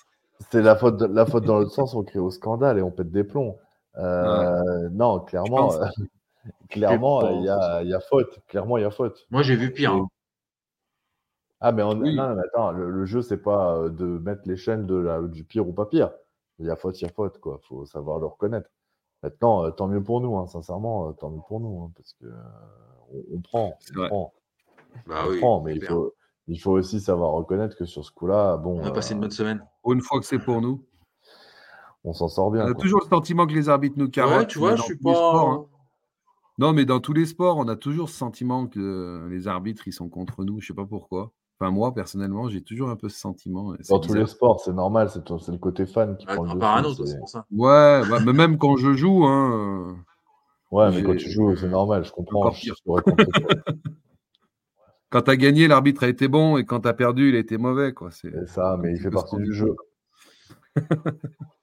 [0.51, 2.91] C'est la faute, de- la faute dans l'autre sens, on crée au scandale et on
[2.91, 3.59] pète des plombs.
[3.99, 5.85] Euh, Non, clairement, euh,
[6.71, 8.39] clairement, euh, il y a, il y a faute.
[8.49, 9.27] Clairement, il y a faute.
[9.31, 9.93] Moi j'ai vu pire.
[9.93, 10.09] hein.
[11.67, 11.99] Ah, mais on...
[11.99, 12.15] Oui.
[12.15, 14.95] non, non, mais attends, le, le jeu, c'est pas euh, de mettre les chaînes de
[14.97, 16.11] la, du pire ou pas pire.
[16.59, 17.59] Il y a faute, il y a faute, quoi.
[17.69, 18.69] Faut savoir le reconnaître.
[19.23, 22.13] Maintenant, euh, tant mieux pour nous, hein, sincèrement, euh, tant mieux pour nous, hein, parce
[22.21, 22.33] que euh,
[23.13, 24.35] on, on prend, on prend,
[25.07, 25.39] Bah on oui.
[25.41, 26.15] prend, mais il faut,
[26.47, 29.31] il faut aussi savoir reconnaître que sur ce coup-là, bon, On a passé une bonne
[29.31, 29.65] semaine.
[29.87, 30.85] Une fois que c'est pour nous.
[32.05, 32.67] on s'en sort On bien.
[32.67, 32.83] a quoi.
[32.83, 34.41] toujours le sentiment que les arbitres nous carottent.
[34.41, 35.51] Ouais, tu vois, je suis sports, pas.
[35.51, 35.65] hein.
[36.59, 39.93] Non, mais dans tous les sports, on a toujours ce sentiment que les arbitres, ils
[39.93, 40.61] sont contre nous.
[40.61, 41.33] Je sais pas pourquoi.
[41.61, 43.75] Enfin, moi, personnellement, j'ai toujours un peu ce sentiment.
[43.89, 47.07] Dans tous les sports, c'est normal, c'est le côté fan qui prend le dessus.
[47.07, 47.47] c'est- pour ça.
[47.53, 49.95] Ouais, bah, mais même quand je joue, hein, euh,
[50.73, 52.51] Ouais, mais quand tu joues, c'est normal, je comprends.
[52.51, 52.73] Je
[55.11, 57.39] quand tu as gagné, l'arbitre a été bon, et quand tu as perdu, il a
[57.39, 57.93] été mauvais.
[57.93, 58.11] Quoi.
[58.11, 59.77] C'est ça, mais il fait partie du jeu.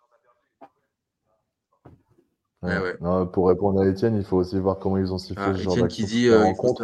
[2.63, 2.95] Ouais, ouais.
[3.01, 5.63] Non, pour répondre à Étienne, il faut aussi voir comment ils ont sifflé Ah, ce
[5.63, 6.77] genre Etienne qui dit euh, il faut.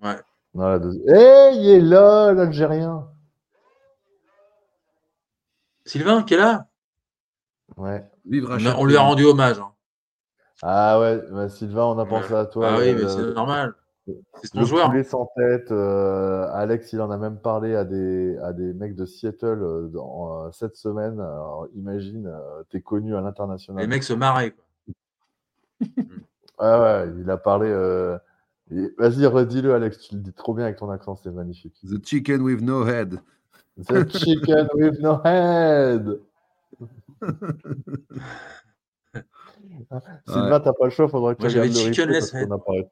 [0.00, 0.16] Ouais.
[0.54, 3.08] Non, la deuxi- Eh, il est là, l'Algérien.
[5.84, 6.66] Sylvain, qui est là?
[7.76, 8.04] Ouais.
[8.24, 9.58] Vivre à on, on lui a rendu hommage.
[9.58, 9.72] hein.
[10.62, 12.68] Ah ouais, bah, Sylvain, on a pensé à toi.
[12.70, 13.74] Ah oui, le- mais c'est normal.
[14.42, 14.86] C'est ton Le joueur.
[14.90, 18.94] poulet sans tête, euh, Alex, il en a même parlé à des, à des mecs
[18.94, 21.18] de Seattle euh, dans, euh, cette semaine.
[21.20, 23.80] Alors, imagine, euh, t'es connu à l'international.
[23.82, 24.52] Les mecs se marraient.
[24.52, 24.64] quoi.
[26.60, 27.70] Ouais, ouais, il a parlé.
[28.98, 29.98] Vas-y, redis-le, Alex.
[29.98, 31.74] Tu le dis trop bien avec ton accent, c'est magnifique.
[31.82, 33.20] The chicken with no head.
[33.76, 36.20] The chicken with no head.
[40.26, 42.86] Sylvain, t'as pas le choix, faudra que tu regardes le chickenless parce qu'on a parlé.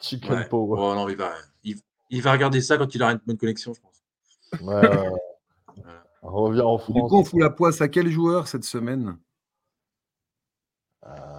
[0.00, 0.48] Chicken Ouais.
[0.48, 0.78] power.
[0.80, 1.32] Oh, non, il va,
[1.64, 1.76] il,
[2.10, 4.02] il va regarder ça quand il aura une bonne connexion, je pense.
[4.60, 5.20] Ouais, ouais, ouais.
[6.22, 7.10] Reviens en Du France.
[7.10, 9.16] coup, on fout la poisse à quel joueur cette semaine?
[11.04, 11.35] Euh,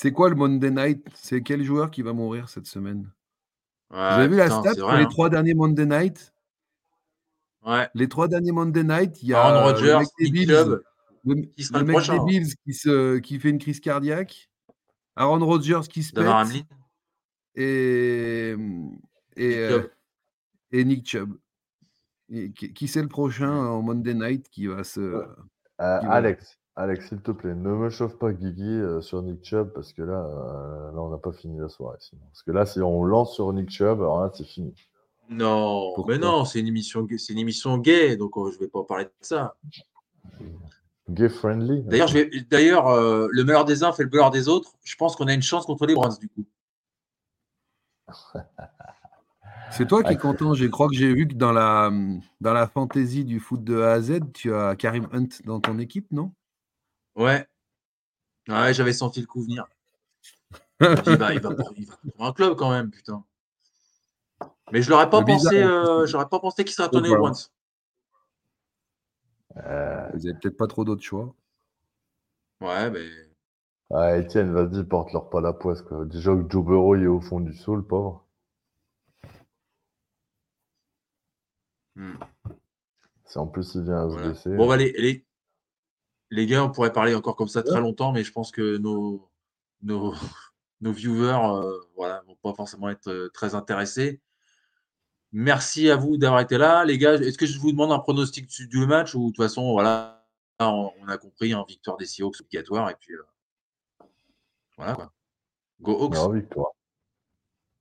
[0.00, 1.06] C'est quoi le Monday Night?
[1.12, 3.12] C'est quel joueur qui va mourir cette semaine?
[3.90, 5.08] Ouais, Vous avez vu la stat pour les hein.
[5.10, 6.32] trois derniers Monday Night?
[7.66, 7.86] Ouais.
[7.94, 10.32] Les trois derniers Monday Night, il y a Aaron euh, Rodgers, le mec des Nick
[10.32, 10.82] Bills, Chubb,
[11.26, 12.30] le, qui sera le le mec prochain, des.
[12.30, 14.50] Bills qui, se, qui fait une crise cardiaque,
[15.16, 16.64] Aaron Rodgers qui se pète
[17.56, 19.90] et, et, Nick euh, Chubb.
[20.72, 21.38] et Nick Chubb.
[22.30, 25.00] Et qui qui c'est le prochain en Monday Night qui va se.
[25.00, 25.26] Euh,
[25.76, 29.44] qui va- Alex, Alex, s'il te plaît, ne me chauffe pas Guigui euh, sur Nick
[29.44, 31.98] Chubb parce que là, euh, là on n'a pas fini la soirée.
[32.00, 32.22] Sinon.
[32.30, 34.74] Parce que là, si on lance sur Nick Chubb, alors là, c'est fini.
[35.28, 38.58] Non, Pourquoi mais non, c'est une émission, gay- c'est une émission gay, donc euh, je
[38.58, 39.56] vais pas parler de ça.
[41.08, 41.82] Gay friendly.
[41.82, 44.72] D'ailleurs, je vais, d'ailleurs, euh, le malheur des uns fait le bonheur des autres.
[44.82, 46.44] Je pense qu'on a une chance contre les Browns du coup.
[49.72, 50.54] C'est toi qui es content.
[50.54, 51.92] Je crois que j'ai vu que dans la,
[52.40, 55.78] dans la fantaisie du foot de A à Z, tu as Karim Hunt dans ton
[55.78, 56.32] équipe, non?
[57.16, 57.46] Ouais.
[58.48, 59.66] Ouais, j'avais senti le coup venir.
[60.80, 63.24] Je me dis, bah, il va pour, il va pour un club quand même, putain.
[64.72, 67.16] Mais je l'aurais pas pensé, en euh, j'aurais pas pensé qu'il serait aux voilà.
[67.16, 67.34] Browns.
[69.56, 71.34] Euh, Vous n'avez peut-être pas trop d'autres choix.
[72.60, 73.08] Ouais, mais
[73.92, 75.82] ah, Etienne, vas-y, porte-leur pas la poisse.
[75.82, 76.04] Quoi.
[76.04, 78.24] Déjà que Joe Burrow il est au fond du saut, le pauvre.
[81.96, 82.14] Hmm.
[83.24, 84.28] Si en plus il vient à se Voilà.
[84.28, 84.56] blesser.
[84.56, 85.26] Bon, bah, les, les,
[86.30, 89.28] les gars, on pourrait parler encore comme ça très longtemps, mais je pense que nos,
[89.82, 90.14] nos,
[90.80, 94.20] nos viewers euh, voilà, vont pas forcément être euh, très intéressés.
[95.32, 96.84] Merci à vous d'avoir été là.
[96.84, 99.36] Les gars, est-ce que je vous demande un pronostic du, du match ou de toute
[99.36, 100.26] façon, voilà,
[100.58, 103.22] on, on a compris, hein, victoire des Seahawks obligatoire et puis euh,
[104.76, 105.12] voilà quoi.
[105.80, 106.14] Go Hawks.
[106.14, 106.72] Non, victoire.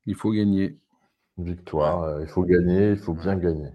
[0.05, 0.77] Il faut gagner.
[1.37, 2.03] Victoire.
[2.03, 3.71] euh, il faut gagner, il faut bien gagner.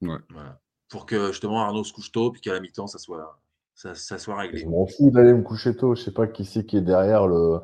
[0.00, 0.60] Voilà.
[0.92, 3.40] Pour que justement Arnaud se couche tôt puis qu'à la mi-temps, ça soit,
[3.74, 4.58] ça, ça soit réglé.
[4.58, 5.94] Je m'en fous d'aller me coucher tôt.
[5.94, 7.60] Je sais pas qui c'est qui est derrière le,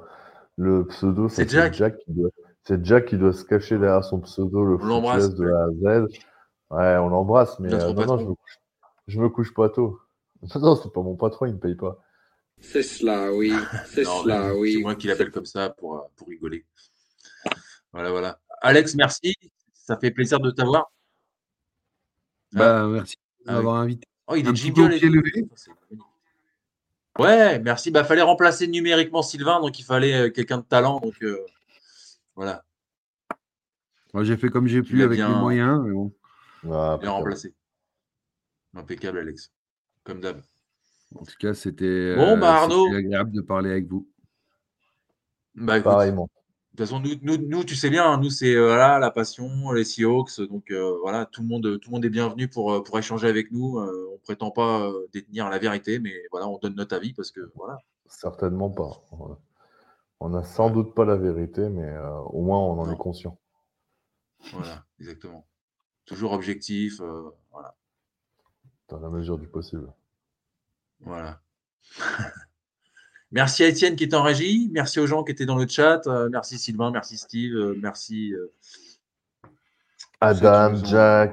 [0.56, 1.28] le pseudo.
[1.28, 1.98] C'est Jack.
[1.98, 2.30] qui doit...
[2.64, 6.00] C'est Jack qui doit se cacher derrière son pseudo, le On l'embrasse, de A à
[6.02, 6.08] Z.
[6.70, 8.58] Ouais, on l'embrasse, mais euh, non, je me, couche...
[9.06, 9.98] je me couche pas tôt.
[10.42, 11.98] Non, non, c'est pas mon patron, il me paye pas.
[12.60, 13.52] C'est cela, oui.
[13.86, 14.82] C'est Non, cela, C'est oui.
[14.82, 16.66] moi qui l'appelle comme ça pour, euh, pour rigoler.
[17.92, 18.38] Voilà, voilà.
[18.60, 19.34] Alex, merci.
[19.72, 20.90] Ça fait plaisir de t'avoir.
[22.52, 23.54] Bah, merci de Ah oui.
[23.56, 24.06] m'avoir invité.
[24.26, 25.30] Oh, il Un est et levé.
[25.32, 25.52] Magnifique.
[27.18, 27.90] Ouais, merci.
[27.90, 31.00] Bah, fallait remplacer numériquement Sylvain, donc il fallait euh, quelqu'un de talent.
[31.00, 31.44] Donc euh,
[32.36, 32.64] voilà,
[34.14, 35.80] Moi, j'ai fait comme j'ai pu avec bien- mes moyens.
[35.84, 36.12] mais bon.
[36.70, 37.54] Ah, bien remplacé.
[38.74, 39.50] Impeccable, Alex.
[40.04, 40.40] Comme d'hab.
[41.14, 42.84] En tout cas, c'était Bon, euh, bah, Arnaud.
[42.86, 44.06] c'était agréable de parler avec vous.
[45.54, 46.28] Bah, écoute, Pareillement.
[46.78, 49.10] De toute façon, nous, nous, nous, tu sais bien, hein, nous, c'est euh, voilà, la
[49.10, 50.40] passion, les Seahawks.
[50.42, 53.26] Donc, euh, voilà, tout le, monde, tout le monde est bienvenu pour, euh, pour échanger
[53.26, 53.80] avec nous.
[53.80, 57.32] Euh, on prétend pas euh, détenir la vérité, mais voilà, on donne notre avis parce
[57.32, 57.78] que voilà.
[58.06, 59.02] Certainement pas.
[60.20, 62.92] On n'a sans doute pas la vérité, mais euh, au moins on en Non.
[62.92, 63.36] est conscient.
[64.52, 65.48] Voilà, exactement.
[66.04, 67.00] Toujours objectif.
[67.00, 67.74] euh, voilà.
[68.88, 69.92] Dans la mesure du possible.
[71.00, 71.40] voilà.
[73.30, 74.68] merci à Étienne qui est en régie.
[74.72, 76.06] Merci aux gens qui étaient dans le chat.
[76.06, 78.52] euh, merci Sylvain, merci Steve, euh, merci euh,
[80.20, 81.32] Adam, Jack,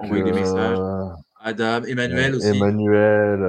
[1.39, 2.47] Adam, Emmanuel aussi.
[2.47, 3.39] Emmanuel,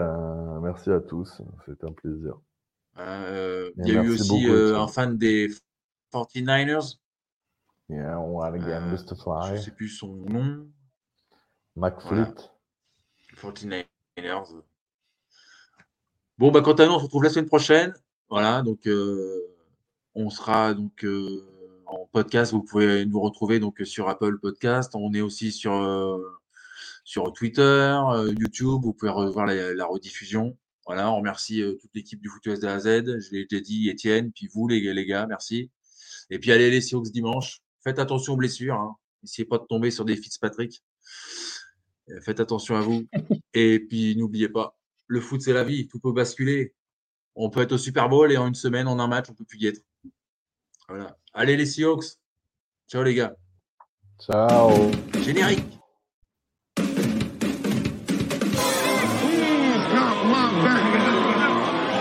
[0.63, 1.43] merci à tous.
[1.67, 2.39] C'est un plaisir.
[2.99, 5.51] Il y a eu aussi un fan des
[6.13, 6.97] 49ers.
[7.89, 9.15] Yeah, one again, Mr.
[9.15, 9.53] Je Fly.
[9.53, 10.67] ne sais plus son nom.
[11.77, 12.35] McFleet.
[13.37, 14.63] 49ers.
[16.39, 17.95] Bon, bah, quant à nous, on se retrouve la semaine prochaine.
[18.29, 19.57] Voilà, donc euh,
[20.17, 21.47] on sera donc euh,
[21.87, 22.53] en podcast.
[22.53, 24.93] Vous pouvez nous retrouver donc sur Apple Podcast.
[24.95, 26.19] On est aussi sur, euh,
[27.05, 28.81] sur Twitter, euh, YouTube.
[28.83, 30.57] Vous pouvez revoir la, la rediffusion.
[30.87, 32.87] Voilà, on remercie toute l'équipe du Foot de A à Z.
[32.87, 35.71] Je l'ai déjà dit, Étienne, puis vous, les, les gars, merci.
[36.31, 37.61] Et puis allez les Seahawks dimanche.
[37.83, 38.77] Faites attention aux blessures.
[38.77, 38.97] Hein.
[39.23, 40.83] Essayez pas de tomber sur des Fitzpatrick.
[42.23, 43.05] Faites attention à vous.
[43.55, 44.79] Et puis n'oubliez pas,
[45.09, 46.75] le foot c'est la vie, tout peut basculer.
[47.37, 49.45] On peut être au Super Bowl et en une semaine, en un match, on peut
[49.45, 49.81] plus y être.
[50.89, 51.17] Voilà.
[51.35, 52.05] Allez les Seahawks.
[52.91, 53.35] Ciao les gars.
[54.21, 54.91] Ciao.
[55.23, 55.65] Générique.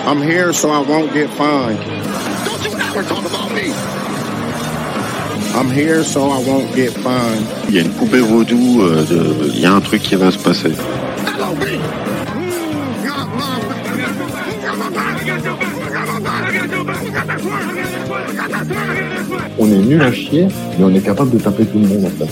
[0.07, 1.79] I'm here so I won't get fined.
[2.45, 3.73] Don't you ever talk about me.
[5.57, 7.45] I'm here so I won't get fined.
[7.69, 10.29] Il y a une poupée vaudou, euh, de- il y a un truc qui va
[10.31, 10.73] se passer.
[19.57, 20.47] On est nul à chier,
[20.77, 22.25] mais on est capable de taper tout le monde en fait.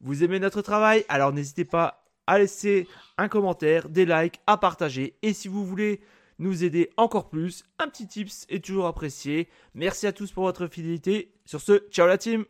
[0.00, 1.04] Vous aimez notre travail?
[1.08, 2.86] Alors n'hésitez pas à laisser
[3.16, 5.16] un commentaire, des likes, à partager.
[5.22, 6.00] Et si vous voulez
[6.38, 9.48] nous aider encore plus, un petit tips est toujours apprécié.
[9.74, 11.32] Merci à tous pour votre fidélité.
[11.44, 12.44] Sur ce, ciao la team